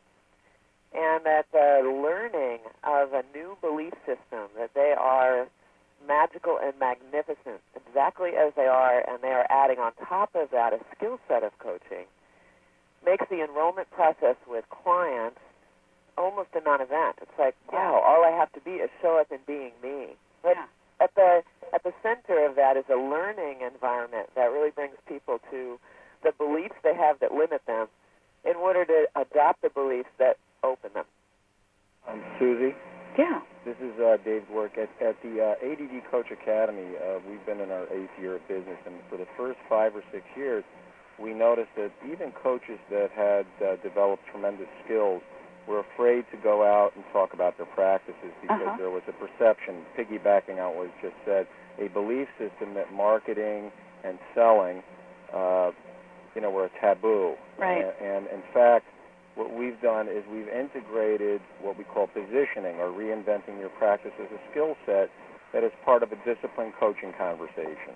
And 0.95 1.25
that 1.25 1.47
the 1.53 1.83
learning 1.85 2.61
of 2.85 3.13
a 3.13 3.23
new 3.35 3.57
belief 3.61 3.93
system 4.07 4.49
that 4.57 4.71
they 4.75 4.95
are 4.99 5.47
magical 6.07 6.59
and 6.63 6.73
magnificent 6.79 7.61
exactly 7.75 8.31
as 8.39 8.53
they 8.57 8.67
are, 8.67 9.03
and 9.09 9.23
they 9.23 9.33
are 9.33 9.47
adding 9.51 9.79
on 9.79 9.93
top 10.09 10.31
of 10.35 10.51
that 10.51 10.73
a 10.73 10.79
skill 10.97 11.19
set 11.29 11.43
of 11.43 11.59
coaching, 11.59 12.07
makes 13.05 13.25
the 13.31 13.43
enrollment 13.43 13.91
process 13.91 14.37
with 14.49 14.65
clients 14.71 15.39
almost 16.19 16.49
a 16.55 16.61
non-event. 16.61 17.17
It's 17.21 17.39
like, 17.39 17.55
wow, 17.73 18.03
all 18.05 18.25
I 18.25 18.37
have 18.37 18.53
to 18.53 18.61
be 18.61 18.83
is 18.83 18.91
show 19.03 19.19
up 19.21 19.31
and 19.31 19.45
being 19.47 19.73
me. 19.83 20.17
But 20.43 20.57
yeah. 20.57 20.67
at 21.01 21.15
the 21.15 21.43
at 21.75 21.83
the 21.83 21.93
center 22.03 22.47
of 22.47 22.57
that 22.57 22.77
is 22.77 22.85
a 22.91 22.97
learning 22.97 23.61
environment 23.61 24.31
that 24.35 24.47
really 24.47 24.71
brings 24.71 24.97
people 25.09 25.41
to 25.51 25.79
the 26.23 26.33
beliefs 26.33 26.75
they 26.83 26.95
have 26.95 27.21
that 27.21 27.33
limit 27.33 27.63
them 27.67 27.89
in 28.45 28.57
order 28.57 28.85
to 28.85 29.07
adopt 29.17 29.63
the 29.63 29.71
beliefs 29.71 30.09
that 30.19 30.37
open 30.67 30.91
them. 30.95 31.05
Um, 32.09 32.23
Susie, 32.39 32.75
Yeah. 33.19 33.41
this 33.65 33.77
is 33.81 33.99
uh, 33.99 34.19
Dave 34.25 34.45
Giwerc 34.53 34.79
at, 34.79 34.91
at 35.03 35.17
the 35.23 35.41
uh, 35.43 35.65
ADD 35.65 36.11
Coach 36.11 36.31
Academy. 36.31 36.95
Uh, 36.97 37.19
we've 37.29 37.45
been 37.47 37.61
in 37.61 37.71
our 37.71 37.85
eighth 37.93 38.15
year 38.21 38.37
of 38.37 38.47
business, 38.49 38.79
and 38.87 38.95
for 39.11 39.17
the 39.17 39.27
first 39.37 39.59
five 39.69 39.97
or 39.97 40.03
six 40.13 40.25
years, 40.37 40.63
we 41.19 41.33
noticed 41.33 41.71
that 41.77 41.91
even 42.07 42.31
coaches 42.43 42.79
that 42.91 43.11
had 43.11 43.47
uh, 43.65 43.77
developed 43.83 44.23
tremendous 44.31 44.69
skills 44.85 45.23
were 45.67 45.81
afraid 45.81 46.25
to 46.31 46.37
go 46.37 46.63
out 46.63 46.93
and 46.95 47.03
talk 47.13 47.33
about 47.35 47.57
their 47.57 47.67
practices 47.67 48.31
because 48.43 48.61
Uh-huh. 48.63 48.77
there 48.79 48.91
was 48.91 49.03
a 49.09 49.13
perception, 49.13 49.83
piggybacking 49.99 50.61
on 50.63 50.77
what 50.77 50.87
was 50.87 50.97
just 51.03 51.17
said, 51.25 51.47
a 51.81 51.89
belief 51.89 52.29
system 52.39 52.75
that 52.75 52.93
marketing 52.93 53.73
and 54.05 54.19
selling, 54.35 54.83
uh, 55.35 55.73
you 56.37 56.41
know, 56.41 56.51
were 56.51 56.67
a 56.67 56.71
taboo. 56.81 57.35
Right. 57.59 57.83
And, 57.83 57.93
and 58.07 58.27
in 58.29 58.43
fact, 58.55 58.87
what 59.37 59.53
we've 59.55 59.81
done 59.81 60.09
is 60.09 60.25
we've 60.33 60.49
integrated 60.49 61.41
what 61.61 61.77
we 61.79 61.85
call 61.85 62.09
positioning 62.09 62.81
or 62.81 62.89
reinventing 62.89 63.61
your 63.61 63.69
practice 63.79 64.13
as 64.19 64.29
a 64.33 64.41
skill 64.51 64.75
set 64.87 65.11
that 65.53 65.63
is 65.63 65.71
part 65.85 66.03
of 66.03 66.11
a 66.11 66.17
disciplined 66.25 66.73
coaching 66.81 67.13
conversation. 67.17 67.93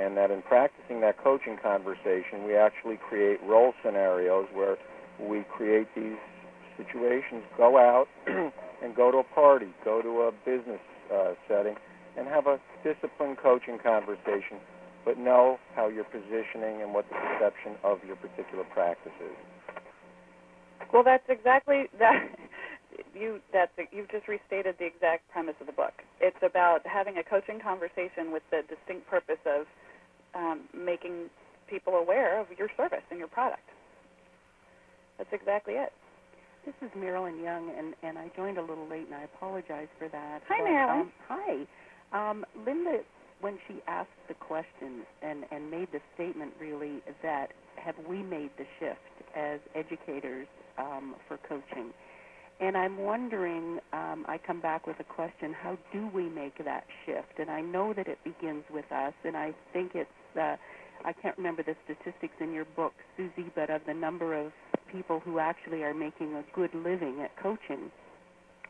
And 0.00 0.16
that 0.16 0.30
in 0.30 0.42
practicing 0.42 1.00
that 1.02 1.22
coaching 1.22 1.58
conversation, 1.62 2.44
we 2.46 2.56
actually 2.56 2.96
create 2.96 3.38
role 3.44 3.74
scenarios 3.84 4.48
where 4.52 4.76
we 5.20 5.44
create 5.52 5.88
these 5.94 6.16
situations, 6.76 7.44
go 7.56 7.76
out 7.76 8.08
and 8.26 8.96
go 8.96 9.10
to 9.10 9.18
a 9.18 9.24
party, 9.34 9.68
go 9.84 10.00
to 10.00 10.22
a 10.22 10.32
business 10.44 10.80
uh, 11.12 11.34
setting, 11.48 11.76
and 12.16 12.26
have 12.26 12.46
a 12.46 12.58
disciplined 12.82 13.36
coaching 13.38 13.78
conversation, 13.78 14.56
but 15.04 15.18
know 15.18 15.58
how 15.76 15.88
you're 15.88 16.04
positioning 16.04 16.80
and 16.80 16.92
what 16.94 17.06
the 17.08 17.14
perception 17.14 17.72
of 17.84 17.98
your 18.06 18.16
particular 18.16 18.64
practice 18.72 19.12
is. 19.20 19.36
Well, 20.92 21.02
that's 21.04 21.24
exactly 21.28 21.84
that. 21.98 22.28
You 23.14 23.40
that's 23.52 23.72
you've 23.90 24.10
just 24.10 24.28
restated 24.28 24.76
the 24.78 24.84
exact 24.84 25.28
premise 25.30 25.54
of 25.60 25.66
the 25.66 25.72
book. 25.72 25.92
It's 26.20 26.36
about 26.42 26.80
having 26.86 27.16
a 27.16 27.24
coaching 27.24 27.58
conversation 27.58 28.32
with 28.32 28.42
the 28.50 28.60
distinct 28.68 29.08
purpose 29.08 29.40
of 29.46 29.64
um, 30.34 30.68
making 30.76 31.30
people 31.68 31.94
aware 31.94 32.38
of 32.38 32.46
your 32.58 32.68
service 32.76 33.04
and 33.10 33.18
your 33.18 33.28
product. 33.28 33.64
That's 35.16 35.32
exactly 35.32 35.74
it. 35.74 35.92
This 36.64 36.74
is 36.82 36.90
Marilyn 36.94 37.42
Young, 37.42 37.72
and, 37.76 37.94
and 38.02 38.18
I 38.18 38.30
joined 38.36 38.58
a 38.58 38.60
little 38.62 38.88
late, 38.88 39.06
and 39.06 39.14
I 39.14 39.24
apologize 39.24 39.88
for 39.98 40.08
that. 40.08 40.42
Hi, 40.48 40.58
but, 40.58 40.64
Marilyn. 40.64 41.00
Um, 41.00 41.12
hi. 41.28 42.30
Um, 42.30 42.44
Linda, 42.66 42.98
when 43.40 43.58
she 43.66 43.80
asked 43.88 44.10
the 44.28 44.34
question 44.34 45.02
and, 45.22 45.44
and 45.50 45.70
made 45.70 45.88
the 45.92 46.00
statement, 46.14 46.52
really, 46.60 47.02
that 47.22 47.48
have 47.76 47.96
we 48.08 48.22
made 48.22 48.50
the 48.58 48.64
shift 48.78 49.36
as 49.36 49.60
educators 49.74 50.46
um, 50.78 51.14
for 51.28 51.38
coaching? 51.48 51.92
And 52.60 52.76
I'm 52.76 52.98
wondering, 52.98 53.80
um, 53.92 54.24
I 54.28 54.38
come 54.46 54.60
back 54.60 54.86
with 54.86 55.00
a 55.00 55.04
question, 55.04 55.52
how 55.52 55.76
do 55.92 56.08
we 56.14 56.28
make 56.28 56.64
that 56.64 56.84
shift? 57.04 57.38
And 57.38 57.50
I 57.50 57.60
know 57.60 57.92
that 57.92 58.06
it 58.06 58.18
begins 58.22 58.64
with 58.72 58.84
us, 58.92 59.14
and 59.24 59.36
I 59.36 59.52
think 59.72 59.92
it's, 59.94 60.10
uh, 60.36 60.56
I 61.04 61.12
can't 61.12 61.36
remember 61.36 61.64
the 61.64 61.74
statistics 61.84 62.34
in 62.40 62.52
your 62.52 62.66
book, 62.76 62.92
Susie, 63.16 63.50
but 63.56 63.68
of 63.68 63.80
the 63.86 63.94
number 63.94 64.38
of 64.38 64.52
people 64.92 65.20
who 65.20 65.40
actually 65.40 65.82
are 65.82 65.94
making 65.94 66.34
a 66.34 66.44
good 66.54 66.72
living 66.74 67.20
at 67.22 67.36
coaching. 67.42 67.90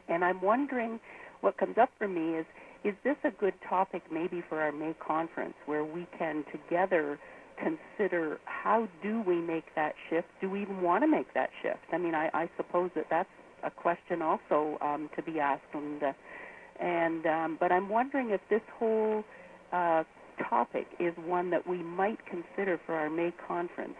And 0.08 0.24
I'm 0.24 0.40
wondering, 0.40 0.98
what 1.42 1.58
comes 1.58 1.76
up 1.76 1.90
for 1.98 2.08
me 2.08 2.38
is, 2.38 2.46
is 2.84 2.94
this 3.04 3.16
a 3.24 3.30
good 3.30 3.54
topic 3.68 4.02
maybe 4.10 4.42
for 4.48 4.60
our 4.60 4.72
May 4.72 4.94
conference 5.06 5.54
where 5.66 5.84
we 5.84 6.06
can 6.18 6.44
together 6.50 7.18
consider 7.56 8.38
how 8.44 8.88
do 9.02 9.22
we 9.22 9.36
make 9.40 9.64
that 9.74 9.94
shift? 10.08 10.28
Do 10.40 10.50
we 10.50 10.62
even 10.62 10.82
want 10.82 11.02
to 11.02 11.08
make 11.08 11.32
that 11.34 11.50
shift? 11.62 11.84
I 11.92 11.98
mean, 11.98 12.14
I, 12.14 12.30
I 12.34 12.50
suppose 12.56 12.90
that 12.94 13.06
that's 13.10 13.28
a 13.62 13.70
question 13.70 14.22
also 14.22 14.78
um, 14.80 15.08
to 15.16 15.22
be 15.22 15.38
asked, 15.38 15.62
and 15.72 16.02
uh, 16.02 16.12
and 16.80 17.26
um, 17.26 17.56
but 17.60 17.70
I'm 17.72 17.88
wondering 17.88 18.30
if 18.30 18.40
this 18.50 18.62
whole 18.78 19.24
uh, 19.72 20.04
topic 20.48 20.86
is 20.98 21.14
one 21.24 21.50
that 21.50 21.66
we 21.66 21.82
might 21.82 22.18
consider 22.26 22.80
for 22.86 22.94
our 22.94 23.10
May 23.10 23.32
conference. 23.46 23.94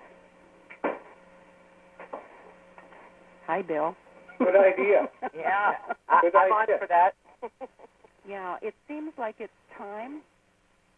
Hi, 3.47 3.63
Bill. 3.63 3.97
Good 4.39 4.57
idea. 4.57 5.09
Yeah, 5.35 5.73
I, 6.09 6.21
Good 6.21 6.37
I'm 6.37 6.53
on 6.53 6.67
for 6.79 6.87
that. 6.89 7.13
Yeah, 8.29 8.57
it 8.63 8.75
seems 8.87 9.13
like 9.19 9.37
it's 9.39 9.53
time. 9.77 10.21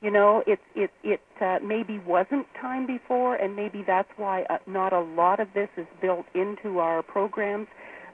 You 0.05 0.11
know, 0.11 0.45
it 0.47 0.59
it 0.75 0.91
it 1.03 1.23
uh, 1.41 1.61
maybe 1.65 1.99
wasn't 1.99 2.47
time 2.61 2.87
before, 2.87 3.37
and 3.37 3.57
maybe 3.57 3.83
that's 3.87 4.11
why 4.19 4.43
uh, 4.51 4.59
not 4.67 4.93
a 4.93 5.01
lot 5.01 5.41
of 5.41 5.49
this 5.55 5.71
is 5.79 5.87
built 6.03 6.27
into 6.35 6.79
our 6.79 7.03
programs. 7.03 7.69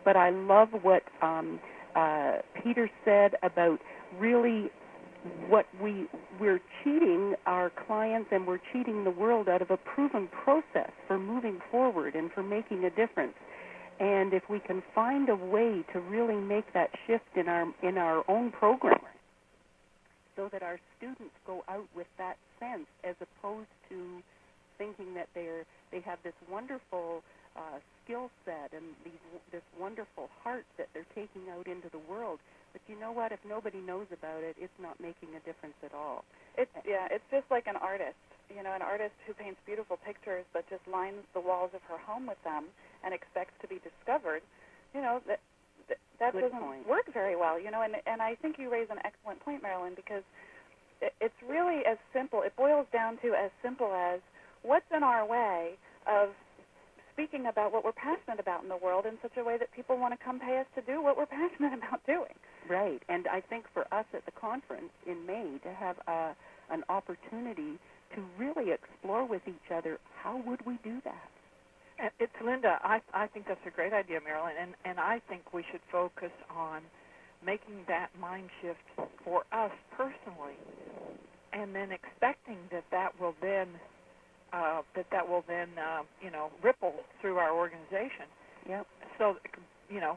But 0.05 0.16
I 0.16 0.30
love 0.30 0.68
what 0.82 1.03
um, 1.20 1.59
uh, 1.97 2.34
Peter 2.62 2.88
said 3.05 3.32
about 3.43 3.80
really 4.20 4.70
what 5.49 5.66
we 5.82 6.07
we're 6.38 6.61
cheating 6.84 7.34
our 7.47 7.72
clients 7.88 8.28
and 8.30 8.47
we're 8.47 8.61
cheating 8.72 9.03
the 9.03 9.11
world 9.11 9.49
out 9.49 9.61
of 9.61 9.72
a 9.72 9.76
proven 9.76 10.28
process 10.28 10.93
for 11.09 11.18
moving 11.18 11.59
forward 11.72 12.14
and 12.14 12.30
for 12.30 12.45
making 12.45 12.84
a 12.84 12.91
difference. 12.91 13.34
And 13.99 14.32
if 14.32 14.45
we 14.49 14.61
can 14.61 14.80
find 14.95 15.28
a 15.28 15.36
way 15.36 15.84
to 15.93 16.01
really 16.01 16.36
make 16.41 16.72
that 16.72 16.91
shift 17.09 17.36
in 17.36 17.49
our 17.49 17.66
in 17.82 17.99
our 17.99 18.22
own 18.30 18.53
program, 18.53 19.01
so 20.37 20.49
that 20.53 20.62
our 20.62 20.78
students 20.97 21.35
go 21.47 21.64
out 21.68 21.89
with 21.95 22.07
that 22.18 22.37
sense, 22.59 22.87
as 23.05 23.16
opposed 23.20 23.70
to 23.89 24.22
thinking 24.78 25.14
that 25.14 25.28
they're 25.35 25.64
they 25.93 26.01
have 26.01 26.18
this 26.22 26.37
wonderful 26.51 27.22
uh, 27.57 27.83
skill 28.03 28.31
set 28.47 28.70
and 28.72 28.95
these, 29.05 29.18
this 29.51 29.66
wonderful 29.78 30.31
heart 30.43 30.64
that 30.78 30.87
they're 30.95 31.09
taking 31.14 31.51
out 31.51 31.66
into 31.66 31.91
the 31.91 31.99
world. 32.09 32.39
But 32.72 32.81
you 32.87 32.95
know 32.95 33.11
what? 33.11 33.33
If 33.33 33.41
nobody 33.43 33.83
knows 33.83 34.07
about 34.14 34.47
it, 34.47 34.55
it's 34.59 34.78
not 34.81 34.99
making 35.03 35.35
a 35.35 35.43
difference 35.43 35.74
at 35.83 35.93
all. 35.93 36.24
It's 36.57 36.70
yeah, 36.87 37.11
it's 37.11 37.26
just 37.31 37.51
like 37.51 37.66
an 37.66 37.76
artist. 37.76 38.18
You 38.51 38.62
know, 38.62 38.74
an 38.74 38.83
artist 38.83 39.14
who 39.26 39.35
paints 39.35 39.59
beautiful 39.66 39.99
pictures 39.99 40.45
but 40.53 40.66
just 40.70 40.83
lines 40.91 41.22
the 41.35 41.41
walls 41.43 41.70
of 41.74 41.83
her 41.87 41.99
home 41.99 42.26
with 42.26 42.41
them 42.43 42.66
and 43.05 43.14
expects 43.14 43.55
to 43.62 43.66
be 43.68 43.78
discovered. 43.83 44.43
You 44.95 45.03
know 45.03 45.20
that 45.26 45.39
that, 45.91 45.99
that 46.18 46.32
Good 46.32 46.49
doesn't 46.49 46.62
point. 46.62 46.88
work 46.88 47.11
very 47.12 47.36
well. 47.36 47.59
You 47.61 47.70
know, 47.70 47.82
and 47.82 47.95
and 48.07 48.22
I 48.22 48.34
think 48.41 48.57
you 48.59 48.70
raise 48.70 48.88
an 48.91 48.99
excellent 49.05 49.41
point, 49.45 49.62
Marilyn, 49.62 49.93
because 49.95 50.22
it, 51.03 51.12
it's 51.20 51.36
really 51.47 51.82
as 51.84 51.99
simple. 52.14 52.43
It 52.43 52.55
boils 52.57 52.86
down 52.93 53.18
to 53.22 53.34
as 53.34 53.51
simple 53.62 53.93
as 53.93 54.20
what's 54.62 54.88
in 54.95 55.03
our 55.03 55.26
way 55.26 55.74
of 56.07 56.30
speaking 57.12 57.47
about 57.47 57.72
what 57.72 57.84
we're 57.84 57.93
passionate 57.93 58.41
about 58.41 58.62
in 58.62 58.68
the 58.68 58.76
world 58.76 59.05
in 59.05 59.18
such 59.20 59.36
a 59.36 59.45
way 59.45 59.59
that 59.59 59.68
people 59.76 59.99
want 59.99 60.18
to 60.18 60.24
come 60.24 60.41
pay 60.41 60.59
us 60.59 60.66
to 60.74 60.82
do 60.82 61.03
what 61.03 61.16
we're 61.16 61.26
passionate 61.41 61.76
about 61.76 62.01
doing. 62.07 62.32
Right, 62.68 63.03
and 63.09 63.26
I 63.28 63.41
think 63.41 63.64
for 63.74 63.82
us 63.93 64.07
at 64.14 64.24
the 64.24 64.32
conference 64.32 64.93
in 65.07 65.26
May 65.26 65.59
to 65.64 65.72
have 65.74 65.97
a, 66.07 66.34
an 66.70 66.82
opportunity 66.88 67.78
to 68.14 68.22
really 68.38 68.72
explore 68.72 69.26
with 69.26 69.43
each 69.47 69.70
other 69.74 69.99
how 70.22 70.43
would 70.47 70.64
we 70.66 70.78
do 70.82 71.01
that. 71.05 71.28
And 72.01 72.11
It's 72.20 72.32
Linda. 72.44 72.78
I 72.82 73.01
I 73.14 73.28
think 73.28 73.46
that's 73.48 73.61
a 73.66 73.70
great 73.70 73.92
idea, 73.92 74.20
Marilyn, 74.24 74.55
and 74.61 74.74
and 74.84 75.01
I 75.01 75.20
think 75.28 75.53
we 75.55 75.64
should 75.70 75.82
focus 75.92 76.32
on 76.51 76.82
making 77.44 77.84
that 77.88 78.09
mind 78.20 78.51
shift 78.62 78.80
for 79.24 79.44
us 79.53 79.72
personally, 79.96 80.57
and 81.53 81.74
then 81.74 81.90
expecting 81.92 82.59
that 82.72 82.84
that 82.92 83.18
will 83.20 83.34
then 83.42 83.68
uh, 84.53 84.82
that 84.96 85.07
that 85.12 85.28
will 85.28 85.44
then 85.48 85.68
uh, 85.78 86.03
you 86.22 86.30
know 86.30 86.51
ripple 86.62 86.94
through 87.20 87.38
our 87.38 87.55
organization. 87.57 88.26
Yep. 88.68 88.86
So 89.18 89.36
you 89.90 90.01
know, 90.01 90.16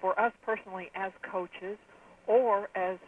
for 0.00 0.18
us 0.20 0.32
personally 0.44 0.90
as 0.96 1.12
coaches 1.30 1.78
or 2.26 2.68
as 2.76 2.98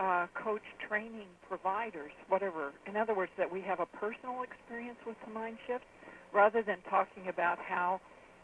uh, 0.00 0.26
coach 0.34 0.62
training 0.88 1.28
providers, 1.48 2.12
whatever. 2.28 2.72
In 2.86 2.96
other 2.96 3.14
words, 3.14 3.32
that 3.38 3.50
we 3.50 3.60
have 3.62 3.80
a 3.80 3.86
personal 3.86 4.42
experience 4.42 4.98
with 5.06 5.16
the 5.26 5.32
mind 5.32 5.58
shift 5.66 5.84
rather 6.32 6.62
than 6.62 6.78
talking 6.88 7.28
about 7.28 7.58
how 7.58 8.00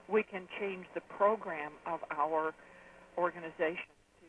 we 0.09 0.23
can 0.23 0.47
change 0.61 0.87
the 0.95 1.01
program 1.17 1.73
of 1.87 2.01
our 2.11 2.55
organization 3.19 3.91
to 4.21 4.27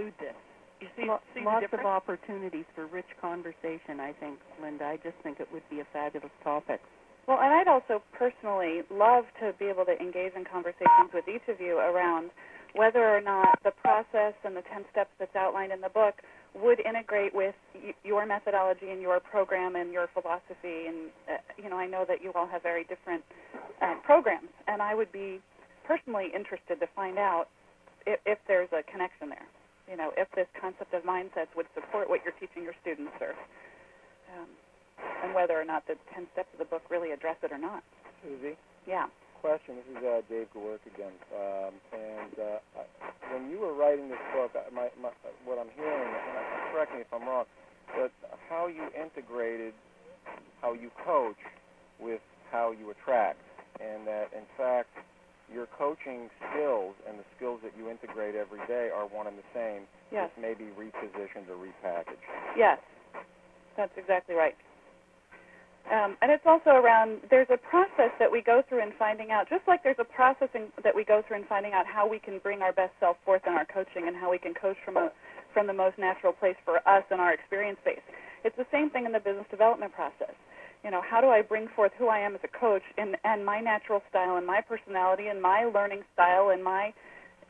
include 0.00 0.14
this. 0.18 0.34
You 0.80 0.88
see, 0.96 1.06
Lo- 1.06 1.20
see 1.34 1.40
the 1.40 1.46
lots 1.46 1.66
of 1.72 1.80
opportunities 1.80 2.64
for 2.74 2.86
rich 2.86 3.08
conversation, 3.20 4.00
I 4.00 4.12
think, 4.18 4.38
Linda. 4.60 4.84
I 4.84 4.96
just 4.96 5.16
think 5.22 5.38
it 5.40 5.48
would 5.52 5.68
be 5.68 5.80
a 5.80 5.86
fabulous 5.92 6.32
topic. 6.42 6.80
Well, 7.28 7.38
and 7.38 7.52
I'd 7.52 7.68
also 7.68 8.02
personally 8.16 8.82
love 8.90 9.24
to 9.40 9.52
be 9.58 9.66
able 9.66 9.84
to 9.84 9.96
engage 10.00 10.32
in 10.34 10.44
conversations 10.44 11.12
with 11.12 11.28
each 11.28 11.46
of 11.48 11.60
you 11.60 11.78
around 11.78 12.30
whether 12.74 13.04
or 13.04 13.20
not 13.20 13.58
the 13.62 13.70
process 13.70 14.34
and 14.44 14.56
the 14.56 14.62
10 14.72 14.84
steps 14.90 15.10
that's 15.18 15.36
outlined 15.36 15.72
in 15.72 15.80
the 15.80 15.90
book 15.90 16.14
would 16.54 16.80
integrate 16.80 17.34
with 17.34 17.54
y- 17.74 17.94
your 18.04 18.26
methodology 18.26 18.90
and 18.90 19.00
your 19.02 19.20
program 19.20 19.76
and 19.76 19.92
your 19.92 20.08
philosophy. 20.14 20.88
And, 20.88 21.10
uh, 21.28 21.38
you 21.62 21.70
know, 21.70 21.78
I 21.78 21.86
know 21.86 22.04
that 22.08 22.22
you 22.22 22.32
all 22.34 22.46
have 22.48 22.62
very 22.62 22.84
different 22.84 23.24
uh, 23.82 23.96
programs, 24.04 24.50
and 24.68 24.82
I 24.82 24.94
would 24.94 25.12
be 25.12 25.40
personally 25.86 26.28
interested 26.34 26.80
to 26.80 26.86
find 26.96 27.18
out 27.18 27.46
if, 28.06 28.20
if 28.26 28.38
there's 28.48 28.70
a 28.72 28.82
connection 28.90 29.28
there. 29.30 29.46
You 29.90 29.96
know, 29.96 30.12
if 30.16 30.28
this 30.36 30.46
concept 30.60 30.94
of 30.94 31.02
mindsets 31.02 31.50
would 31.56 31.66
support 31.74 32.08
what 32.08 32.20
you're 32.24 32.34
teaching 32.40 32.62
your 32.62 32.74
students, 32.82 33.12
or 33.20 33.34
um, 34.36 34.48
and 35.24 35.34
whether 35.34 35.58
or 35.60 35.64
not 35.64 35.86
the 35.86 35.96
10 36.14 36.26
steps 36.32 36.48
of 36.52 36.58
the 36.58 36.64
book 36.64 36.82
really 36.90 37.12
address 37.12 37.36
it 37.42 37.52
or 37.52 37.58
not. 37.58 37.82
Susie? 38.22 38.56
Yeah. 38.86 39.06
Question. 39.40 39.80
This 39.80 39.88
is 39.96 40.04
uh, 40.04 40.20
Dave 40.28 40.52
Giwerc 40.52 40.84
again. 40.84 41.16
Um, 41.32 41.72
and 41.96 42.34
uh, 42.36 42.84
when 43.32 43.48
you 43.48 43.58
were 43.58 43.72
writing 43.72 44.08
this 44.08 44.20
book, 44.36 44.52
my, 44.68 44.92
my, 45.00 45.08
what 45.48 45.56
I'm 45.56 45.72
hearing, 45.76 46.12
and 46.12 46.72
correct 46.72 46.92
me 46.92 47.00
if 47.00 47.08
I'm 47.08 47.26
wrong, 47.26 47.46
but 47.96 48.12
how 48.50 48.66
you 48.68 48.84
integrated 48.92 49.72
how 50.60 50.74
you 50.74 50.90
coach 51.06 51.40
with 51.98 52.20
how 52.52 52.72
you 52.72 52.90
attract, 52.90 53.40
and 53.80 54.06
that 54.06 54.28
in 54.36 54.44
fact 54.58 54.92
your 55.52 55.66
coaching 55.78 56.28
skills 56.52 56.94
and 57.08 57.18
the 57.18 57.24
skills 57.36 57.60
that 57.64 57.72
you 57.76 57.88
integrate 57.88 58.34
every 58.36 58.60
day 58.68 58.90
are 58.94 59.06
one 59.08 59.26
and 59.26 59.38
the 59.38 59.50
same, 59.54 59.82
yes. 60.12 60.28
just 60.28 60.36
maybe 60.38 60.68
repositioned 60.78 61.48
or 61.48 61.56
repackaged. 61.56 62.22
Yes, 62.56 62.78
that's 63.76 63.92
exactly 63.96 64.34
right. 64.34 64.54
Um, 65.88 66.16
and 66.22 66.30
it's 66.30 66.44
also 66.46 66.70
around 66.70 67.20
there's 67.30 67.50
a 67.50 67.56
process 67.56 68.12
that 68.20 68.30
we 68.30 68.42
go 68.42 68.62
through 68.68 68.82
in 68.82 68.92
finding 68.98 69.32
out, 69.32 69.48
just 69.48 69.66
like 69.66 69.82
there's 69.82 69.98
a 69.98 70.04
process 70.04 70.48
in, 70.54 70.68
that 70.84 70.94
we 70.94 71.04
go 71.04 71.22
through 71.26 71.38
in 71.38 71.44
finding 71.48 71.72
out 71.72 71.86
how 71.86 72.06
we 72.06 72.18
can 72.18 72.38
bring 72.38 72.62
our 72.62 72.72
best 72.72 72.92
self 73.00 73.16
forth 73.24 73.42
in 73.46 73.54
our 73.54 73.64
coaching 73.64 74.06
and 74.06 74.14
how 74.14 74.30
we 74.30 74.38
can 74.38 74.54
coach 74.54 74.76
from 74.84 74.96
a 74.96 75.10
from 75.52 75.66
the 75.66 75.72
most 75.72 75.98
natural 75.98 76.32
place 76.32 76.54
for 76.64 76.78
us 76.86 77.02
and 77.10 77.20
our 77.20 77.32
experience 77.32 77.78
base. 77.84 78.04
It's 78.44 78.56
the 78.56 78.66
same 78.70 78.90
thing 78.90 79.04
in 79.04 79.12
the 79.12 79.18
business 79.18 79.46
development 79.50 79.92
process. 79.92 80.34
You 80.84 80.90
know, 80.90 81.02
how 81.02 81.20
do 81.20 81.28
I 81.28 81.42
bring 81.42 81.68
forth 81.74 81.92
who 81.98 82.08
I 82.08 82.18
am 82.20 82.34
as 82.34 82.40
a 82.44 82.58
coach 82.58 82.82
and, 82.96 83.16
and 83.24 83.44
my 83.44 83.60
natural 83.60 84.00
style 84.08 84.36
and 84.36 84.46
my 84.46 84.60
personality 84.62 85.26
and 85.26 85.42
my 85.42 85.64
learning 85.64 86.02
style 86.14 86.50
and 86.50 86.62
my 86.62 86.94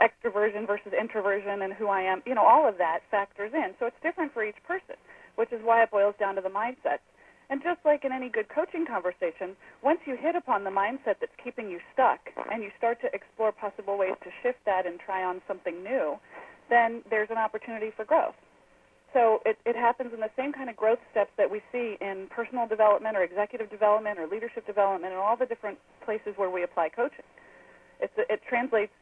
extroversion 0.01 0.67
versus 0.67 0.93
introversion 0.99 1.63
and 1.63 1.73
who 1.75 1.89
I 1.89 2.01
am, 2.01 2.23
you 2.27 2.35
know, 2.35 2.45
all 2.45 2.69
of 2.69 2.79
that 2.79 3.01
factors 3.11 3.53
in. 3.55 3.75
So 3.79 3.87
it's 3.87 4.01
different 4.03 4.33
for 4.33 4.43
each 4.45 4.57
person, 4.67 4.97
which 5.37 5.53
is 5.53 5.61
why 5.63 5.83
it 5.83 5.91
boils 5.91 6.15
down 6.19 6.35
to 6.37 6.41
the 6.41 6.49
mindset. 6.49 7.05
And 7.51 7.61
just 7.61 7.81
like 7.85 8.05
in 8.05 8.13
any 8.13 8.29
good 8.29 8.49
coaching 8.49 8.87
conversation, 8.87 9.59
once 9.83 9.99
you 10.07 10.17
hit 10.17 10.37
upon 10.37 10.63
the 10.63 10.71
mindset 10.71 11.19
that's 11.19 11.35
keeping 11.43 11.69
you 11.69 11.81
stuck 11.93 12.21
and 12.53 12.63
you 12.63 12.71
start 12.79 13.01
to 13.03 13.13
explore 13.13 13.51
possible 13.51 13.99
ways 13.99 14.15
to 14.23 14.31
shift 14.41 14.63
that 14.67 14.87
and 14.87 15.01
try 15.01 15.25
on 15.25 15.43
something 15.49 15.83
new, 15.83 16.15
then 16.71 17.03
there's 17.11 17.29
an 17.29 17.39
opportunity 17.39 17.91
for 17.97 18.05
growth. 18.05 18.39
So 19.13 19.43
it, 19.45 19.59
it 19.67 19.75
happens 19.75 20.15
in 20.15 20.21
the 20.21 20.31
same 20.37 20.53
kind 20.53 20.71
of 20.71 20.77
growth 20.77 21.01
steps 21.11 21.33
that 21.37 21.51
we 21.51 21.61
see 21.73 21.99
in 22.01 22.29
personal 22.31 22.69
development 22.69 23.17
or 23.17 23.25
executive 23.25 23.69
development 23.69 24.21
or 24.21 24.29
leadership 24.29 24.65
development 24.65 25.13
and 25.13 25.21
all 25.21 25.37
the 25.37 25.47
different 25.47 25.79
places 26.05 26.35
where 26.37 26.51
we 26.51 26.63
apply 26.63 26.91
coaching. 26.91 27.27
It's, 27.99 28.15
it 28.17 28.41
translates, 28.49 28.93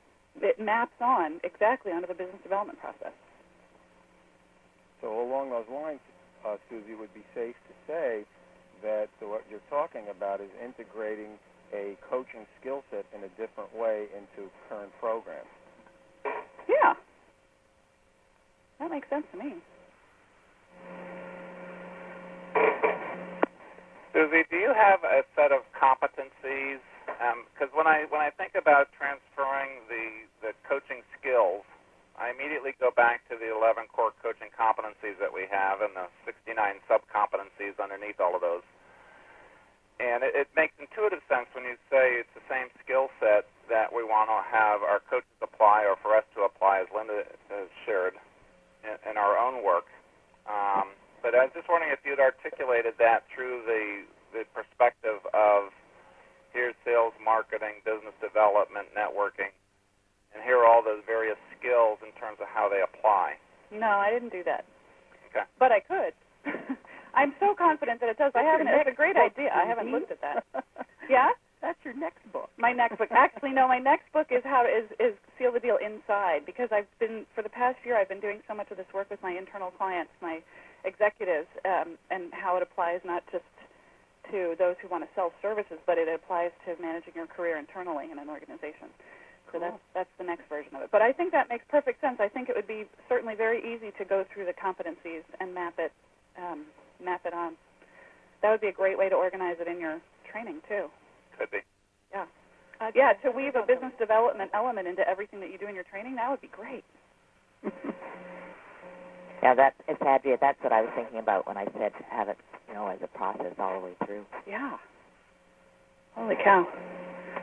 it 0.40 0.58
maps 0.58 0.96
on 1.02 1.40
exactly 1.44 1.92
onto 1.92 2.08
the 2.08 2.14
business 2.14 2.40
development 2.42 2.80
process. 2.80 3.12
So 5.02 5.20
along 5.20 5.50
those 5.50 5.68
lines, 5.68 6.00
uh, 6.46 6.56
Susie, 6.70 6.94
would 6.94 7.12
be 7.12 7.22
safe 7.34 7.54
to 7.68 7.74
say 7.86 8.24
that 8.82 9.08
what 9.20 9.44
you're 9.50 9.64
talking 9.70 10.08
about 10.10 10.40
is 10.40 10.50
integrating 10.62 11.38
a 11.72 11.96
coaching 12.08 12.46
skill 12.60 12.82
set 12.90 13.04
in 13.14 13.24
a 13.24 13.30
different 13.36 13.74
way 13.76 14.08
into 14.16 14.50
current 14.68 14.92
programs. 15.00 15.48
Yeah. 16.68 16.94
That 18.80 18.90
makes 18.90 19.08
sense 19.10 19.24
to 19.32 19.38
me. 19.38 19.54
Susie, 24.12 24.42
do 24.50 24.56
you 24.56 24.72
have 24.74 25.04
a 25.04 25.22
set 25.36 25.52
of 25.52 25.62
competencies? 25.76 26.80
Because 27.54 27.70
um, 27.72 27.76
when 27.76 27.86
I 27.86 28.04
when 28.10 28.20
I 28.20 28.30
think 28.30 28.52
about 28.58 28.88
transferring 28.96 29.84
the 29.88 30.26
the 30.42 30.52
coaching 30.68 31.02
skills, 31.18 31.62
I 32.18 32.34
immediately 32.34 32.74
go 32.82 32.90
back 32.90 33.22
to 33.30 33.38
the 33.38 33.54
11 33.54 33.88
core 33.94 34.12
coaching 34.18 34.50
competencies 34.50 35.16
that 35.22 35.30
we 35.30 35.46
have 35.48 35.80
and 35.80 35.94
the 35.94 36.10
69 36.26 36.50
sub 36.90 37.06
competencies 37.06 37.78
underneath 37.78 38.18
all 38.18 38.34
of 38.34 38.42
those. 38.42 38.66
And 40.02 40.22
it, 40.26 40.34
it 40.34 40.48
makes 40.54 40.74
intuitive 40.78 41.22
sense 41.30 41.46
when 41.54 41.66
you 41.66 41.78
say 41.90 42.18
it's 42.22 42.34
the 42.34 42.44
same 42.50 42.70
skill 42.82 43.10
set 43.22 43.46
that 43.70 43.90
we 43.94 44.02
want 44.02 44.30
to 44.30 44.40
have 44.50 44.82
our 44.82 45.02
coaches 45.06 45.38
apply 45.42 45.86
or 45.86 45.98
for 46.02 46.14
us 46.14 46.26
to 46.34 46.46
apply, 46.46 46.82
as 46.82 46.90
Linda 46.94 47.22
has 47.50 47.70
shared, 47.86 48.14
in, 48.86 48.94
in 49.10 49.14
our 49.18 49.38
own 49.38 49.62
work. 49.62 49.86
Um, 50.46 50.94
but 51.22 51.34
I 51.34 51.46
was 51.50 51.54
just 51.54 51.66
wondering 51.66 51.90
if 51.90 52.02
you'd 52.06 52.22
articulated 52.22 52.94
that 52.98 53.26
through 53.34 53.62
the 53.66 54.06
the 54.28 54.44
perspective 54.52 55.24
of 55.32 55.72
here's 56.52 56.76
sales, 56.84 57.16
marketing, 57.16 57.80
business 57.80 58.12
development, 58.20 58.92
networking, 58.92 59.48
and 60.34 60.42
here 60.42 60.58
are 60.58 60.66
all 60.66 60.82
those 60.82 61.02
various 61.06 61.38
skills 61.58 61.98
in 62.04 62.12
terms 62.20 62.38
of 62.40 62.48
how 62.48 62.68
they 62.68 62.82
apply. 62.82 63.34
No, 63.72 63.88
I 63.88 64.10
didn't 64.10 64.32
do 64.32 64.42
that. 64.44 64.64
Okay. 65.30 65.44
But 65.58 65.72
I 65.72 65.80
could. 65.80 66.14
I'm 67.14 67.34
so 67.40 67.54
confident 67.56 68.00
that 68.00 68.08
it 68.08 68.18
does. 68.18 68.32
That's 68.32 68.44
I 68.44 68.48
haven't. 68.48 68.68
It's 68.68 68.88
a 68.88 68.94
great 68.94 69.16
idea. 69.16 69.50
I 69.52 69.64
haven't 69.64 69.90
looked 69.90 70.10
at 70.10 70.20
that. 70.20 70.44
yeah. 71.10 71.30
That's 71.60 71.78
your 71.82 71.94
next 71.94 72.22
book. 72.32 72.50
My 72.56 72.72
next 72.72 72.98
book. 72.98 73.10
Actually, 73.10 73.50
no. 73.50 73.66
My 73.66 73.78
next 73.78 74.12
book 74.12 74.28
is 74.30 74.42
how 74.44 74.62
to, 74.62 74.70
is 74.70 74.86
is 75.02 75.18
seal 75.36 75.50
the 75.50 75.58
deal 75.58 75.76
inside 75.82 76.46
because 76.46 76.70
I've 76.70 76.86
been 77.00 77.26
for 77.34 77.42
the 77.42 77.50
past 77.50 77.78
year 77.84 77.98
I've 77.98 78.08
been 78.08 78.22
doing 78.22 78.40
so 78.46 78.54
much 78.54 78.70
of 78.70 78.76
this 78.76 78.86
work 78.94 79.10
with 79.10 79.20
my 79.22 79.32
internal 79.32 79.72
clients, 79.72 80.12
my 80.22 80.38
executives, 80.84 81.48
um, 81.66 81.98
and 82.10 82.30
how 82.32 82.56
it 82.56 82.62
applies 82.62 83.00
not 83.04 83.24
just 83.32 83.50
to 84.30 84.54
those 84.58 84.76
who 84.80 84.88
want 84.88 85.02
to 85.02 85.10
sell 85.14 85.32
services, 85.42 85.78
but 85.86 85.98
it 85.98 86.06
applies 86.06 86.52
to 86.66 86.80
managing 86.80 87.14
your 87.16 87.26
career 87.26 87.58
internally 87.58 88.06
in 88.12 88.18
an 88.18 88.28
organization. 88.28 88.92
So 89.52 89.58
that's 89.58 89.80
that's 89.94 90.10
the 90.18 90.24
next 90.24 90.48
version 90.48 90.74
of 90.76 90.82
it. 90.82 90.88
But 90.92 91.02
I 91.02 91.12
think 91.12 91.32
that 91.32 91.48
makes 91.48 91.64
perfect 91.70 92.00
sense. 92.00 92.18
I 92.20 92.28
think 92.28 92.48
it 92.48 92.56
would 92.56 92.68
be 92.68 92.84
certainly 93.08 93.34
very 93.34 93.60
easy 93.60 93.92
to 93.98 94.04
go 94.04 94.24
through 94.32 94.46
the 94.46 94.52
competencies 94.52 95.24
and 95.40 95.54
map 95.54 95.74
it 95.78 95.92
um, 96.36 96.66
map 97.02 97.22
it 97.24 97.32
on. 97.32 97.54
That 98.42 98.50
would 98.50 98.60
be 98.60 98.68
a 98.68 98.72
great 98.72 98.98
way 98.98 99.08
to 99.08 99.14
organize 99.14 99.56
it 99.60 99.66
in 99.66 99.80
your 99.80 99.98
training 100.30 100.60
too. 100.68 100.86
Could 101.38 101.50
be. 101.50 101.58
Yeah. 102.12 102.26
Uh, 102.80 102.90
yeah, 102.94 103.12
to 103.24 103.30
weave 103.30 103.56
a 103.56 103.66
business 103.66 103.92
development 103.98 104.50
element 104.54 104.86
into 104.86 105.02
everything 105.08 105.40
that 105.40 105.50
you 105.50 105.58
do 105.58 105.66
in 105.66 105.74
your 105.74 105.84
training, 105.84 106.14
that 106.14 106.30
would 106.30 106.40
be 106.40 106.50
great. 106.52 106.84
yeah, 109.42 109.54
that 109.54 109.74
it's 109.88 110.00
Adria. 110.00 110.38
That's 110.40 110.62
what 110.62 110.72
I 110.72 110.82
was 110.82 110.90
thinking 110.94 111.18
about 111.18 111.46
when 111.48 111.56
I 111.56 111.64
said 111.76 111.90
have 112.08 112.28
it, 112.28 112.38
you 112.68 112.74
know, 112.74 112.86
as 112.86 112.98
a 113.02 113.08
process 113.08 113.54
all 113.58 113.80
the 113.80 113.86
way 113.86 113.92
through. 114.06 114.24
Yeah. 114.46 114.76
Holy 116.14 116.36
cow. 116.44 116.66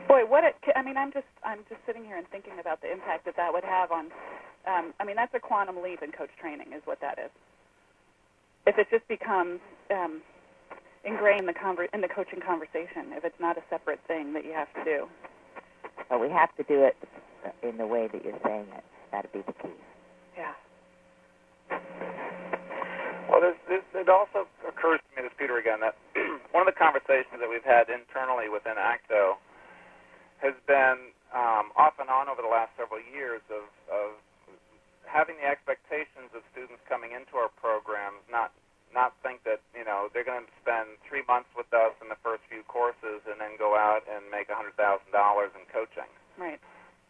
Boy, 0.08 0.22
what 0.26 0.44
it 0.44 0.56
I 0.76 0.82
mean, 0.82 0.96
I'm 0.96 1.12
just 1.12 1.26
I'm 1.44 1.60
just 1.68 1.80
sitting 1.86 2.04
here 2.04 2.16
and 2.16 2.26
thinking 2.28 2.58
about 2.60 2.80
the 2.82 2.90
impact 2.92 3.24
that 3.26 3.36
that 3.36 3.52
would 3.52 3.64
have 3.64 3.92
on 3.92 4.06
um 4.66 4.94
I 5.00 5.04
mean, 5.04 5.16
that's 5.16 5.34
a 5.34 5.40
quantum 5.40 5.82
leap 5.82 6.02
in 6.02 6.12
coach 6.12 6.30
training 6.40 6.72
is 6.74 6.82
what 6.84 7.00
that 7.00 7.18
is. 7.18 7.30
If 8.66 8.78
it 8.78 8.88
just 8.90 9.06
becomes 9.08 9.60
um 9.90 10.22
ingrained 11.04 11.40
in 11.40 11.46
the 11.46 11.54
conver- 11.54 11.92
in 11.94 12.00
the 12.00 12.08
coaching 12.08 12.40
conversation, 12.40 13.14
if 13.14 13.24
it's 13.24 13.40
not 13.40 13.58
a 13.58 13.62
separate 13.70 14.00
thing 14.08 14.32
that 14.34 14.44
you 14.44 14.52
have 14.52 14.72
to 14.74 14.84
do. 14.84 15.06
But 16.08 16.20
we 16.20 16.30
have 16.30 16.54
to 16.56 16.62
do 16.64 16.84
it 16.84 16.96
in 17.62 17.76
the 17.78 17.86
way 17.86 18.08
that 18.12 18.24
you're 18.24 18.38
saying 18.44 18.66
it. 18.76 18.84
That'd 19.12 19.32
be 19.32 19.42
the 19.46 19.54
key. 19.54 19.74
Yeah. 20.36 20.54
Well, 23.30 23.40
there's, 23.40 23.58
there's, 23.68 23.84
it 23.94 24.08
also 24.08 24.46
occurs 24.66 25.00
to 25.02 25.10
me, 25.16 25.26
this 25.26 25.34
Peter 25.38 25.58
again, 25.58 25.80
that 25.82 25.96
one 26.52 26.66
of 26.66 26.70
the 26.72 26.78
conversations 26.78 27.38
that 27.42 27.50
we've 27.50 27.66
had 27.66 27.90
internally 27.90 28.48
within 28.48 28.78
ACTO 28.78 29.38
has 30.42 30.54
been 30.68 31.12
um, 31.32 31.72
off 31.76 31.96
and 31.98 32.08
on 32.08 32.28
over 32.28 32.42
the 32.42 32.50
last 32.50 32.72
several 32.76 33.00
years 33.00 33.42
of, 33.48 33.66
of 33.88 34.16
having 35.06 35.38
the 35.40 35.48
expectations 35.48 36.28
of 36.34 36.42
students 36.52 36.82
coming 36.90 37.14
into 37.14 37.38
our 37.38 37.50
programs 37.56 38.20
not 38.28 38.52
not 38.94 39.12
think 39.20 39.42
that 39.44 39.60
you 39.74 39.84
know 39.84 40.08
they're 40.12 40.26
going 40.26 40.46
to 40.46 40.56
spend 40.62 40.96
three 41.04 41.22
months 41.26 41.50
with 41.52 41.68
us 41.74 41.92
in 42.00 42.08
the 42.08 42.18
first 42.22 42.40
few 42.48 42.62
courses 42.64 43.20
and 43.26 43.36
then 43.36 43.58
go 43.58 43.74
out 43.74 44.06
and 44.06 44.24
make 44.30 44.48
a 44.48 44.56
hundred 44.56 44.76
thousand 44.78 45.10
dollars 45.10 45.50
in 45.52 45.62
coaching. 45.68 46.08
Right. 46.38 46.60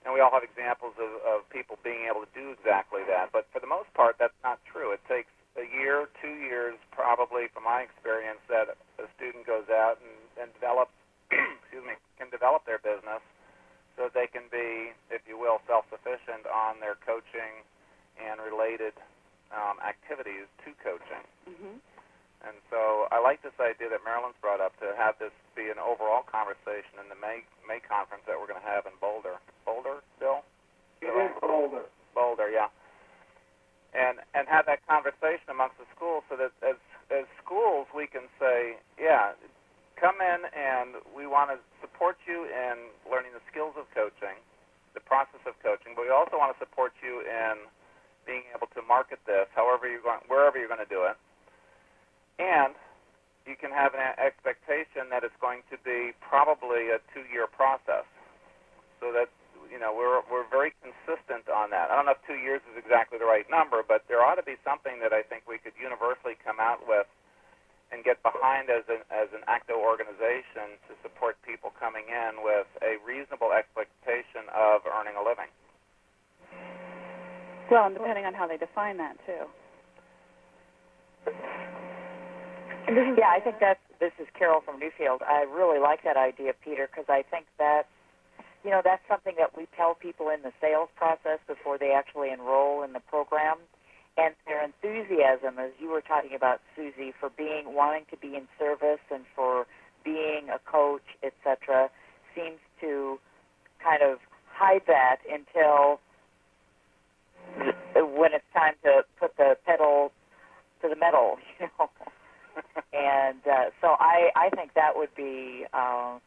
And 0.06 0.14
we 0.14 0.22
all 0.22 0.30
have 0.30 0.46
examples 0.46 0.94
of, 1.02 1.18
of 1.26 1.42
people 1.50 1.82
being 1.82 2.06
able 2.06 2.22
to 2.22 2.30
do 2.30 2.54
exactly 2.54 3.02
that, 3.10 3.34
but 3.34 3.50
for 3.50 3.58
the 3.58 3.66
most 3.66 3.90
part, 3.98 4.14
that's 4.22 4.38
not 4.46 4.62
true. 4.62 4.94
It 4.94 5.02
takes 5.10 5.34
a 5.58 5.66
year, 5.66 6.06
two 6.22 6.30
years, 6.46 6.78
probably, 6.94 7.50
from 7.50 7.66
my 7.66 7.82
experience, 7.82 8.38
that 8.46 8.78
a 9.02 9.10
student 9.18 9.50
goes 9.50 9.66
out 9.66 9.98
and, 9.98 10.46
and 10.46 10.48
develops, 10.54 10.94
excuse 11.34 11.82
me, 11.82 11.98
can 12.22 12.30
develop 12.30 12.62
their 12.70 12.78
business 12.78 13.18
so 13.98 14.06
that 14.06 14.14
they 14.14 14.30
can 14.30 14.46
be, 14.46 14.94
if 15.10 15.26
you 15.26 15.34
will, 15.34 15.58
self-sufficient 15.66 16.46
on 16.46 16.78
their 16.78 16.94
coaching 17.02 17.66
and 18.20 18.38
related 18.38 18.94
um, 19.50 19.78
activities 19.82 20.46
to 20.64 20.70
coaching. 20.82 21.24
Mm-hmm. 21.48 21.76
And 22.46 22.56
so 22.70 23.10
I 23.10 23.18
like 23.18 23.42
this 23.42 23.56
idea 23.58 23.90
that 23.90 24.04
Marilyn's 24.04 24.38
brought 24.38 24.60
up 24.60 24.76
to 24.78 24.92
have 24.94 25.18
this 25.18 25.34
be 25.56 25.72
an 25.72 25.80
overall 25.80 26.22
conversation 26.22 27.00
in 27.00 27.08
the 27.08 27.18
May 27.18 27.42
May 27.64 27.80
conference 27.80 28.22
that 28.28 28.36
we're 28.36 28.46
going 28.46 28.60
to 28.60 28.68
have 28.68 28.84
in 28.84 28.94
Boulder. 29.00 29.40
Boulder, 29.64 30.04
Bill? 30.20 30.44
It 31.00 31.10
is 31.10 31.32
Boulder. 31.40 31.88
Boulder, 32.14 32.52
yeah. 32.52 32.70
And 33.96 34.20
and 34.36 34.46
have 34.46 34.68
that 34.68 34.84
conversation 34.84 35.48
amongst 35.48 35.80
the 35.80 35.88
schools 35.96 36.22
so 36.28 36.36
that 36.36 36.52
as 36.60 36.78
as 37.10 37.24
schools 37.40 37.88
we 37.96 38.06
can 38.06 38.28
say, 38.38 38.78
yeah, 39.00 39.32
come 39.96 40.20
in 40.20 40.44
and 40.52 41.00
we 41.16 41.24
want 41.24 41.50
to 41.50 41.58
support 41.80 42.20
you 42.28 42.44
in 42.46 42.92
learning 43.08 43.32
the 43.32 43.42
skills 43.48 43.74
of 43.80 43.88
coaching, 43.96 44.36
the 44.92 45.02
process 45.02 45.40
of 45.48 45.56
coaching, 45.64 45.96
but 45.96 46.04
we 46.04 46.12
also 46.12 46.36
want 46.36 46.52
to 46.52 46.58
support 46.60 46.92
you 47.00 47.24
in 47.24 47.64
being 48.28 48.42
able 48.52 48.66
to 48.74 48.82
market 48.84 49.22
this 49.24 49.46
however 49.54 49.88
you're 49.88 50.02
going 50.02 50.20
wherever 50.28 50.58
you're 50.58 50.68
going 50.70 50.82
to 50.82 50.92
do 50.92 51.06
it. 51.06 51.16
And 52.36 52.76
you 53.46 53.54
can 53.54 53.70
have 53.70 53.94
an 53.94 54.02
expectation 54.18 55.08
that 55.14 55.22
it's 55.22 55.38
going 55.40 55.62
to 55.70 55.78
be 55.86 56.12
probably 56.18 56.90
a 56.90 56.98
two-year 57.14 57.46
process. 57.46 58.04
So 59.00 59.14
that 59.14 59.30
you 59.70 59.78
know 59.78 59.94
we're 59.94 60.20
we're 60.26 60.48
very 60.50 60.74
consistent 60.82 61.46
on 61.48 61.70
that. 61.70 61.88
I 61.88 61.96
don't 61.96 62.04
know 62.04 62.18
if 62.18 62.24
two 62.26 62.40
years 62.42 62.60
is 62.68 62.76
exactly 62.76 63.16
the 63.16 63.28
right 63.28 63.46
number, 63.48 63.86
but 63.86 64.04
there 64.10 64.20
ought 64.20 64.36
to 64.36 64.44
be 64.44 64.58
something 64.66 64.98
that 65.00 65.14
I 65.14 65.22
think 65.22 65.46
we 65.46 65.62
could 65.62 65.78
universally 65.78 66.34
come 66.42 66.58
out 66.58 66.82
with 66.84 67.06
and 67.94 68.02
get 68.02 68.18
behind 68.26 68.68
as 68.68 68.82
an 68.90 69.04
as 69.12 69.30
an 69.36 69.46
ACTO 69.46 69.78
organization 69.78 70.80
to 70.90 70.96
support 71.04 71.38
people 71.46 71.70
coming 71.78 72.08
in 72.10 72.42
with 72.42 72.66
a 72.82 72.98
reasonable 73.06 73.52
expectation 73.54 74.48
of 74.50 74.82
earning 74.88 75.14
a 75.14 75.22
living. 75.22 75.52
Well, 77.70 77.86
and 77.86 77.94
depending 77.94 78.24
on 78.24 78.34
how 78.34 78.46
they 78.46 78.56
define 78.56 78.96
that 78.96 79.16
too. 79.26 79.44
Yeah, 82.88 83.30
I 83.30 83.40
think 83.40 83.56
that's. 83.60 83.80
This 83.98 84.12
is 84.20 84.28
Carol 84.38 84.60
from 84.60 84.78
Newfield. 84.78 85.22
I 85.22 85.42
really 85.42 85.80
like 85.80 86.04
that 86.04 86.18
idea, 86.18 86.52
Peter, 86.62 86.86
because 86.86 87.06
I 87.08 87.22
think 87.30 87.46
that 87.58 87.86
you 88.66 88.72
know, 88.72 88.82
that's 88.82 89.02
something 89.08 89.34
that 89.38 89.56
we 89.56 89.68
tell 89.76 89.94
people 89.94 90.28
in 90.28 90.42
the 90.42 90.50
sales 90.60 90.88
process 90.96 91.38
before 91.46 91.78
they 91.78 91.92
actually 91.92 92.30
enroll 92.30 92.82
in 92.82 92.92
the 92.92 93.00
program. 93.00 93.58
And 94.18 94.34
their 94.44 94.64
enthusiasm, 94.64 95.60
as 95.60 95.70
you 95.78 95.88
were 95.88 96.00
talking 96.00 96.34
about, 96.34 96.60
Susie, 96.74 97.12
for 97.20 97.30
being 97.30 97.74
wanting 97.74 98.06
to 98.10 98.16
be 98.16 98.34
in 98.34 98.48
service 98.58 98.98
and 99.12 99.22
for 99.36 99.66
being 100.04 100.48
a 100.52 100.58
coach, 100.68 101.06
etc., 101.22 101.90
seems 102.34 102.58
to 102.80 103.20
kind 103.78 104.02
of 104.02 104.18
hide 104.50 104.82
that 104.88 105.18
until 105.32 106.00
when 108.16 108.32
it's 108.32 108.44
time 108.52 108.74
to 108.82 109.02
put 109.20 109.36
the 109.36 109.56
pedal 109.64 110.10
to 110.82 110.88
the 110.88 110.96
metal, 110.96 111.36
you 111.60 111.68
know. 111.78 111.88
And 112.92 113.40
uh, 113.46 113.70
so 113.80 113.96
I 113.98 114.30
I 114.36 114.50
think 114.50 114.74
that 114.74 114.96
would 114.96 115.14
be 115.16 115.66
uh, 115.72 116.18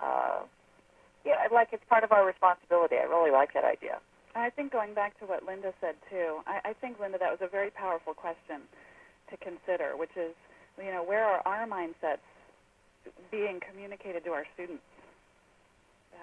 uh, 0.00 0.40
yeah, 1.24 1.46
like 1.52 1.68
it's 1.72 1.84
part 1.88 2.04
of 2.04 2.12
our 2.12 2.26
responsibility. 2.26 2.96
I 2.96 3.04
really 3.04 3.30
like 3.30 3.54
that 3.54 3.64
idea. 3.64 3.98
I 4.34 4.50
think 4.50 4.72
going 4.72 4.94
back 4.94 5.18
to 5.20 5.26
what 5.26 5.44
Linda 5.44 5.72
said 5.80 5.94
too, 6.08 6.40
I, 6.46 6.70
I 6.70 6.72
think 6.72 6.98
Linda, 6.98 7.18
that 7.18 7.30
was 7.30 7.40
a 7.42 7.48
very 7.48 7.70
powerful 7.70 8.14
question 8.14 8.64
to 9.30 9.36
consider, 9.36 9.96
which 9.96 10.16
is, 10.16 10.32
you 10.78 10.90
know, 10.90 11.04
where 11.04 11.24
are 11.24 11.42
our 11.44 11.66
mindsets 11.66 12.24
being 13.30 13.60
communicated 13.60 14.24
to 14.24 14.30
our 14.30 14.46
students 14.54 14.82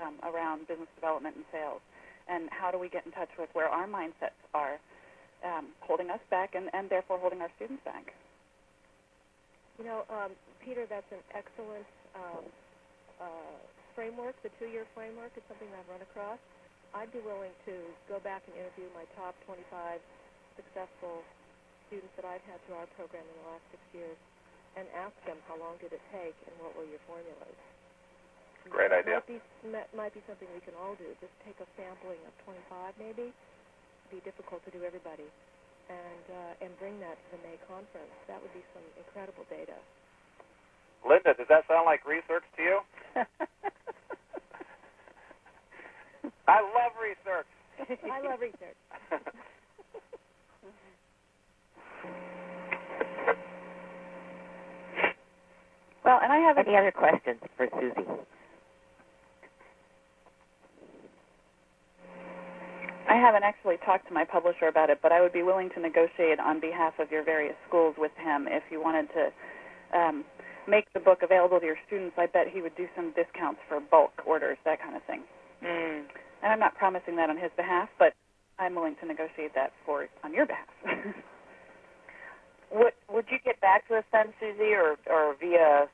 um, 0.01 0.15
around 0.23 0.67
business 0.67 0.89
development 0.95 1.35
and 1.35 1.45
sales, 1.51 1.81
and 2.27 2.49
how 2.49 2.71
do 2.71 2.79
we 2.79 2.89
get 2.89 3.05
in 3.05 3.11
touch 3.11 3.29
with 3.37 3.49
where 3.53 3.67
our 3.67 3.87
mindsets 3.87 4.37
are 4.53 4.79
um, 5.45 5.67
holding 5.81 6.09
us 6.09 6.21
back 6.29 6.55
and, 6.55 6.69
and 6.73 6.89
therefore 6.89 7.19
holding 7.19 7.41
our 7.41 7.49
students 7.55 7.83
back? 7.85 8.13
You 9.79 9.87
know, 9.87 10.03
um, 10.11 10.35
Peter, 10.59 10.83
that's 10.83 11.07
an 11.15 11.23
excellent 11.31 11.87
um, 12.11 12.43
uh, 13.15 13.55
framework, 13.95 14.35
the 14.43 14.51
two-year 14.59 14.83
framework, 14.91 15.31
is 15.39 15.43
something 15.47 15.71
I've 15.71 15.87
run 15.87 16.03
across. 16.03 16.35
I'd 16.91 17.15
be 17.15 17.23
willing 17.23 17.55
to 17.63 17.73
go 18.11 18.19
back 18.19 18.43
and 18.43 18.59
interview 18.59 18.91
my 18.91 19.07
top 19.15 19.39
25 19.47 20.03
successful 20.59 21.23
students 21.87 22.11
that 22.19 22.27
I've 22.27 22.43
had 22.43 22.59
through 22.67 22.75
our 22.75 22.89
program 22.99 23.23
in 23.23 23.35
the 23.39 23.47
last 23.55 23.63
six 23.71 23.79
years 23.95 24.19
and 24.75 24.83
ask 24.99 25.15
them 25.23 25.39
how 25.47 25.55
long 25.55 25.79
did 25.79 25.95
it 25.95 26.03
take 26.11 26.35
and 26.43 26.53
what 26.59 26.75
were 26.75 26.85
your 26.85 26.99
formulas. 27.07 27.57
Great 28.67 28.91
that 28.91 29.07
idea. 29.07 29.23
Might 29.23 29.31
be, 29.31 29.39
might 29.95 30.13
be 30.13 30.21
something 30.27 30.45
we 30.51 30.61
can 30.61 30.75
all 30.75 30.99
do. 30.99 31.07
Just 31.23 31.33
take 31.47 31.55
a 31.63 31.67
sampling 31.79 32.19
of 32.27 32.35
25 32.43 32.99
maybe. 32.99 33.31
It'd 33.31 34.11
be 34.11 34.21
difficult 34.27 34.61
to 34.67 34.71
do 34.75 34.83
everybody. 34.83 35.25
And, 35.89 36.25
uh, 36.29 36.65
and 36.65 36.69
bring 36.77 36.99
that 37.01 37.17
to 37.17 37.27
the 37.33 37.41
May 37.41 37.57
conference. 37.65 38.13
That 38.27 38.41
would 38.41 38.53
be 38.53 38.61
some 38.73 38.85
incredible 38.97 39.45
data. 39.49 39.73
Linda, 41.07 41.33
does 41.33 41.47
that 41.49 41.65
sound 41.67 41.85
like 41.85 42.05
research 42.05 42.43
to 42.57 42.61
you? 42.61 42.79
I 46.47 46.61
love 46.61 46.93
research. 47.01 47.47
I 48.05 48.21
love 48.21 48.39
research. 48.41 48.77
well, 56.05 56.19
and 56.21 56.31
I 56.31 56.37
have 56.37 56.57
any 56.57 56.75
other 56.75 56.91
questions 56.91 57.39
for 57.55 57.67
Susie? 57.79 58.05
I 63.07 63.08
haven't 63.19 63.43
actually 63.43 63.77
talked 63.85 64.07
to 64.07 64.13
my 64.13 64.25
publisher 64.25 64.67
about 64.67 64.89
it, 64.89 64.99
but 65.01 65.11
I 65.11 65.21
would 65.21 65.33
be 65.33 65.43
willing 65.43 65.69
to 65.75 65.79
negotiate 65.79 66.39
on 66.39 66.59
behalf 66.59 66.93
of 66.99 67.11
your 67.11 67.23
various 67.23 67.55
schools 67.67 67.95
with 67.97 68.11
him 68.17 68.47
if 68.47 68.63
you 68.71 68.81
wanted 68.81 69.07
to 69.13 69.97
um, 69.97 70.25
make 70.67 70.91
the 70.93 70.99
book 70.99 71.19
available 71.23 71.59
to 71.59 71.65
your 71.65 71.79
students. 71.87 72.15
I 72.17 72.27
bet 72.27 72.47
he 72.47 72.61
would 72.61 72.75
do 72.75 72.87
some 72.95 73.13
discounts 73.13 73.59
for 73.67 73.79
bulk 73.79 74.13
orders, 74.25 74.57
that 74.65 74.81
kind 74.81 74.95
of 74.95 75.03
thing. 75.03 75.23
Mm. 75.63 76.05
And 76.43 76.51
I'm 76.51 76.59
not 76.59 76.75
promising 76.75 77.15
that 77.17 77.29
on 77.29 77.37
his 77.37 77.51
behalf, 77.57 77.89
but 77.99 78.13
I'm 78.59 78.75
willing 78.75 78.95
to 79.01 79.05
negotiate 79.05 79.55
that 79.55 79.71
for 79.85 80.07
on 80.23 80.33
your 80.33 80.45
behalf. 80.45 80.67
would 82.71 82.93
Would 83.11 83.25
you 83.31 83.39
get 83.43 83.59
back 83.61 83.87
to 83.87 83.95
us 83.95 84.05
then, 84.11 84.33
Susie, 84.39 84.73
or 84.73 84.95
or 85.09 85.35
via 85.39 85.87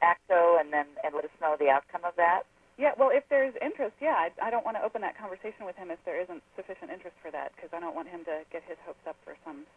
ACTO, 0.00 0.56
and 0.60 0.72
then 0.72 0.86
and 1.04 1.14
let 1.14 1.24
us 1.24 1.30
know 1.40 1.56
the 1.58 1.68
outcome 1.68 2.02
of 2.04 2.14
that? 2.16 2.42
Yeah, 2.82 2.98
well, 2.98 3.14
if 3.14 3.22
there's 3.30 3.54
interest, 3.62 3.94
yeah, 4.02 4.18
I, 4.18 4.34
I 4.42 4.50
don't 4.50 4.66
want 4.66 4.74
to 4.74 4.82
open 4.82 5.06
that 5.06 5.14
conversation 5.14 5.62
with 5.62 5.78
him 5.78 5.94
if 5.94 6.02
there 6.02 6.18
isn't 6.18 6.42
sufficient 6.58 6.90
interest 6.90 7.14
for 7.22 7.30
that, 7.30 7.54
because 7.54 7.70
I 7.70 7.78
don't 7.78 7.94
want 7.94 8.10
him 8.10 8.26
to 8.26 8.42
get 8.50 8.66
his 8.66 8.74
hopes 8.82 9.06
up 9.06 9.14
for 9.22 9.38
some 9.46 9.70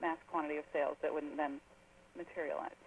mass 0.00 0.16
quantity 0.32 0.56
of 0.56 0.64
sales 0.72 0.96
that 1.04 1.12
wouldn't 1.12 1.36
then 1.36 1.60
materialize. 2.16 2.80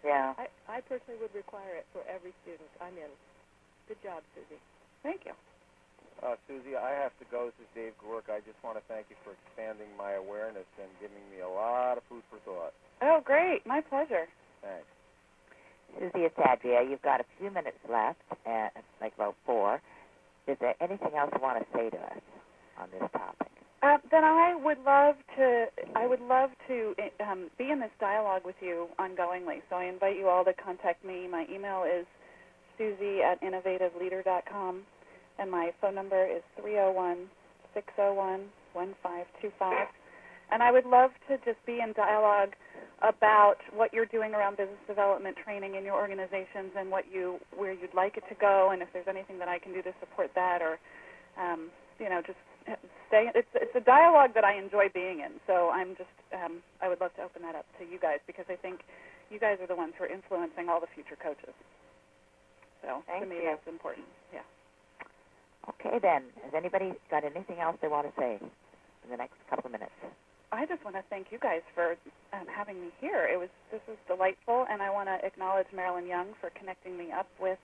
Yeah. 0.00 0.32
I, 0.40 0.48
I 0.72 0.80
personally 0.80 1.20
would 1.20 1.36
require 1.36 1.76
it 1.76 1.84
for 1.92 2.00
every 2.08 2.32
student. 2.48 2.72
I'm 2.80 2.96
in. 2.96 3.12
Good 3.92 4.00
job, 4.00 4.24
Susie. 4.32 4.56
Thank 5.04 5.28
you. 5.28 5.36
Uh, 6.24 6.40
Susie, 6.48 6.80
I 6.80 6.96
have 6.96 7.12
to 7.20 7.28
go. 7.28 7.52
This 7.52 7.68
is 7.68 7.70
Dave 7.76 7.92
Giwerc. 8.00 8.32
I 8.32 8.40
just 8.40 8.56
want 8.64 8.80
to 8.80 8.84
thank 8.88 9.12
you 9.12 9.20
for 9.20 9.36
expanding 9.36 9.92
my 10.00 10.16
awareness 10.16 10.64
and 10.80 10.88
giving 10.96 11.20
me 11.28 11.44
a 11.44 11.52
lot 11.52 12.00
of 12.00 12.08
food 12.08 12.24
for 12.32 12.40
thought. 12.48 12.72
Oh, 13.04 13.20
great. 13.20 13.68
My 13.68 13.84
pleasure. 13.84 14.32
Thanks. 14.64 14.88
Susie, 15.98 16.26
Adria. 16.38 16.82
You've 16.88 17.02
got 17.02 17.20
a 17.20 17.24
few 17.38 17.50
minutes 17.50 17.78
left, 17.90 18.20
uh, 18.46 18.68
like 19.00 19.14
about 19.14 19.34
four. 19.44 19.80
Is 20.46 20.56
there 20.60 20.74
anything 20.80 21.14
else 21.18 21.30
you 21.34 21.42
want 21.42 21.58
to 21.58 21.66
say 21.76 21.90
to 21.90 21.96
us 21.96 22.22
on 22.78 22.88
this 22.92 23.08
topic? 23.12 23.48
Uh, 23.82 23.98
then 24.10 24.24
I 24.24 24.54
would 24.54 24.78
love 24.84 25.16
to. 25.36 25.66
I 25.94 26.06
would 26.06 26.20
love 26.20 26.50
to 26.68 26.94
um, 27.20 27.50
be 27.58 27.70
in 27.70 27.80
this 27.80 27.90
dialogue 28.00 28.42
with 28.44 28.56
you 28.60 28.88
ongoingly. 28.98 29.60
So 29.68 29.76
I 29.76 29.84
invite 29.84 30.16
you 30.16 30.28
all 30.28 30.44
to 30.44 30.52
contact 30.54 31.04
me. 31.04 31.28
My 31.28 31.46
email 31.52 31.84
is 31.84 32.06
Susie 32.78 33.20
at 33.22 33.40
innovativeleader.com, 33.42 34.82
and 35.38 35.50
my 35.50 35.72
phone 35.80 35.94
number 35.94 36.26
is 36.26 36.42
three 36.60 36.72
zero 36.72 36.92
one 36.92 37.28
six 37.74 37.86
zero 37.96 38.14
one 38.14 38.46
one 38.72 38.94
five 39.02 39.26
two 39.42 39.50
five. 39.58 39.88
And 40.50 40.62
I 40.62 40.70
would 40.70 40.86
love 40.86 41.10
to 41.28 41.38
just 41.44 41.64
be 41.66 41.80
in 41.82 41.92
dialogue 41.92 42.54
about 43.02 43.56
what 43.74 43.92
you're 43.92 44.06
doing 44.06 44.32
around 44.32 44.56
business 44.56 44.78
development 44.86 45.36
training 45.42 45.74
in 45.74 45.84
your 45.84 45.94
organizations 45.94 46.72
and 46.78 46.90
what 46.90 47.04
you 47.12 47.38
where 47.54 47.72
you'd 47.72 47.94
like 47.94 48.16
it 48.16 48.24
to 48.28 48.34
go, 48.40 48.70
and 48.72 48.80
if 48.80 48.88
there's 48.92 49.08
anything 49.08 49.38
that 49.38 49.48
I 49.48 49.58
can 49.58 49.72
do 49.72 49.82
to 49.82 49.92
support 50.00 50.30
that, 50.34 50.62
or 50.62 50.78
um, 51.36 51.68
you 52.00 52.08
know, 52.08 52.22
just 52.24 52.38
stay. 53.08 53.28
It's 53.34 53.48
it's 53.54 53.74
a 53.76 53.84
dialogue 53.84 54.32
that 54.34 54.44
I 54.44 54.56
enjoy 54.58 54.88
being 54.92 55.20
in. 55.20 55.38
So 55.46 55.70
I'm 55.70 55.94
just 55.96 56.14
um, 56.32 56.62
I 56.80 56.88
would 56.88 57.00
love 57.00 57.14
to 57.16 57.22
open 57.22 57.42
that 57.42 57.54
up 57.54 57.66
to 57.78 57.84
you 57.84 57.98
guys 58.00 58.18
because 58.26 58.46
I 58.48 58.56
think 58.56 58.80
you 59.30 59.38
guys 59.38 59.58
are 59.60 59.66
the 59.66 59.76
ones 59.76 59.92
who 59.98 60.04
are 60.04 60.12
influencing 60.12 60.68
all 60.68 60.80
the 60.80 60.90
future 60.94 61.16
coaches. 61.20 61.54
So 62.82 63.02
Thank 63.06 63.24
to 63.24 63.28
me, 63.28 63.42
you. 63.42 63.50
that's 63.50 63.66
important. 63.68 64.06
Yeah. 64.32 64.46
Okay, 65.68 65.98
then. 66.00 66.30
Has 66.44 66.54
anybody 66.54 66.92
got 67.10 67.24
anything 67.24 67.58
else 67.58 67.76
they 67.82 67.88
want 67.88 68.06
to 68.06 68.14
say 68.18 68.38
in 68.40 69.10
the 69.10 69.16
next 69.16 69.34
couple 69.50 69.66
of 69.66 69.72
minutes? 69.72 69.94
I 70.52 70.64
just 70.66 70.84
want 70.84 70.94
to 70.96 71.02
thank 71.10 71.28
you 71.30 71.38
guys 71.38 71.62
for 71.74 71.96
um, 72.32 72.46
having 72.46 72.80
me 72.80 72.88
here. 73.00 73.26
It 73.26 73.38
was 73.38 73.50
this 73.72 73.80
was 73.88 73.98
delightful, 74.06 74.66
and 74.70 74.80
I 74.80 74.90
want 74.90 75.08
to 75.08 75.18
acknowledge 75.26 75.66
Marilyn 75.74 76.06
Young 76.06 76.28
for 76.40 76.50
connecting 76.54 76.96
me 76.96 77.10
up 77.10 77.26
with 77.40 77.58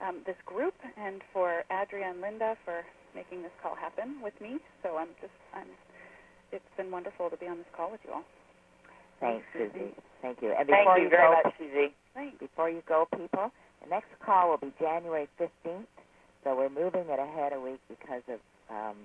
um, 0.00 0.22
this 0.26 0.38
group, 0.46 0.74
and 0.96 1.22
for 1.32 1.62
Adria 1.70 2.10
and 2.10 2.20
Linda 2.20 2.54
for 2.64 2.82
making 3.14 3.42
this 3.42 3.52
call 3.62 3.74
happen 3.74 4.22
with 4.22 4.34
me. 4.40 4.58
So 4.82 4.96
I'm 4.96 5.10
just 5.20 5.34
I'm. 5.54 5.66
It's 6.52 6.64
been 6.76 6.90
wonderful 6.90 7.30
to 7.30 7.36
be 7.36 7.46
on 7.46 7.58
this 7.58 7.72
call 7.74 7.90
with 7.90 8.00
you 8.04 8.12
all. 8.12 8.24
Thanks, 9.20 9.46
Susie. 9.52 9.94
Thank 10.20 10.42
you. 10.42 10.52
And 10.52 10.68
Thank 10.68 10.84
before 10.84 10.98
you 10.98 11.08
very 11.08 11.28
go, 11.30 11.40
much, 11.42 11.54
Susie. 11.58 11.94
Thanks. 12.14 12.38
Before 12.38 12.68
you 12.68 12.82
go, 12.86 13.06
people, 13.10 13.50
the 13.82 13.88
next 13.88 14.10
call 14.24 14.50
will 14.50 14.58
be 14.58 14.72
January 14.78 15.28
15th. 15.40 15.86
So 16.44 16.54
we're 16.54 16.68
moving 16.68 17.06
it 17.08 17.18
ahead 17.18 17.52
a 17.54 17.60
week 17.60 17.80
because 17.88 18.22
of 18.28 18.38
um, 18.68 18.96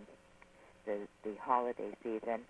the 0.85 1.07
the 1.23 1.33
holiday 1.41 1.95
season. 2.03 2.41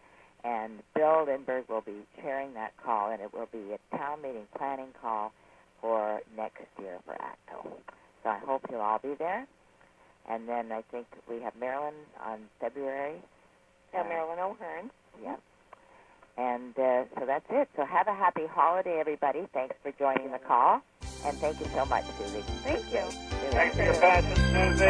And 0.43 0.79
Bill 0.95 1.25
Lindbergh 1.25 1.67
will 1.67 1.81
be 1.81 2.05
chairing 2.21 2.53
that 2.53 2.73
call, 2.83 3.11
and 3.11 3.21
it 3.21 3.33
will 3.33 3.49
be 3.51 3.73
a 3.73 3.97
town 3.97 4.21
meeting 4.21 4.47
planning 4.57 4.93
call 5.01 5.33
for 5.81 6.21
next 6.35 6.63
year 6.79 6.99
for 7.05 7.13
ACTO. 7.13 7.77
So 8.23 8.29
I 8.29 8.39
hope 8.39 8.61
you'll 8.69 8.81
all 8.81 8.99
be 8.99 9.15
there. 9.17 9.47
And 10.29 10.47
then 10.47 10.71
I 10.71 10.81
think 10.91 11.07
we 11.29 11.41
have 11.41 11.53
Marilyn 11.59 11.93
on 12.23 12.39
February. 12.59 13.21
Yeah, 13.93 14.03
Marilyn 14.03 14.39
O'Hearn. 14.39 14.91
Yep. 15.23 15.41
And 16.37 16.77
uh, 16.77 17.03
so 17.17 17.25
that's 17.25 17.45
it. 17.49 17.69
So 17.75 17.85
have 17.85 18.07
a 18.07 18.13
happy 18.13 18.45
holiday, 18.49 18.97
everybody. 18.99 19.47
Thanks 19.53 19.75
for 19.81 19.91
joining 19.97 20.31
the 20.31 20.39
call. 20.39 20.81
And 21.25 21.39
thank 21.39 21.59
you 21.59 21.67
so 21.75 21.85
much, 21.85 22.03
Susie. 22.19 22.43
Thank 22.63 22.85
you. 22.93 23.03
Thanks 23.51 23.75
for 23.75 23.83
your 23.83 23.93
passion, 23.95 24.35
Susie. 24.37 24.85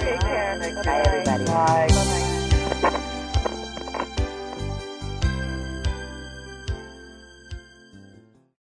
Take 0.00 0.20
care. 0.20 0.56
Bye, 0.84 1.02
everybody. 1.06 1.44
Bye. 1.44 1.88
Bye. 1.92 2.22